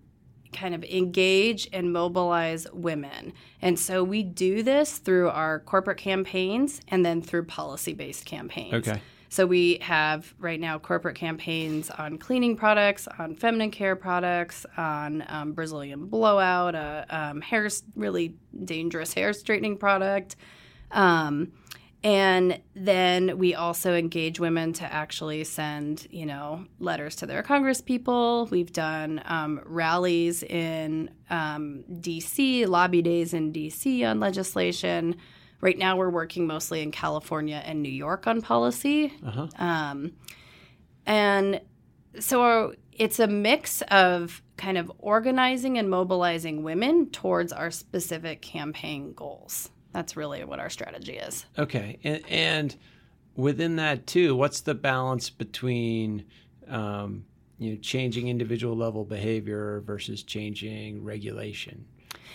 kind 0.58 0.74
of 0.74 0.84
engage 0.84 1.67
and 1.72 1.93
mobilize 1.93 2.67
women. 2.74 3.34
And 3.62 3.78
so 3.78 4.04
we 4.04 4.24
do 4.24 4.63
this 4.63 4.98
through 4.98 5.30
our 5.30 5.60
corporate 5.60 5.98
campaigns 5.98 6.82
and 6.88 7.06
then 7.06 7.22
through 7.22 7.46
policy 7.46 7.93
based 7.93 8.26
campaigns. 8.26 8.88
Okay. 8.88 9.02
So 9.30 9.46
we 9.46 9.78
have 9.82 10.34
right 10.39 10.60
now 10.60 10.80
corporate 10.80 11.15
campaigns 11.15 11.89
on 11.89 12.17
cleaning 12.17 12.56
products, 12.56 13.08
on 13.20 13.36
feminine 13.36 13.72
care 13.72 13.96
products, 13.96 14.65
on 14.78 15.24
um, 15.28 15.52
Brazilian 15.52 16.06
blowout, 16.06 16.76
a 16.76 17.06
um, 17.10 17.41
hair 17.41 17.70
really 17.96 18.36
dangerous 18.63 19.13
hair 19.13 19.34
straightening 19.34 19.78
product. 19.78 20.38
Um, 20.91 21.52
and 22.08 22.62
then 22.74 23.38
we 23.38 23.54
also 23.54 23.93
engage 23.93 24.39
women 24.39 24.72
to 24.72 24.86
actually 24.86 25.43
send, 25.43 26.08
you 26.10 26.26
know, 26.26 26.63
letters 26.80 27.17
to 27.17 27.26
their 27.26 27.43
congresspeople. 27.43 28.50
We've 28.50 28.72
done 28.72 29.22
um, 29.26 29.60
rallies 29.65 30.41
in 30.41 31.10
um, 31.30 31.84
D.C., 32.00 32.65
lobby 32.65 33.02
days 33.02 33.34
in 33.34 33.52
D.C. 33.52 34.06
on 34.06 34.22
legislation. 34.22 35.17
Right 35.60 35.78
now, 35.78 35.98
we're 35.98 36.10
working 36.10 36.48
mostly 36.48 36.82
in 36.82 36.93
California 36.93 37.62
and 37.65 37.84
New 37.84 37.89
York 37.89 38.26
on 38.26 38.41
policy. 38.41 39.13
Uh-huh. 39.26 39.48
Um, 39.58 40.13
and 41.06 41.60
so 42.22 42.74
it's 42.93 43.20
a 43.20 43.28
mix 43.28 43.82
of 43.91 44.41
kind 44.56 44.78
of 44.78 44.89
organizing 45.00 45.78
and 45.78 45.89
mobilizing 45.89 46.63
women 46.63 47.10
towards 47.10 47.52
our 47.52 47.70
specific 47.70 48.41
campaign 48.41 49.12
goals. 49.13 49.72
That's 49.98 50.16
really 50.16 50.44
what 50.44 50.60
our 50.60 50.70
strategy 50.70 51.14
is. 51.14 51.44
Okay, 51.58 51.98
and, 52.04 52.22
and 52.30 52.76
within 53.36 53.78
that 53.78 54.06
too, 54.06 54.36
what's 54.36 54.62
the 54.62 54.76
balance 54.76 55.32
between 55.32 56.24
um, 56.70 57.26
you 57.58 57.72
know 57.72 57.78
changing 57.82 58.28
individual 58.28 58.78
level 58.78 59.04
behavior 59.06 59.82
versus 59.88 60.22
changing 60.22 61.04
regulation? 61.04 61.86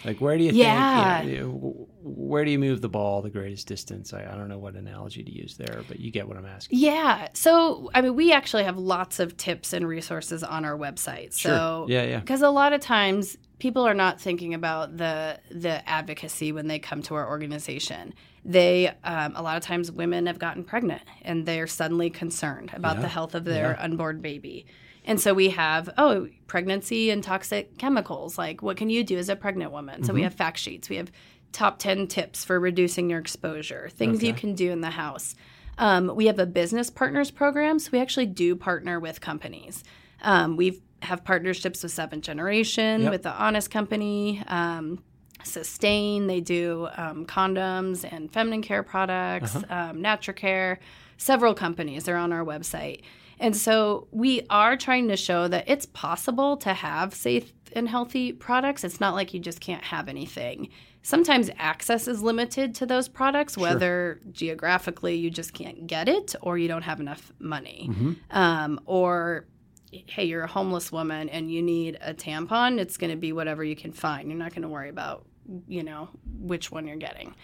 Like 0.04 0.20
where 0.20 0.36
do 0.36 0.42
you 0.42 0.50
Yeah. 0.50 1.20
think? 1.20 1.32
You 1.32 1.40
know, 1.40 1.88
where 2.02 2.44
do 2.44 2.50
you 2.50 2.58
move 2.58 2.80
the 2.80 2.88
ball 2.88 3.22
the 3.22 3.30
greatest 3.30 3.68
distance? 3.68 4.12
I, 4.12 4.22
I 4.24 4.34
don't 4.36 4.48
know 4.48 4.58
what 4.58 4.74
analogy 4.74 5.22
to 5.22 5.30
use 5.30 5.56
there, 5.56 5.84
but 5.86 6.00
you 6.00 6.10
get 6.10 6.26
what 6.26 6.36
I'm 6.36 6.44
asking. 6.46 6.80
Yeah. 6.80 7.28
So, 7.34 7.92
I 7.94 8.00
mean, 8.00 8.16
we 8.16 8.32
actually 8.32 8.64
have 8.64 8.76
lots 8.76 9.20
of 9.20 9.36
tips 9.36 9.72
and 9.72 9.86
resources 9.86 10.42
on 10.42 10.64
our 10.64 10.76
website. 10.76 11.32
So, 11.34 11.86
Yeah, 11.88 12.02
yeah. 12.02 12.18
Because 12.18 12.42
a 12.42 12.50
lot 12.50 12.72
of 12.72 12.80
times 12.80 13.36
people 13.62 13.86
are 13.86 13.94
not 13.94 14.20
thinking 14.20 14.54
about 14.54 14.96
the 14.96 15.38
the 15.52 15.88
advocacy 15.88 16.50
when 16.50 16.66
they 16.66 16.80
come 16.80 17.00
to 17.00 17.14
our 17.14 17.28
organization. 17.28 18.12
They 18.44 18.88
um, 19.04 19.34
a 19.36 19.42
lot 19.42 19.56
of 19.56 19.62
times 19.62 19.92
women 19.92 20.26
have 20.26 20.40
gotten 20.40 20.64
pregnant 20.64 21.02
and 21.22 21.46
they're 21.46 21.68
suddenly 21.68 22.10
concerned 22.10 22.72
about 22.74 22.96
Yeah. 22.96 23.02
the 23.02 23.08
health 23.08 23.36
of 23.36 23.44
their 23.44 23.80
unborn 23.80 24.20
baby. 24.20 24.66
And 25.04 25.20
so 25.20 25.32
we 25.32 25.50
have, 25.50 25.90
oh, 25.96 26.28
pregnancy 26.48 27.10
and 27.10 27.22
toxic 27.22 27.78
chemicals. 27.78 28.36
Like, 28.36 28.62
what 28.62 28.76
can 28.76 28.90
you 28.90 29.04
do 29.04 29.16
as 29.16 29.28
a 29.28 29.36
pregnant 29.36 29.70
woman? 29.70 30.02
So 30.04 30.12
we 30.12 30.22
have 30.22 30.34
fact 30.34 30.58
sheets. 30.58 30.88
We 30.88 30.96
have 30.96 31.10
top 31.52 31.78
10 31.78 32.06
tips 32.08 32.44
for 32.44 32.58
reducing 32.58 33.10
your 33.10 33.18
exposure, 33.20 33.90
things 33.92 34.22
you 34.24 34.32
can 34.32 34.54
do 34.54 34.70
in 34.72 34.80
the 34.80 34.90
house. 34.90 35.34
Um, 35.78 36.12
we 36.14 36.26
have 36.26 36.38
a 36.40 36.46
business 36.46 36.88
partners 36.90 37.30
program. 37.30 37.78
So 37.78 37.90
we 37.92 38.00
actually 38.00 38.26
do 38.26 38.54
partner 38.56 38.98
with 39.00 39.20
companies. 39.20 39.82
Um, 40.22 40.56
we 40.56 40.80
have 41.02 41.24
partnerships 41.24 41.82
with 41.82 41.92
Seventh 41.92 42.24
Generation, 42.24 43.02
Yep. 43.02 43.10
with 43.10 43.22
the 43.22 43.32
Honest 43.32 43.70
Company. 43.70 44.42
Um, 44.46 45.02
Sustain, 45.44 46.28
they 46.28 46.40
do 46.40 46.88
um, 46.96 47.26
condoms 47.26 48.06
and 48.10 48.32
feminine 48.32 48.62
care 48.62 48.84
products, 48.84 49.56
um, 49.56 49.98
Natracare, 49.98 50.78
several 51.16 51.52
companies 51.54 52.04
They're 52.04 52.16
on 52.16 52.32
our 52.32 52.44
website. 52.44 53.02
And 53.40 53.56
so 53.56 54.06
we 54.12 54.42
are 54.50 54.76
trying 54.76 55.08
to 55.08 55.16
show 55.16 55.48
that 55.48 55.64
it's 55.68 55.86
possible 55.86 56.56
to 56.58 56.72
have 56.72 57.12
safe 57.12 57.52
and 57.74 57.88
healthy 57.88 58.32
products. 58.32 58.84
It's 58.84 59.00
not 59.00 59.14
like 59.14 59.34
you 59.34 59.40
just 59.40 59.60
can't 59.60 59.82
have 59.82 60.08
anything. 60.08 60.68
Sometimes 61.02 61.50
access 61.58 62.06
is 62.06 62.22
limited 62.22 62.76
to 62.76 62.86
those 62.86 63.08
products, 63.08 63.58
whether 63.58 64.20
geographically 64.30 65.16
you 65.16 65.28
just 65.30 65.52
can't 65.54 65.88
get 65.88 66.08
it 66.08 66.36
or 66.40 66.56
you 66.56 66.68
don't 66.68 66.82
have 66.82 67.00
enough 67.00 67.32
money, 67.40 67.90
um, 68.30 68.78
or 68.86 69.46
hey, 69.92 70.24
you're 70.24 70.44
a 70.44 70.48
homeless 70.48 70.90
woman 70.90 71.28
and 71.28 71.50
you 71.50 71.62
need 71.62 71.98
a 72.00 72.14
tampon, 72.14 72.78
it's 72.78 72.96
going 72.96 73.10
to 73.10 73.16
be 73.16 73.32
whatever 73.32 73.62
you 73.62 73.76
can 73.76 73.92
find. 73.92 74.28
You're 74.28 74.38
not 74.38 74.50
going 74.50 74.62
to 74.62 74.68
worry 74.68 74.88
about, 74.88 75.26
you 75.68 75.82
know, 75.82 76.08
which 76.40 76.70
one 76.70 76.86
you're 76.86 76.96
getting. 76.96 77.34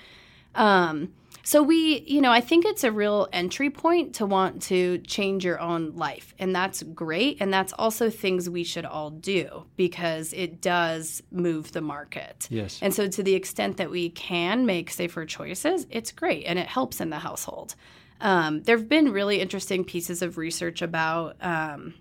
Um, 0.55 1.12
so 1.44 1.62
we, 1.62 2.01
you 2.01 2.20
know, 2.20 2.32
I 2.32 2.40
think 2.40 2.66
it's 2.66 2.84
a 2.84 2.92
real 2.92 3.28
entry 3.32 3.70
point 3.70 4.16
to 4.16 4.26
want 4.26 4.61
to 4.64 4.99
change 4.99 5.44
your 5.44 5.61
own 5.61 5.94
life. 5.94 6.34
And 6.38 6.55
that's 6.55 6.82
great. 6.82 7.38
And 7.40 7.53
that's 7.53 7.72
also 7.72 8.11
things 8.11 8.51
we 8.51 8.64
should 8.64 8.84
all 8.84 9.11
do 9.11 9.64
because 9.76 10.32
it 10.34 10.61
does 10.61 11.22
move 11.30 11.72
the 11.72 11.80
market. 11.80 12.49
Yes. 12.51 12.78
And 12.82 12.92
so 12.92 13.09
to 13.09 13.22
the 13.22 13.34
extent 13.34 13.78
that 13.78 13.90
we 13.90 14.11
can 14.11 14.66
make 14.66 14.90
safer 14.90 15.24
choices, 15.24 15.86
it's 15.90 16.12
great 16.12 16.44
and 16.44 16.59
it 16.59 16.66
helps 16.66 17.01
in 17.01 17.09
the 17.11 17.18
household. 17.18 17.76
Um, 18.20 18.62
there 18.64 18.76
have 18.76 18.88
been 18.88 19.12
really 19.12 19.40
interesting 19.40 19.84
pieces 19.84 20.22
of 20.22 20.36
research 20.38 20.82
about, 20.82 21.36
um, 21.40 21.94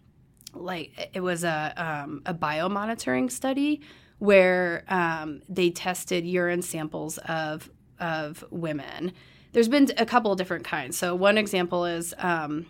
like, 0.54 1.10
it 1.14 1.22
was 1.22 1.44
a, 1.44 1.74
um, 1.78 2.22
a 2.26 2.34
biomonitoring 2.34 3.32
study 3.32 3.82
where 4.20 4.84
um, 4.88 5.42
they 5.48 5.70
tested 5.70 6.26
urine 6.26 6.62
samples 6.62 7.18
of 7.20 7.70
of 8.00 8.44
women. 8.52 9.12
There's 9.54 9.68
been 9.68 9.92
a 9.98 10.06
couple 10.06 10.32
of 10.32 10.38
different 10.38 10.66
kinds. 10.66 10.98
So 10.98 11.16
one 11.16 11.38
example 11.38 11.86
is 11.86 12.14
um, 12.20 12.68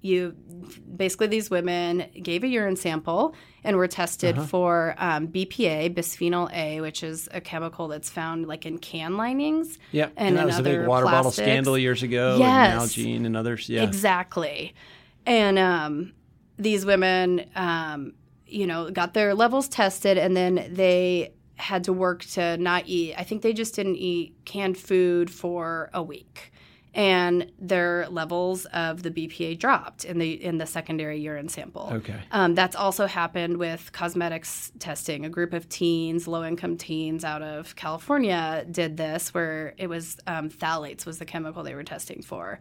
you 0.00 0.34
basically 0.96 1.26
these 1.26 1.50
women 1.50 2.06
gave 2.22 2.44
a 2.44 2.48
urine 2.48 2.76
sample 2.76 3.34
and 3.62 3.76
were 3.76 3.88
tested 3.88 4.38
uh-huh. 4.38 4.46
for 4.46 4.94
um, 4.96 5.28
BPA, 5.28 5.94
bisphenol 5.94 6.50
A, 6.54 6.80
which 6.80 7.02
is 7.02 7.28
a 7.32 7.40
chemical 7.40 7.88
that's 7.88 8.08
found 8.08 8.48
like 8.48 8.64
in 8.64 8.78
can 8.78 9.16
linings. 9.18 9.78
Yeah, 9.92 10.06
and, 10.16 10.28
and 10.28 10.38
that 10.38 10.46
was 10.46 10.58
a 10.58 10.62
big 10.62 10.86
water 10.86 11.04
plastics. 11.04 11.16
bottle 11.16 11.32
scandal 11.32 11.78
years 11.78 12.02
ago. 12.02 12.36
Yes, 12.38 12.72
and 12.72 12.80
Nalgene 12.90 13.26
and 13.26 13.36
others. 13.36 13.68
Yeah, 13.68 13.82
exactly. 13.82 14.74
And 15.26 15.58
um, 15.58 16.12
these 16.60 16.84
women, 16.84 17.50
um, 17.56 18.12
you 18.46 18.66
know, 18.66 18.90
got 18.90 19.14
their 19.14 19.34
levels 19.34 19.68
tested, 19.68 20.18
and 20.18 20.36
then 20.36 20.68
they 20.72 21.32
had 21.56 21.84
to 21.84 21.92
work 21.92 22.24
to 22.24 22.56
not 22.56 22.84
eat. 22.86 23.14
I 23.16 23.24
think 23.24 23.42
they 23.42 23.52
just 23.52 23.74
didn't 23.74 23.96
eat 23.96 24.36
canned 24.44 24.78
food 24.78 25.30
for 25.30 25.90
a 25.92 26.02
week. 26.02 26.52
And 26.92 27.52
their 27.60 28.08
levels 28.08 28.64
of 28.66 29.04
the 29.04 29.12
BPA 29.12 29.60
dropped 29.60 30.04
in 30.04 30.18
the 30.18 30.32
in 30.42 30.58
the 30.58 30.66
secondary 30.66 31.20
urine 31.20 31.48
sample. 31.48 31.88
Okay, 31.92 32.20
um, 32.32 32.56
that's 32.56 32.74
also 32.74 33.06
happened 33.06 33.58
with 33.58 33.92
cosmetics 33.92 34.72
testing. 34.80 35.24
A 35.24 35.28
group 35.28 35.52
of 35.52 35.68
teens, 35.68 36.26
low 36.26 36.42
income 36.42 36.76
teens 36.76 37.24
out 37.24 37.42
of 37.42 37.76
California, 37.76 38.66
did 38.68 38.96
this, 38.96 39.32
where 39.32 39.74
it 39.78 39.86
was 39.86 40.16
um, 40.26 40.50
phthalates 40.50 41.06
was 41.06 41.20
the 41.20 41.24
chemical 41.24 41.62
they 41.62 41.76
were 41.76 41.84
testing 41.84 42.22
for, 42.22 42.58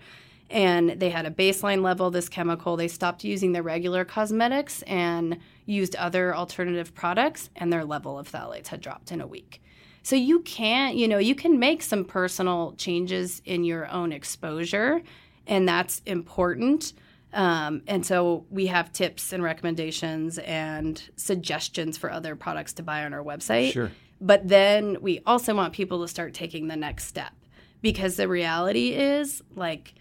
and 0.50 1.00
they 1.00 1.10
had 1.10 1.26
a 1.26 1.32
baseline 1.32 1.82
level 1.82 2.08
of 2.08 2.14
this 2.14 2.30
chemical. 2.30 2.76
They 2.76 2.88
stopped 2.88 3.24
using 3.24 3.52
their 3.52 3.64
regular 3.64 4.06
cosmetics 4.06 4.82
and 4.84 5.38
used 5.66 5.95
other 5.95 6.36
alternative 6.36 6.93
products, 6.95 7.50
and 7.56 7.72
their 7.72 7.86
level 7.86 8.18
of 8.18 8.30
phthalates 8.30 8.68
had 8.68 8.82
dropped 8.82 9.12
in 9.12 9.22
a 9.22 9.28
week. 9.28 9.62
So 10.02 10.16
you 10.16 10.39
can't, 10.39 10.95
you 10.95 11.08
know, 11.08 11.18
you 11.18 11.36
can 11.36 11.60
make 11.60 11.84
some 11.84 12.06
personal 12.06 12.74
changes 12.78 13.41
in 13.45 13.64
your 13.64 13.88
own 13.89 14.12
exposure, 14.12 15.02
and 15.45 15.68
that's 15.68 16.02
important. 16.06 16.93
Um, 17.32 17.84
and 17.86 18.04
so 18.04 18.45
we 18.50 18.68
have 18.68 18.91
tips 18.91 19.34
and 19.34 19.43
recommendations 19.43 20.39
and 20.39 21.02
suggestions 21.16 21.97
for 21.97 22.12
other 22.12 22.36
products 22.36 22.74
to 22.74 22.84
buy 22.84 23.06
on 23.06 23.14
our 23.14 23.24
website. 23.24 23.74
Sure. 23.74 23.91
But 24.20 24.47
then 24.47 24.97
we 25.02 25.22
also 25.26 25.54
want 25.54 25.74
people 25.74 26.02
to 26.02 26.08
start 26.08 26.34
taking 26.34 26.68
the 26.68 26.76
next 26.76 27.06
step 27.06 27.34
because 27.82 28.16
the 28.16 28.28
reality 28.28 28.93
is 28.93 29.43
like 29.56 29.93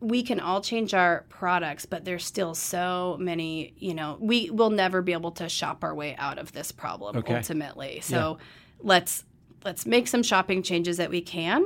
we 0.00 0.22
can 0.22 0.38
all 0.38 0.60
change 0.60 0.94
our 0.94 1.24
products, 1.28 1.84
but 1.84 2.04
there's 2.04 2.24
still 2.24 2.54
so 2.54 3.16
many, 3.20 3.74
you 3.78 3.94
know, 3.94 4.16
we 4.20 4.50
will 4.50 4.70
never 4.70 5.02
be 5.02 5.12
able 5.12 5.32
to 5.32 5.48
shop 5.48 5.82
our 5.82 5.94
way 5.94 6.14
out 6.18 6.38
of 6.38 6.52
this 6.52 6.70
problem 6.70 7.16
okay. 7.16 7.34
ultimately. 7.34 8.00
So 8.00 8.38
yeah. 8.38 8.44
let's 8.80 9.24
let's 9.64 9.86
make 9.86 10.06
some 10.06 10.22
shopping 10.22 10.62
changes 10.62 10.98
that 10.98 11.10
we 11.10 11.20
can. 11.20 11.64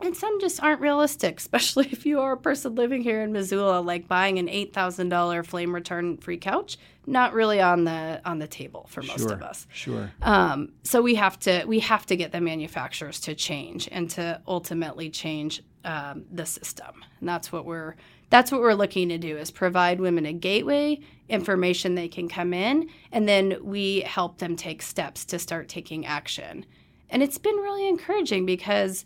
And 0.00 0.14
some 0.14 0.40
just 0.40 0.62
aren't 0.62 0.80
realistic, 0.80 1.38
especially 1.38 1.88
if 1.90 2.06
you 2.06 2.20
are 2.20 2.32
a 2.32 2.36
person 2.36 2.74
living 2.74 3.02
here 3.02 3.22
in 3.22 3.32
Missoula, 3.32 3.80
like 3.80 4.06
buying 4.06 4.38
an 4.38 4.48
eight 4.48 4.72
thousand 4.72 5.08
dollar 5.08 5.42
flame 5.42 5.70
retardant 5.70 6.22
free 6.22 6.36
couch, 6.36 6.76
not 7.04 7.32
really 7.32 7.60
on 7.60 7.82
the 7.84 8.20
on 8.24 8.38
the 8.38 8.46
table 8.46 8.86
for 8.90 9.02
most 9.02 9.20
sure, 9.20 9.32
of 9.32 9.42
us. 9.42 9.66
Sure. 9.72 10.12
Um, 10.22 10.72
so 10.84 11.02
we 11.02 11.16
have 11.16 11.38
to 11.40 11.64
we 11.64 11.80
have 11.80 12.06
to 12.06 12.16
get 12.16 12.30
the 12.30 12.40
manufacturers 12.40 13.18
to 13.20 13.34
change 13.34 13.88
and 13.90 14.08
to 14.10 14.40
ultimately 14.46 15.10
change 15.10 15.62
um, 15.86 16.24
the 16.30 16.44
system. 16.44 17.02
And 17.20 17.28
that's 17.28 17.50
what 17.50 17.64
we're 17.64 17.94
that's 18.28 18.50
what 18.50 18.60
we're 18.60 18.74
looking 18.74 19.08
to 19.10 19.18
do 19.18 19.36
is 19.36 19.52
provide 19.52 20.00
women 20.00 20.26
a 20.26 20.32
gateway, 20.32 20.98
information 21.28 21.94
they 21.94 22.08
can 22.08 22.28
come 22.28 22.52
in, 22.52 22.90
and 23.12 23.28
then 23.28 23.56
we 23.62 24.00
help 24.00 24.38
them 24.38 24.56
take 24.56 24.82
steps 24.82 25.24
to 25.26 25.38
start 25.38 25.68
taking 25.68 26.04
action. 26.04 26.66
And 27.08 27.22
it's 27.22 27.38
been 27.38 27.54
really 27.54 27.88
encouraging 27.88 28.44
because 28.44 29.04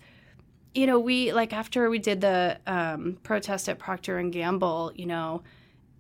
you 0.75 0.87
know 0.87 0.99
we 0.99 1.33
like 1.33 1.53
after 1.53 1.91
we 1.91 1.99
did 1.99 2.23
the 2.23 2.59
um, 2.67 3.19
protest 3.23 3.69
at 3.69 3.79
procter 3.79 4.19
and 4.19 4.33
gamble 4.33 4.93
you 4.95 5.07
know 5.07 5.43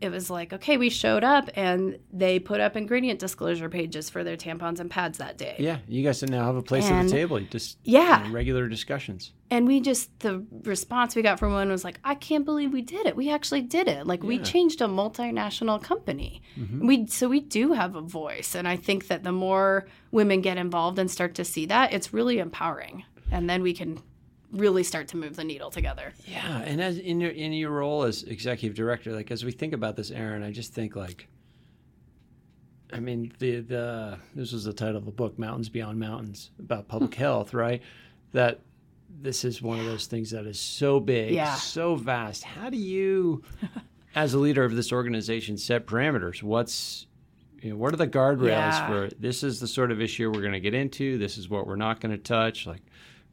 it 0.01 0.11
was 0.11 0.30
like, 0.30 0.53
okay, 0.53 0.76
we 0.76 0.88
showed 0.88 1.24
up 1.24 1.51
and 1.55 1.98
they 2.12 2.38
put 2.38 2.61
up 2.61 2.76
ingredient 2.76 3.20
disclosure 3.20 3.68
pages 3.68 4.09
for 4.09 4.24
their 4.24 4.36
tampons 4.36 4.80
and 4.80 4.90
pads 4.90 5.18
that 5.18 5.36
day. 5.36 5.57
Yeah, 5.59 5.78
you 5.86 6.03
guys 6.03 6.22
now 6.22 6.44
have 6.44 6.57
a 6.57 6.62
place 6.62 6.84
and, 6.86 6.94
at 6.94 7.07
the 7.07 7.12
table. 7.12 7.40
Just 7.40 7.78
yeah, 7.84 8.22
you 8.22 8.28
know, 8.28 8.34
regular 8.34 8.68
discussions. 8.68 9.32
And 9.51 9.66
we 9.66 9.80
just 9.80 10.18
the 10.20 10.44
response 10.62 11.14
we 11.14 11.22
got 11.22 11.38
from 11.38 11.53
one 11.53 11.68
was 11.68 11.84
like, 11.84 12.01
I 12.03 12.14
can't 12.14 12.44
believe 12.44 12.72
we 12.72 12.82
did 12.82 13.07
it. 13.07 13.14
We 13.14 13.30
actually 13.30 13.62
did 13.62 13.88
it. 13.88 14.07
Like 14.07 14.22
yeah. 14.22 14.28
we 14.28 14.38
changed 14.38 14.80
a 14.80 14.86
multinational 14.86 15.82
company. 15.82 16.42
Mm-hmm. 16.59 16.86
We 16.86 17.07
so 17.07 17.28
we 17.28 17.40
do 17.40 17.72
have 17.72 17.94
a 17.94 18.01
voice, 18.01 18.55
and 18.55 18.66
I 18.66 18.76
think 18.76 19.09
that 19.09 19.22
the 19.22 19.32
more 19.32 19.86
women 20.12 20.40
get 20.40 20.57
involved 20.57 20.98
and 20.98 21.11
start 21.11 21.34
to 21.36 21.44
see 21.44 21.66
that, 21.66 21.92
it's 21.92 22.14
really 22.14 22.38
empowering. 22.38 23.05
And 23.32 23.48
then 23.48 23.62
we 23.62 23.72
can 23.74 24.03
really 24.53 24.82
start 24.82 25.09
to 25.09 25.16
move 25.16 25.36
the 25.36 25.44
needle 25.44 25.70
together. 25.70 26.12
Yeah, 26.26 26.61
and 26.61 26.80
as 26.80 26.98
in 26.98 27.20
your 27.20 27.30
in 27.30 27.53
your 27.53 27.70
role 27.70 28.03
as 28.03 28.22
executive 28.24 28.76
director, 28.76 29.12
like 29.12 29.30
as 29.30 29.44
we 29.44 29.53
think 29.53 29.72
about 29.72 29.96
this, 29.96 30.11
Erin, 30.11 30.42
I 30.42 30.51
just 30.51 30.72
think 30.72 30.96
like, 30.96 31.28
I 32.92 33.01
mean, 33.01 33.32
the 33.38 33.61
the 33.61 34.18
this 34.34 34.53
was 34.53 34.64
the 34.64 34.72
title 34.72 34.96
of 34.96 35.05
the 35.05 35.12
book, 35.12 35.38
Mountains 35.38 35.68
Beyond 35.68 35.98
Mountains, 35.98 36.51
about 36.59 36.88
public 36.88 37.14
health, 37.16 37.55
right? 37.55 37.82
That 38.32 38.61
this 39.20 39.44
is 39.44 39.61
one 39.61 39.80
of 39.80 39.86
those 39.86 40.07
things 40.07 40.30
that 40.30 40.46
is 40.46 40.59
so 40.59 41.01
big, 41.01 41.32
yeah. 41.32 41.55
so 41.57 41.96
vast. 41.96 42.44
How 42.44 42.70
do 42.70 42.76
you, 42.76 43.42
as 44.14 44.34
a 44.34 44.38
leader 44.38 44.64
of 44.64 44.76
this 44.76 44.92
organization, 44.92 45.59
set 45.59 45.86
parameters? 45.86 46.42
What's 46.42 47.07
you 47.62 47.70
know, 47.70 47.76
what 47.76 47.92
are 47.92 47.98
the 47.98 48.09
guardrails 48.09 48.48
yeah. 48.48 48.86
for 48.86 49.11
this 49.18 49.42
is 49.42 49.61
the 49.61 49.66
sort 49.66 49.90
of 49.90 50.01
issue 50.01 50.30
we're 50.30 50.40
going 50.40 50.53
to 50.53 50.61
get 50.61 50.74
into 50.74 51.18
this 51.18 51.36
is 51.36 51.48
what 51.48 51.66
we're 51.66 51.76
not 51.76 52.01
going 52.01 52.11
to 52.11 52.18
touch 52.18 52.66
like 52.66 52.80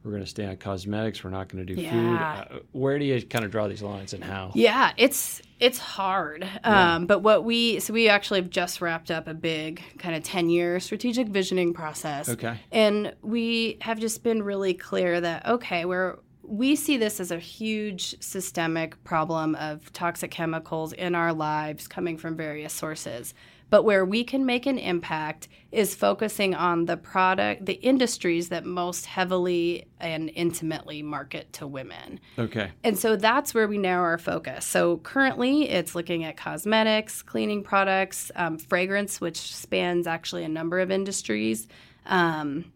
we're 0.04 0.12
going 0.12 0.22
to 0.22 0.28
stay 0.28 0.46
on 0.46 0.56
cosmetics 0.56 1.22
we're 1.24 1.30
not 1.30 1.48
going 1.48 1.64
to 1.64 1.74
do 1.74 1.80
yeah. 1.80 1.90
food 1.90 2.56
uh, 2.56 2.60
where 2.72 2.98
do 2.98 3.04
you 3.04 3.20
kind 3.22 3.44
of 3.44 3.50
draw 3.50 3.68
these 3.68 3.82
lines 3.82 4.12
and 4.12 4.22
how? 4.22 4.50
Yeah 4.54 4.92
it's 4.96 5.42
it's 5.60 5.78
hard. 5.78 6.44
Yeah. 6.44 6.94
um, 6.94 7.06
but 7.06 7.20
what 7.20 7.44
we 7.44 7.80
so 7.80 7.92
we 7.92 8.08
actually 8.08 8.40
have 8.40 8.50
just 8.50 8.80
wrapped 8.80 9.10
up 9.10 9.26
a 9.26 9.34
big 9.34 9.82
kind 9.98 10.14
of 10.14 10.22
10 10.22 10.50
year 10.50 10.80
strategic 10.80 11.28
visioning 11.28 11.72
process. 11.72 12.28
Okay. 12.28 12.58
And 12.70 13.14
we 13.22 13.78
have 13.80 13.98
just 13.98 14.22
been 14.22 14.42
really 14.42 14.74
clear 14.74 15.20
that 15.20 15.46
okay 15.46 15.84
we're 15.84 16.18
we 16.42 16.76
see 16.76 16.96
this 16.96 17.20
as 17.20 17.30
a 17.30 17.38
huge 17.38 18.20
systemic 18.22 19.02
problem 19.04 19.54
of 19.56 19.92
toxic 19.92 20.30
chemicals 20.30 20.94
in 20.94 21.14
our 21.14 21.32
lives 21.32 21.86
coming 21.86 22.16
from 22.16 22.36
various 22.36 22.72
sources 22.72 23.34
but 23.70 23.82
where 23.82 24.04
we 24.04 24.24
can 24.24 24.46
make 24.46 24.66
an 24.66 24.78
impact 24.78 25.48
is 25.70 25.94
focusing 25.94 26.54
on 26.54 26.86
the 26.86 26.96
product, 26.96 27.66
the 27.66 27.74
industries 27.74 28.48
that 28.48 28.64
most 28.64 29.06
heavily 29.06 29.86
and 30.00 30.30
intimately 30.34 31.02
market 31.02 31.52
to 31.52 31.66
women. 31.66 32.18
Okay. 32.38 32.70
And 32.82 32.98
so 32.98 33.16
that's 33.16 33.52
where 33.52 33.68
we 33.68 33.76
narrow 33.76 34.04
our 34.04 34.18
focus. 34.18 34.64
So 34.64 34.98
currently 34.98 35.68
it's 35.68 35.94
looking 35.94 36.24
at 36.24 36.36
cosmetics, 36.36 37.22
cleaning 37.22 37.62
products, 37.62 38.30
um, 38.36 38.58
fragrance, 38.58 39.20
which 39.20 39.36
spans 39.36 40.06
actually 40.06 40.44
a 40.44 40.48
number 40.48 40.80
of 40.80 40.90
industries, 40.90 41.68
um, 42.06 42.72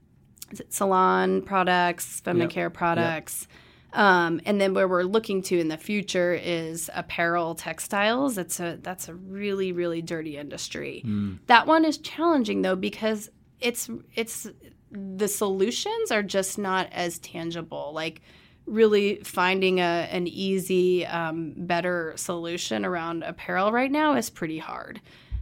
salon 0.68 1.40
products, 1.42 2.20
feminine 2.20 2.48
yep. 2.48 2.54
care 2.54 2.70
products. 2.70 3.46
Yep 3.48 3.58
um, 3.92 4.40
and 4.46 4.60
then 4.60 4.74
where 4.74 4.88
we're 4.88 5.02
looking 5.02 5.42
to 5.42 5.58
in 5.58 5.68
the 5.68 5.76
future 5.76 6.32
is 6.34 6.90
apparel, 6.94 7.54
textiles. 7.54 8.38
It's 8.38 8.60
a 8.60 8.78
that's 8.82 9.08
a 9.08 9.14
really 9.14 9.72
really 9.72 10.02
dirty 10.02 10.36
industry. 10.36 11.02
Mm. 11.06 11.38
That 11.46 11.66
one 11.66 11.84
is 11.84 11.98
challenging 11.98 12.62
though 12.62 12.76
because 12.76 13.30
it's 13.60 13.90
it's 14.14 14.48
the 14.90 15.28
solutions 15.28 16.10
are 16.10 16.22
just 16.22 16.58
not 16.58 16.88
as 16.92 17.18
tangible. 17.18 17.92
Like 17.94 18.22
really 18.66 19.16
finding 19.24 19.80
a 19.80 20.08
an 20.10 20.26
easy, 20.26 21.06
um, 21.06 21.54
better 21.56 22.12
solution 22.16 22.84
around 22.84 23.22
apparel 23.22 23.72
right 23.72 23.90
now 23.90 24.14
is 24.16 24.30
pretty 24.30 24.58
hard. 24.58 25.00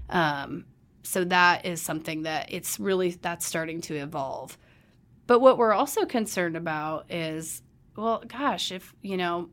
Um, 0.09 0.65
so 1.03 1.25
that 1.25 1.67
is 1.67 1.81
something 1.81 2.23
that 2.23 2.53
it's 2.53 2.79
really 2.81 3.11
that's 3.11 3.47
starting 3.47 3.81
to 3.83 3.95
evolve. 3.95 4.59
But 5.27 5.41
what 5.41 5.59
we're 5.59 5.73
also 5.73 6.07
concerned 6.07 6.57
about 6.57 7.11
is 7.11 7.63
well, 7.97 8.23
gosh, 8.27 8.73
if, 8.73 8.95
you 9.03 9.17
know, 9.17 9.49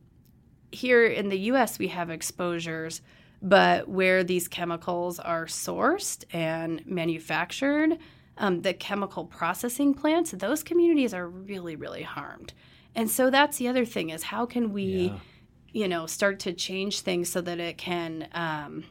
here 0.70 1.06
in 1.06 1.28
the 1.28 1.38
US 1.52 1.78
we 1.78 1.88
have 1.88 2.10
exposures 2.10 3.00
but 3.40 3.88
where 3.88 4.24
these 4.24 4.48
chemicals 4.48 5.20
are 5.20 5.46
sourced 5.46 6.24
and 6.32 6.84
manufactured, 6.86 7.98
um, 8.36 8.62
the 8.62 8.74
chemical 8.74 9.24
processing 9.24 9.94
plants, 9.94 10.32
those 10.32 10.62
communities 10.64 11.14
are 11.14 11.28
really, 11.28 11.76
really 11.76 12.02
harmed. 12.02 12.52
And 12.94 13.08
so 13.10 13.30
that's 13.30 13.58
the 13.58 13.68
other 13.68 13.84
thing 13.84 14.10
is 14.10 14.24
how 14.24 14.44
can 14.46 14.72
we, 14.72 15.12
Yeah. 15.12 15.18
you 15.72 15.88
know, 15.88 16.06
start 16.06 16.40
to 16.40 16.52
change 16.52 17.00
things 17.02 17.28
so 17.28 17.40
that 17.42 17.60
it 17.60 17.78
can 17.78 18.28
um, 18.32 18.84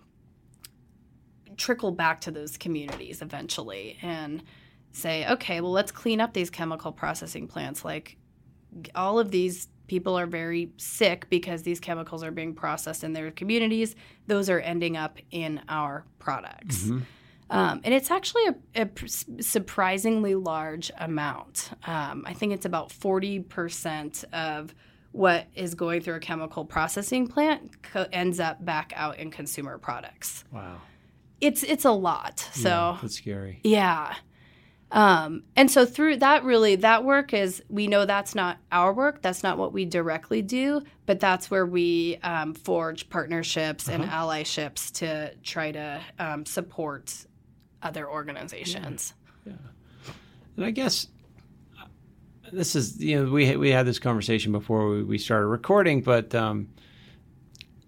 trickle 1.57 1.91
back 1.91 2.21
to 2.21 2.31
those 2.31 2.57
communities 2.57 3.21
eventually 3.21 3.97
and 4.01 4.43
say, 4.91 5.27
okay, 5.27 5.59
well, 5.61 5.71
let's 5.71 5.91
clean 5.91 6.21
up 6.21 6.33
these 6.33 6.49
chemical 6.49 6.91
processing 6.91 7.47
plants. 7.47 7.83
Like 7.83 8.17
all 8.95 9.19
of 9.19 9.31
these 9.31 9.67
people 9.87 10.17
are 10.17 10.25
very 10.25 10.71
sick 10.77 11.29
because 11.29 11.63
these 11.63 11.79
chemicals 11.79 12.23
are 12.23 12.31
being 12.31 12.53
processed 12.53 13.03
in 13.03 13.13
their 13.13 13.31
communities. 13.31 13.95
Those 14.27 14.49
are 14.49 14.59
ending 14.59 14.97
up 14.97 15.17
in 15.31 15.61
our 15.69 16.05
products. 16.19 16.83
Mm-hmm. 16.85 16.99
Um, 17.49 17.79
and 17.85 17.93
it's 17.93 18.11
actually 18.11 18.43
a 18.75 18.89
surprisingly 19.41 20.35
large 20.35 20.91
amount. 20.97 21.71
Um, 21.85 22.23
I 22.27 22.33
think 22.33 22.51
it's 22.51 22.65
about 22.65 22.89
40% 22.89 24.25
of 24.33 24.75
what 25.13 25.47
is 25.55 25.73
going 25.73 26.01
through 26.01 26.15
a 26.15 26.19
chemical 26.19 26.65
processing 26.65 27.27
plant 27.27 27.81
co- 27.81 28.05
ends 28.11 28.39
up 28.39 28.63
back 28.65 28.91
out 28.95 29.17
in 29.17 29.31
consumer 29.31 29.77
products. 29.77 30.43
Wow. 30.51 30.81
It's 31.39 31.63
it's 31.63 31.85
a 31.85 31.91
lot. 31.91 32.39
So 32.39 32.69
Yeah, 32.69 32.97
that's 33.01 33.15
scary. 33.15 33.59
yeah. 33.63 34.15
Um, 34.91 35.43
and 35.55 35.69
so 35.69 35.85
through 35.85 36.17
that, 36.17 36.43
really, 36.43 36.77
that 36.77 37.03
work 37.03 37.33
is 37.33 37.61
we 37.69 37.87
know 37.87 38.05
that's 38.05 38.33
not 38.33 38.57
our 38.71 38.93
work. 38.93 39.21
That's 39.21 39.43
not 39.43 39.57
what 39.57 39.73
we 39.73 39.83
directly 39.83 40.41
do, 40.41 40.81
but 41.05 41.19
that's 41.19 41.51
where 41.51 41.65
we 41.65 42.17
um, 42.23 42.53
forge 42.53 43.09
partnerships 43.09 43.89
and 43.89 44.03
allyships 44.03 44.91
to 44.99 45.35
try 45.43 45.71
to 45.73 46.01
um, 46.19 46.45
support 46.45 47.25
other 47.83 48.09
organizations. 48.09 49.13
Yeah. 49.45 49.53
And 50.55 50.65
I 50.65 50.71
guess 50.71 51.07
uh, 51.79 51.87
this 52.53 52.75
is 52.75 52.99
you 52.99 53.23
know 53.23 53.31
we 53.31 53.57
we 53.57 53.71
had 53.71 53.85
this 53.85 53.99
conversation 53.99 54.53
before 54.53 54.89
we, 54.89 55.03
we 55.03 55.17
started 55.17 55.47
recording, 55.47 56.01
but 56.01 56.33
um, 56.33 56.69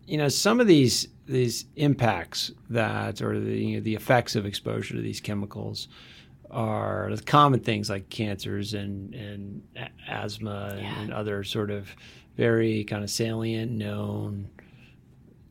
you 0.05 0.17
know 0.17 0.27
some 0.27 0.59
of 0.59 0.67
these 0.67 1.07
these 1.25 1.65
impacts 1.77 2.51
that 2.69 3.21
or 3.21 3.39
the 3.39 3.57
you 3.57 3.77
know, 3.77 3.83
the 3.83 3.95
effects 3.95 4.35
of 4.35 4.45
exposure 4.45 4.95
to 4.95 5.01
these 5.01 5.21
chemicals 5.21 5.87
are 6.51 7.09
the 7.15 7.21
common 7.23 7.59
things 7.59 7.89
like 7.89 8.09
cancers 8.09 8.73
and 8.73 9.13
and 9.13 9.61
asthma 10.07 10.69
and, 10.73 10.81
Yeah. 10.81 11.01
and 11.01 11.13
other 11.13 11.43
sort 11.43 11.69
of 11.71 11.89
very 12.37 12.83
kind 12.85 13.03
of 13.03 13.09
salient 13.09 13.71
known 13.71 14.49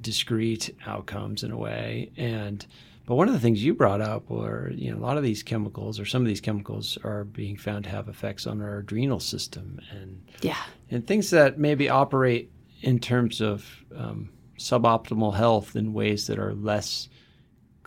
discrete 0.01 0.75
outcomes 0.87 1.43
in 1.43 1.51
a 1.51 1.57
way 1.57 2.11
and 2.17 2.67
but 3.07 3.15
one 3.15 3.27
of 3.27 3.33
the 3.35 3.41
things 3.41 3.65
you 3.65 3.75
brought 3.75 4.01
up 4.01 4.29
were 4.31 4.71
you 4.75 4.91
know 4.91 4.97
a 4.97 5.01
lot 5.05 5.17
of 5.17 5.23
these 5.23 5.43
chemicals 5.43 5.99
or 5.99 6.05
some 6.05 6.23
of 6.23 6.29
these 6.29 6.41
chemicals 6.41 6.97
are 7.05 7.25
being 7.25 7.57
found 7.57 7.85
to 7.85 7.91
have 7.91 8.09
effects 8.09 8.47
on 8.47 8.61
our 8.63 8.79
adrenal 8.79 9.19
system 9.21 9.81
and 9.91 10.23
Yeah. 10.41 10.57
and 10.91 11.07
things 11.07 11.31
that 11.31 11.59
maybe 11.59 11.89
operate 11.89 12.51
in 12.81 13.01
terms 13.01 13.41
of 13.41 13.65
um, 13.97 14.31
suboptimal 14.57 15.35
health 15.35 15.75
in 15.75 15.93
ways 15.93 16.27
that 16.29 16.39
are 16.39 16.55
less 16.55 17.09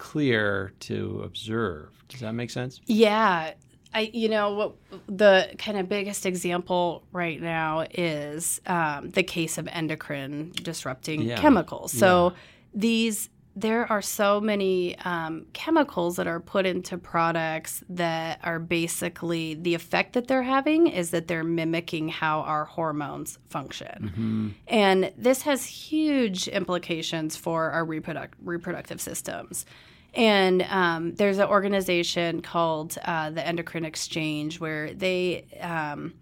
clear 0.01 0.73
to 0.79 1.21
observe. 1.23 1.89
Does 2.09 2.21
that 2.21 2.33
make 2.33 2.49
sense? 2.49 2.81
Yeah. 2.87 3.53
I, 3.93 4.09
you 4.13 4.29
know, 4.29 4.53
what 4.55 4.75
the 5.07 5.53
kind 5.59 5.77
of 5.77 5.87
biggest 5.87 6.25
example 6.25 7.03
right 7.11 7.39
now 7.39 7.85
is 7.93 8.59
um, 8.65 9.09
the 9.11 9.21
case 9.21 9.57
of 9.59 9.67
endocrine 9.67 10.53
disrupting 10.63 11.21
Yeah. 11.21 11.39
chemicals. 11.39 11.91
So 11.91 12.33
these, 12.73 13.29
there 13.55 13.85
are 13.91 14.01
so 14.01 14.39
many 14.41 14.97
um, 14.99 15.45
chemicals 15.53 16.15
that 16.15 16.25
are 16.25 16.39
put 16.39 16.65
into 16.65 16.97
products 16.97 17.83
that 17.89 18.39
are 18.43 18.59
basically 18.59 19.55
the 19.55 19.75
effect 19.75 20.13
that 20.13 20.27
they're 20.27 20.41
having 20.57 20.87
is 20.87 21.11
that 21.11 21.27
they're 21.27 21.43
mimicking 21.43 22.07
how 22.07 22.39
our 22.41 22.63
hormones 22.65 23.37
function. 23.49 24.55
And 24.67 25.11
this 25.17 25.41
has 25.43 25.65
huge 25.65 26.47
implications 26.47 27.35
for 27.35 27.69
our 27.71 27.85
reproduct- 27.85 28.35
reproductive 28.41 29.01
systems. 29.01 29.65
And 30.13 30.61
um, 30.63 31.15
there's 31.15 31.37
an 31.37 31.47
organization 31.47 32.41
called 32.41 32.97
uh, 33.03 33.29
the 33.29 33.45
Endocrine 33.45 33.85
Exchange 33.85 34.59
where 34.59 34.93
they 34.93 35.45
um, 35.61 36.13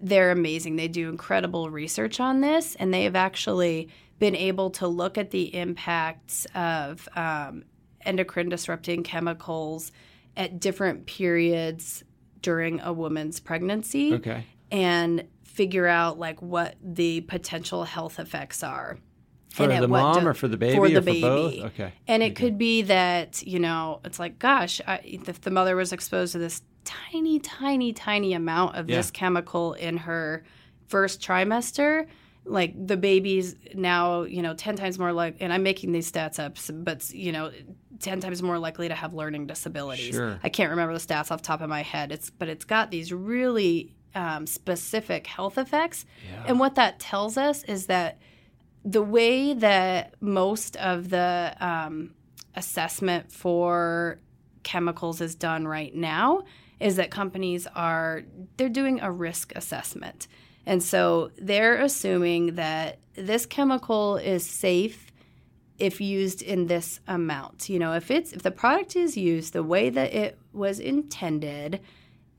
they're 0.00 0.30
amazing. 0.30 0.76
They 0.76 0.88
do 0.88 1.08
incredible 1.08 1.70
research 1.70 2.20
on 2.20 2.40
this, 2.40 2.74
and 2.76 2.94
they 2.94 3.04
have 3.04 3.16
actually 3.16 3.88
been 4.18 4.34
able 4.34 4.70
to 4.70 4.86
look 4.86 5.18
at 5.18 5.30
the 5.30 5.54
impacts 5.54 6.46
of 6.54 7.08
um, 7.16 7.64
endocrine 8.04 8.48
disrupting 8.48 9.02
chemicals 9.02 9.92
at 10.36 10.60
different 10.60 11.06
periods 11.06 12.04
during 12.40 12.80
a 12.80 12.92
woman's 12.92 13.40
pregnancy 13.40 14.14
Okay. 14.14 14.44
and 14.70 15.24
figure 15.42 15.86
out 15.86 16.18
like 16.18 16.40
what 16.40 16.76
the 16.82 17.20
potential 17.22 17.84
health 17.84 18.18
effects 18.20 18.62
are. 18.62 18.98
For 19.50 19.68
And 19.70 19.82
the 19.82 19.88
mom 19.88 20.20
do- 20.20 20.28
or 20.28 20.34
for 20.34 20.46
the 20.48 20.56
baby 20.56 20.76
for 20.76 20.84
or 20.84 20.88
the 20.90 20.96
for 21.02 21.20
both? 21.20 21.52
baby. 21.52 21.64
Okay. 21.64 21.92
And 22.06 22.22
it 22.22 22.36
could 22.36 22.58
be 22.58 22.82
that, 22.82 23.42
you 23.46 23.58
know, 23.58 24.00
it's 24.04 24.18
like, 24.18 24.38
gosh, 24.38 24.80
I, 24.86 25.00
if 25.04 25.40
the 25.40 25.50
mother 25.50 25.74
was 25.74 25.92
exposed 25.92 26.32
to 26.32 26.38
this 26.38 26.62
tiny, 26.84 27.38
tiny, 27.38 27.92
tiny 27.92 28.34
amount 28.34 28.76
of 28.76 28.86
this 28.86 29.10
chemical 29.10 29.72
in 29.74 29.96
her 29.98 30.44
first 30.86 31.20
trimester, 31.20 32.06
like 32.44 32.74
the 32.86 32.96
baby's 32.96 33.56
now, 33.74 34.22
you 34.22 34.42
know, 34.42 34.54
10 34.54 34.76
times 34.76 34.98
more 34.98 35.12
like, 35.12 35.36
and 35.40 35.52
I'm 35.52 35.62
making 35.62 35.92
these 35.92 36.10
stats 36.10 36.38
up, 36.38 36.56
but, 36.84 37.10
you 37.10 37.32
know, 37.32 37.50
10 38.00 38.20
times 38.20 38.42
more 38.42 38.58
likely 38.58 38.88
to 38.88 38.94
have 38.94 39.12
learning 39.12 39.46
disabilities. 39.46 40.14
Sure. 40.14 40.38
I 40.42 40.48
can't 40.48 40.70
remember 40.70 40.94
the 40.94 41.00
stats 41.00 41.30
off 41.30 41.42
the 41.42 41.46
top 41.46 41.60
of 41.62 41.68
my 41.68 41.82
head. 41.82 42.12
It's, 42.12 42.30
but 42.30 42.48
it's 42.48 42.64
got 42.64 42.90
these 42.90 43.12
really 43.12 43.92
um, 44.14 44.46
specific 44.46 45.26
health 45.26 45.58
effects. 45.58 46.06
Yeah. 46.32 46.44
And 46.46 46.58
what 46.60 46.74
that 46.76 46.98
tells 47.00 47.36
us 47.36 47.64
is 47.64 47.86
that 47.86 48.18
the 48.84 49.02
way 49.02 49.54
that 49.54 50.14
most 50.20 50.76
of 50.76 51.10
the 51.10 51.54
um, 51.60 52.14
assessment 52.54 53.32
for 53.32 54.18
chemicals 54.62 55.20
is 55.20 55.34
done 55.34 55.66
right 55.66 55.94
now 55.94 56.42
is 56.80 56.96
that 56.96 57.10
companies 57.10 57.66
are 57.74 58.22
they're 58.56 58.68
doing 58.68 59.00
a 59.00 59.10
risk 59.10 59.52
assessment. 59.56 60.28
And 60.66 60.82
so 60.82 61.30
they're 61.38 61.76
assuming 61.76 62.56
that 62.56 62.98
this 63.14 63.46
chemical 63.46 64.16
is 64.16 64.44
safe 64.44 65.10
if 65.78 66.00
used 66.00 66.42
in 66.42 66.66
this 66.66 67.00
amount. 67.08 67.68
You 67.68 67.78
know 67.78 67.94
if 67.94 68.10
it's 68.10 68.32
if 68.32 68.42
the 68.42 68.50
product 68.50 68.96
is 68.96 69.16
used 69.16 69.52
the 69.52 69.62
way 69.62 69.90
that 69.90 70.12
it 70.12 70.38
was 70.52 70.78
intended 70.78 71.80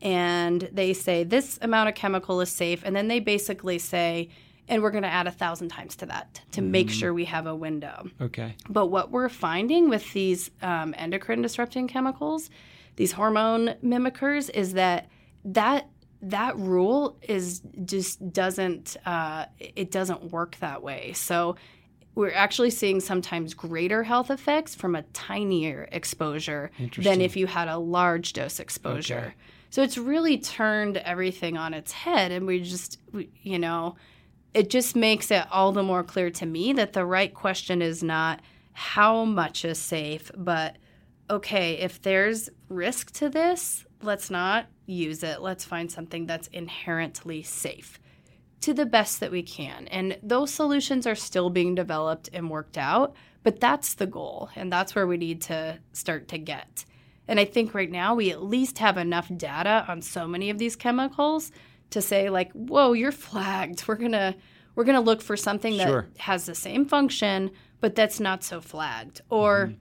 and 0.01 0.69
they 0.71 0.93
say 0.93 1.23
this 1.23 1.59
amount 1.61 1.89
of 1.89 1.95
chemical 1.95 2.39
is 2.39 2.49
safe 2.49 2.83
and 2.85 2.95
then 2.95 3.07
they 3.07 3.19
basically 3.19 3.79
say 3.79 4.29
and 4.69 4.81
we're 4.81 4.91
going 4.91 5.03
to 5.03 5.09
add 5.09 5.27
a 5.27 5.31
thousand 5.31 5.69
times 5.69 5.95
to 5.97 6.05
that 6.05 6.41
to 6.51 6.61
make 6.61 6.89
sure 6.89 7.13
we 7.13 7.25
have 7.25 7.45
a 7.47 7.55
window 7.55 8.07
Okay. 8.21 8.55
but 8.69 8.87
what 8.87 9.11
we're 9.11 9.27
finding 9.29 9.89
with 9.89 10.13
these 10.13 10.51
um, 10.61 10.93
endocrine 10.97 11.41
disrupting 11.41 11.87
chemicals, 11.87 12.49
these 12.95 13.11
hormone 13.11 13.75
mimickers, 13.83 14.49
is 14.49 14.73
that 14.73 15.07
that 15.43 15.87
that 16.21 16.57
rule 16.57 17.17
is 17.21 17.61
just 17.85 18.31
doesn't 18.33 18.97
uh, 19.05 19.45
it 19.59 19.89
doesn't 19.89 20.31
work 20.31 20.57
that 20.59 20.83
way. 20.83 21.13
So 21.13 21.55
we're 22.15 22.33
actually 22.33 22.71
seeing 22.71 22.99
sometimes 22.99 23.53
greater 23.53 24.03
health 24.03 24.29
effects 24.29 24.75
from 24.75 24.95
a 24.95 25.03
tinier 25.13 25.87
exposure 25.93 26.71
than 26.97 27.21
if 27.21 27.37
you 27.37 27.47
had 27.47 27.69
a 27.69 27.77
large 27.77 28.33
dose 28.33 28.59
exposure. 28.59 29.17
Okay. 29.27 29.33
So 29.69 29.81
it's 29.83 29.97
really 29.97 30.37
turned 30.39 30.97
everything 30.97 31.55
on 31.55 31.73
its 31.73 31.91
head, 31.93 32.31
and 32.33 32.45
we 32.45 32.59
just, 32.61 32.99
we, 33.13 33.29
you 33.43 33.59
know, 33.59 33.95
it 34.53 34.69
just 34.69 34.95
makes 34.95 35.31
it 35.31 35.45
all 35.51 35.71
the 35.71 35.83
more 35.83 36.03
clear 36.03 36.29
to 36.31 36.45
me 36.45 36.73
that 36.73 36.93
the 36.93 37.05
right 37.05 37.33
question 37.33 37.81
is 37.81 38.03
not 38.03 38.41
how 38.73 39.25
much 39.25 39.65
is 39.65 39.77
safe, 39.77 40.31
but 40.35 40.77
okay, 41.29 41.73
if 41.73 42.01
there's 42.01 42.49
risk 42.69 43.11
to 43.11 43.29
this, 43.29 43.85
let's 44.01 44.29
not 44.29 44.67
use 44.85 45.21
it. 45.23 45.41
Let's 45.41 45.63
find 45.63 45.91
something 45.91 46.25
that's 46.25 46.47
inherently 46.47 47.43
safe 47.43 47.99
to 48.61 48.73
the 48.73 48.85
best 48.85 49.19
that 49.19 49.31
we 49.31 49.43
can. 49.43 49.87
And 49.87 50.17
those 50.23 50.53
solutions 50.53 51.05
are 51.05 51.15
still 51.15 51.49
being 51.49 51.75
developed 51.75 52.29
and 52.33 52.49
worked 52.49 52.77
out, 52.77 53.15
but 53.43 53.59
that's 53.59 53.93
the 53.93 54.07
goal. 54.07 54.49
And 54.55 54.71
that's 54.71 54.95
where 54.95 55.07
we 55.07 55.17
need 55.17 55.41
to 55.43 55.79
start 55.93 56.27
to 56.29 56.37
get. 56.37 56.85
And 57.27 57.39
I 57.39 57.45
think 57.45 57.73
right 57.73 57.91
now 57.91 58.15
we 58.15 58.31
at 58.31 58.43
least 58.43 58.79
have 58.79 58.97
enough 58.97 59.29
data 59.37 59.85
on 59.87 60.01
so 60.01 60.27
many 60.27 60.49
of 60.49 60.57
these 60.57 60.75
chemicals 60.75 61.51
to 61.91 62.01
say 62.01 62.29
like, 62.29 62.51
"Whoa, 62.53 62.93
you're 62.93 63.11
flagged. 63.11 63.87
We're 63.87 63.97
to 63.97 64.35
we're 64.75 64.83
to 64.85 64.99
look 65.01 65.21
for 65.21 65.35
something 65.35 65.77
that 65.77 65.87
Sure. 65.87 66.07
has 66.19 66.45
the 66.45 66.55
same 66.55 66.85
function 66.85 67.51
but 67.81 67.95
that's 67.95 68.19
not 68.19 68.43
so 68.43 68.61
flagged." 68.61 69.21
Or 69.29 69.67
Mm-hmm. 69.67 69.73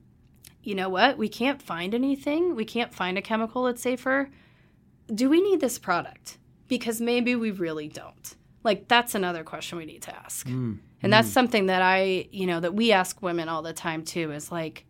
you 0.62 0.74
know 0.74 0.88
what? 0.88 1.18
We 1.18 1.28
can't 1.28 1.60
find 1.62 1.94
anything. 1.94 2.54
We 2.54 2.64
can't 2.64 2.92
find 2.94 3.16
a 3.18 3.22
chemical 3.22 3.64
that's 3.64 3.82
safer. 3.82 4.30
Do 5.14 5.28
we 5.30 5.40
need 5.40 5.60
this 5.60 5.78
product? 5.78 6.38
Because 6.68 7.00
maybe 7.00 7.34
we 7.34 7.50
really 7.50 7.88
don't. 7.88 8.34
like 8.64 8.88
that's 8.88 9.14
another 9.14 9.44
question 9.44 9.78
we 9.78 9.86
need 9.86 10.02
to 10.02 10.14
ask. 10.14 10.46
Mm. 10.46 10.78
And 11.02 11.12
that's 11.12 11.28
mm. 11.28 11.32
something 11.32 11.66
that 11.66 11.80
I, 11.80 12.28
you 12.32 12.46
know, 12.46 12.60
that 12.60 12.74
we 12.74 12.92
ask 12.92 13.22
women 13.22 13.48
all 13.48 13.62
the 13.62 13.72
time 13.72 14.02
too 14.04 14.32
is 14.32 14.50
like, 14.52 14.84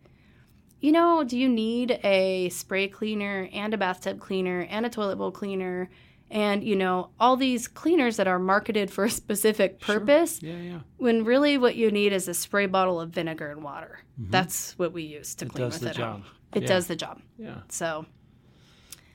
you 0.81 0.91
know, 0.91 1.23
do 1.23 1.37
you 1.37 1.47
need 1.47 1.99
a 2.03 2.49
spray 2.49 2.87
cleaner 2.87 3.47
and 3.53 3.73
a 3.73 3.77
bathtub 3.77 4.19
cleaner 4.19 4.61
and 4.69 4.85
a 4.85 4.89
toilet 4.89 5.17
bowl 5.17 5.31
cleaner? 5.31 5.89
And, 6.31 6.63
you 6.63 6.75
know, 6.75 7.09
all 7.19 7.37
these 7.37 7.67
cleaners 7.67 8.17
that 8.17 8.27
are 8.27 8.37
marketed 8.37 8.91
for 8.91 9.05
a 9.05 9.09
specific 9.09 9.79
purpose. 9.79 10.39
Sure. 10.39 10.49
Yeah, 10.49 10.57
yeah. 10.57 10.79
When 10.97 11.23
really 11.23 11.57
what 11.57 11.75
you 11.75 11.89
need 11.89 12.13
is 12.13 12.27
a 12.27 12.33
spray 12.35 12.67
bottle 12.67 13.01
of 13.01 13.09
vinegar 13.09 13.49
and 13.49 13.63
water. 13.63 13.99
Mm-hmm. 14.21 14.31
That's 14.31 14.77
what 14.77 14.93
we 14.93 15.03
use 15.03 15.33
to 15.35 15.45
it 15.45 15.51
clean 15.51 15.69
with 15.69 15.83
it. 15.83 15.95
Job. 15.95 16.23
It 16.53 16.63
yeah. 16.63 16.67
does 16.67 16.87
the 16.87 16.95
job. 16.95 17.21
Yeah. 17.37 17.61
So, 17.69 18.05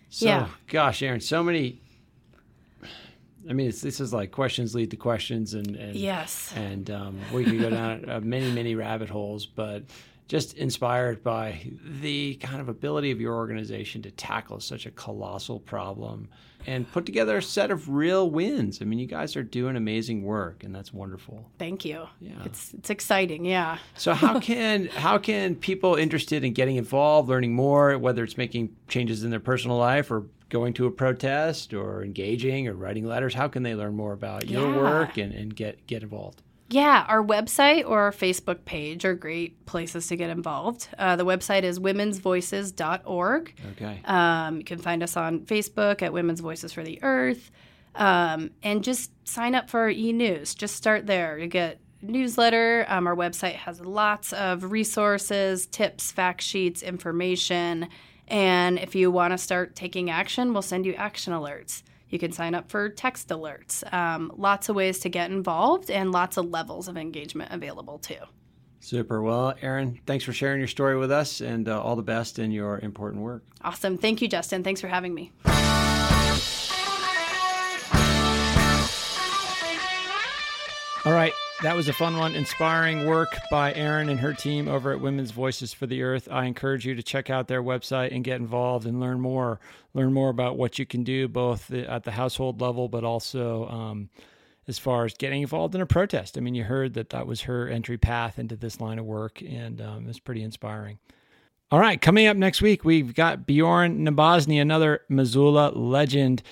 so, 0.08 0.26
yeah. 0.26 0.48
gosh, 0.66 1.02
Erin 1.02 1.20
so 1.20 1.42
many 1.42 1.82
I 3.48 3.52
mean, 3.52 3.66
this 3.66 4.00
is 4.00 4.12
like 4.12 4.30
questions 4.30 4.74
lead 4.74 4.90
to 4.92 4.96
questions, 4.96 5.54
and, 5.54 5.76
and 5.76 5.94
yes, 5.94 6.52
and 6.56 6.90
um, 6.90 7.20
we 7.32 7.44
could 7.44 7.60
go 7.60 7.70
down 7.70 8.08
uh, 8.08 8.20
many, 8.20 8.50
many 8.52 8.74
rabbit 8.74 9.10
holes. 9.10 9.44
But 9.44 9.84
just 10.26 10.56
inspired 10.56 11.22
by 11.22 11.70
the 11.82 12.34
kind 12.36 12.60
of 12.60 12.68
ability 12.68 13.10
of 13.10 13.20
your 13.20 13.34
organization 13.34 14.02
to 14.02 14.10
tackle 14.10 14.60
such 14.60 14.86
a 14.86 14.90
colossal 14.90 15.60
problem 15.60 16.28
and 16.66 16.90
put 16.92 17.04
together 17.04 17.36
a 17.36 17.42
set 17.42 17.70
of 17.70 17.90
real 17.90 18.30
wins. 18.30 18.80
I 18.80 18.86
mean, 18.86 18.98
you 18.98 19.06
guys 19.06 19.36
are 19.36 19.42
doing 19.42 19.76
amazing 19.76 20.22
work, 20.22 20.64
and 20.64 20.74
that's 20.74 20.94
wonderful. 20.94 21.50
Thank 21.58 21.84
you. 21.84 22.06
Yeah, 22.20 22.42
it's 22.44 22.72
it's 22.72 22.88
exciting. 22.88 23.44
Yeah. 23.44 23.78
so 23.96 24.14
how 24.14 24.40
can 24.40 24.86
how 24.86 25.18
can 25.18 25.56
people 25.56 25.94
interested 25.94 26.42
in 26.42 26.54
getting 26.54 26.76
involved, 26.76 27.28
learning 27.28 27.54
more, 27.54 27.98
whether 27.98 28.24
it's 28.24 28.38
making 28.38 28.74
changes 28.88 29.24
in 29.24 29.30
their 29.30 29.40
personal 29.40 29.76
life 29.76 30.10
or 30.10 30.24
going 30.54 30.72
to 30.72 30.86
a 30.86 30.90
protest 30.90 31.74
or 31.74 32.04
engaging 32.04 32.68
or 32.68 32.74
writing 32.74 33.04
letters, 33.04 33.34
how 33.34 33.48
can 33.48 33.64
they 33.64 33.74
learn 33.74 33.94
more 33.96 34.12
about 34.12 34.46
yeah. 34.46 34.60
your 34.60 34.76
work 34.76 35.16
and, 35.18 35.32
and 35.32 35.56
get, 35.56 35.84
get 35.88 36.02
involved? 36.02 36.42
Yeah, 36.70 37.04
our 37.08 37.22
website 37.22 37.84
or 37.86 38.00
our 38.00 38.10
Facebook 38.10 38.64
page 38.64 39.04
are 39.04 39.14
great 39.14 39.66
places 39.66 40.06
to 40.08 40.16
get 40.16 40.30
involved. 40.30 40.88
Uh, 40.98 41.14
the 41.16 41.24
website 41.24 41.62
is 41.62 41.78
womensvoices.org. 41.78 43.54
Okay. 43.72 44.00
Um, 44.04 44.58
you 44.58 44.64
can 44.64 44.78
find 44.78 45.02
us 45.02 45.16
on 45.16 45.40
Facebook 45.40 46.02
at 46.02 46.12
Women's 46.12 46.40
Voices 46.40 46.72
for 46.72 46.82
the 46.82 46.98
Earth. 47.02 47.50
Um, 47.94 48.50
and 48.62 48.82
just 48.82 49.10
sign 49.28 49.54
up 49.54 49.70
for 49.70 49.80
our 49.80 49.90
e 49.90 50.12
news. 50.12 50.54
Just 50.54 50.74
start 50.74 51.06
there. 51.06 51.38
You 51.38 51.46
get 51.46 51.80
newsletter. 52.02 52.86
Um, 52.88 53.06
our 53.06 53.14
website 53.14 53.54
has 53.54 53.80
lots 53.80 54.32
of 54.32 54.72
resources, 54.72 55.66
tips, 55.66 56.10
fact 56.10 56.40
sheets, 56.40 56.82
information. 56.82 57.88
And 58.28 58.78
if 58.78 58.94
you 58.94 59.10
want 59.10 59.32
to 59.32 59.38
start 59.38 59.76
taking 59.76 60.10
action, 60.10 60.52
we'll 60.52 60.62
send 60.62 60.86
you 60.86 60.94
action 60.94 61.32
alerts. 61.32 61.82
You 62.08 62.18
can 62.18 62.32
sign 62.32 62.54
up 62.54 62.70
for 62.70 62.88
text 62.88 63.28
alerts. 63.28 63.92
Um, 63.92 64.32
lots 64.36 64.68
of 64.68 64.76
ways 64.76 65.00
to 65.00 65.08
get 65.08 65.30
involved 65.30 65.90
and 65.90 66.12
lots 66.12 66.36
of 66.36 66.50
levels 66.50 66.88
of 66.88 66.96
engagement 66.96 67.52
available 67.52 67.98
too. 67.98 68.20
Super. 68.80 69.22
Well, 69.22 69.54
Erin, 69.62 69.98
thanks 70.06 70.24
for 70.24 70.32
sharing 70.32 70.58
your 70.58 70.68
story 70.68 70.98
with 70.98 71.10
us 71.10 71.40
and 71.40 71.68
uh, 71.68 71.82
all 71.82 71.96
the 71.96 72.02
best 72.02 72.38
in 72.38 72.50
your 72.50 72.78
important 72.80 73.22
work. 73.22 73.42
Awesome. 73.62 73.96
Thank 73.96 74.20
you, 74.20 74.28
Justin. 74.28 74.62
Thanks 74.62 74.80
for 74.80 74.88
having 74.88 75.14
me. 75.14 75.32
All 81.06 81.12
right. 81.12 81.33
That 81.64 81.76
was 81.76 81.88
a 81.88 81.94
fun 81.94 82.18
one. 82.18 82.34
Inspiring 82.34 83.06
work 83.06 83.38
by 83.50 83.72
Erin 83.72 84.10
and 84.10 84.20
her 84.20 84.34
team 84.34 84.68
over 84.68 84.92
at 84.92 85.00
Women's 85.00 85.30
Voices 85.30 85.72
for 85.72 85.86
the 85.86 86.02
Earth. 86.02 86.28
I 86.30 86.44
encourage 86.44 86.84
you 86.84 86.94
to 86.94 87.02
check 87.02 87.30
out 87.30 87.48
their 87.48 87.62
website 87.62 88.14
and 88.14 88.22
get 88.22 88.38
involved 88.38 88.86
and 88.86 89.00
learn 89.00 89.18
more. 89.18 89.60
Learn 89.94 90.12
more 90.12 90.28
about 90.28 90.58
what 90.58 90.78
you 90.78 90.84
can 90.84 91.04
do 91.04 91.26
both 91.26 91.72
at 91.72 92.04
the 92.04 92.10
household 92.10 92.60
level, 92.60 92.90
but 92.90 93.02
also 93.02 93.66
um, 93.68 94.10
as 94.68 94.78
far 94.78 95.06
as 95.06 95.14
getting 95.14 95.40
involved 95.40 95.74
in 95.74 95.80
a 95.80 95.86
protest. 95.86 96.36
I 96.36 96.42
mean, 96.42 96.54
you 96.54 96.64
heard 96.64 96.92
that 96.94 97.08
that 97.08 97.26
was 97.26 97.40
her 97.40 97.66
entry 97.66 97.96
path 97.96 98.38
into 98.38 98.56
this 98.56 98.78
line 98.78 98.98
of 98.98 99.06
work, 99.06 99.40
and 99.40 99.80
um, 99.80 100.06
it's 100.06 100.18
pretty 100.18 100.42
inspiring. 100.42 100.98
All 101.70 101.80
right, 101.80 101.98
coming 101.98 102.26
up 102.26 102.36
next 102.36 102.60
week, 102.60 102.84
we've 102.84 103.14
got 103.14 103.46
Bjorn 103.46 104.04
Nabozny, 104.04 104.60
another 104.60 105.00
Missoula 105.08 105.70
legend 105.74 106.42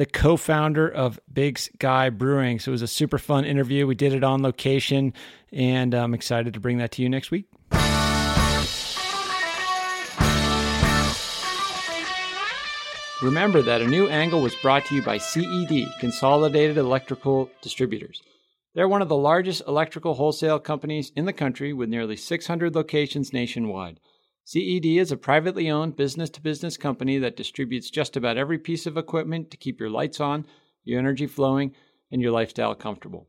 the 0.00 0.06
co-founder 0.06 0.88
of 0.88 1.20
Big 1.30 1.58
Sky 1.58 2.08
Brewing. 2.08 2.58
So 2.58 2.70
it 2.70 2.72
was 2.72 2.80
a 2.80 2.86
super 2.86 3.18
fun 3.18 3.44
interview. 3.44 3.86
We 3.86 3.94
did 3.94 4.14
it 4.14 4.24
on 4.24 4.40
location, 4.40 5.12
and 5.52 5.92
I'm 5.92 6.14
excited 6.14 6.54
to 6.54 6.60
bring 6.60 6.78
that 6.78 6.92
to 6.92 7.02
you 7.02 7.10
next 7.10 7.30
week. 7.30 7.44
Remember 13.20 13.60
that 13.60 13.82
a 13.82 13.86
new 13.86 14.08
angle 14.08 14.40
was 14.40 14.54
brought 14.62 14.86
to 14.86 14.94
you 14.94 15.02
by 15.02 15.18
CED, 15.18 15.86
Consolidated 16.00 16.78
Electrical 16.78 17.50
Distributors. 17.60 18.22
They're 18.74 18.88
one 18.88 19.02
of 19.02 19.10
the 19.10 19.16
largest 19.16 19.60
electrical 19.68 20.14
wholesale 20.14 20.60
companies 20.60 21.12
in 21.14 21.26
the 21.26 21.34
country 21.34 21.74
with 21.74 21.90
nearly 21.90 22.16
600 22.16 22.74
locations 22.74 23.34
nationwide. 23.34 24.00
CED 24.44 24.86
is 24.86 25.12
a 25.12 25.16
privately 25.16 25.70
owned 25.70 25.96
business 25.96 26.30
to 26.30 26.40
business 26.40 26.76
company 26.76 27.18
that 27.18 27.36
distributes 27.36 27.90
just 27.90 28.16
about 28.16 28.36
every 28.36 28.58
piece 28.58 28.86
of 28.86 28.96
equipment 28.96 29.50
to 29.50 29.56
keep 29.56 29.78
your 29.78 29.90
lights 29.90 30.20
on, 30.20 30.46
your 30.84 30.98
energy 30.98 31.26
flowing, 31.26 31.74
and 32.10 32.20
your 32.20 32.32
lifestyle 32.32 32.74
comfortable. 32.74 33.28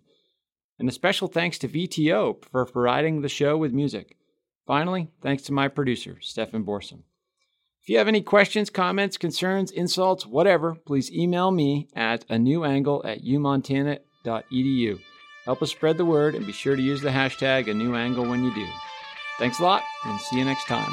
And 0.79 0.89
a 0.89 0.93
special 0.93 1.27
thanks 1.27 1.59
to 1.59 1.69
VTO 1.69 2.45
for 2.45 2.67
providing 2.67 3.23
the 3.23 3.29
show 3.29 3.57
with 3.57 3.73
music. 3.73 4.17
Finally, 4.65 5.09
thanks 5.23 5.43
to 5.43 5.53
my 5.53 5.67
producer, 5.67 6.19
Stefan 6.21 6.65
Borsom. 6.65 7.01
If 7.87 7.91
you 7.91 7.99
have 7.99 8.09
any 8.09 8.21
questions, 8.21 8.69
comments, 8.69 9.17
concerns, 9.17 9.71
insults, 9.71 10.27
whatever, 10.27 10.75
please 10.75 11.09
email 11.13 11.53
me 11.53 11.87
at 11.95 12.25
a 12.29 12.37
new 12.37 12.65
angle 12.65 13.01
at 13.05 13.23
umontana.edu. 13.23 14.99
Help 15.45 15.63
us 15.63 15.71
spread 15.71 15.97
the 15.97 16.05
word 16.05 16.35
and 16.35 16.45
be 16.45 16.51
sure 16.51 16.75
to 16.75 16.83
use 16.83 17.01
the 17.01 17.11
hashtag 17.11 17.71
a 17.71 17.75
new 17.75 17.95
angle 17.95 18.27
when 18.27 18.43
you 18.43 18.53
do. 18.53 18.67
Thanks 19.39 19.61
a 19.61 19.63
lot 19.63 19.85
and 20.05 20.21
see 20.21 20.37
you 20.37 20.45
next 20.45 20.67
time. 20.67 20.91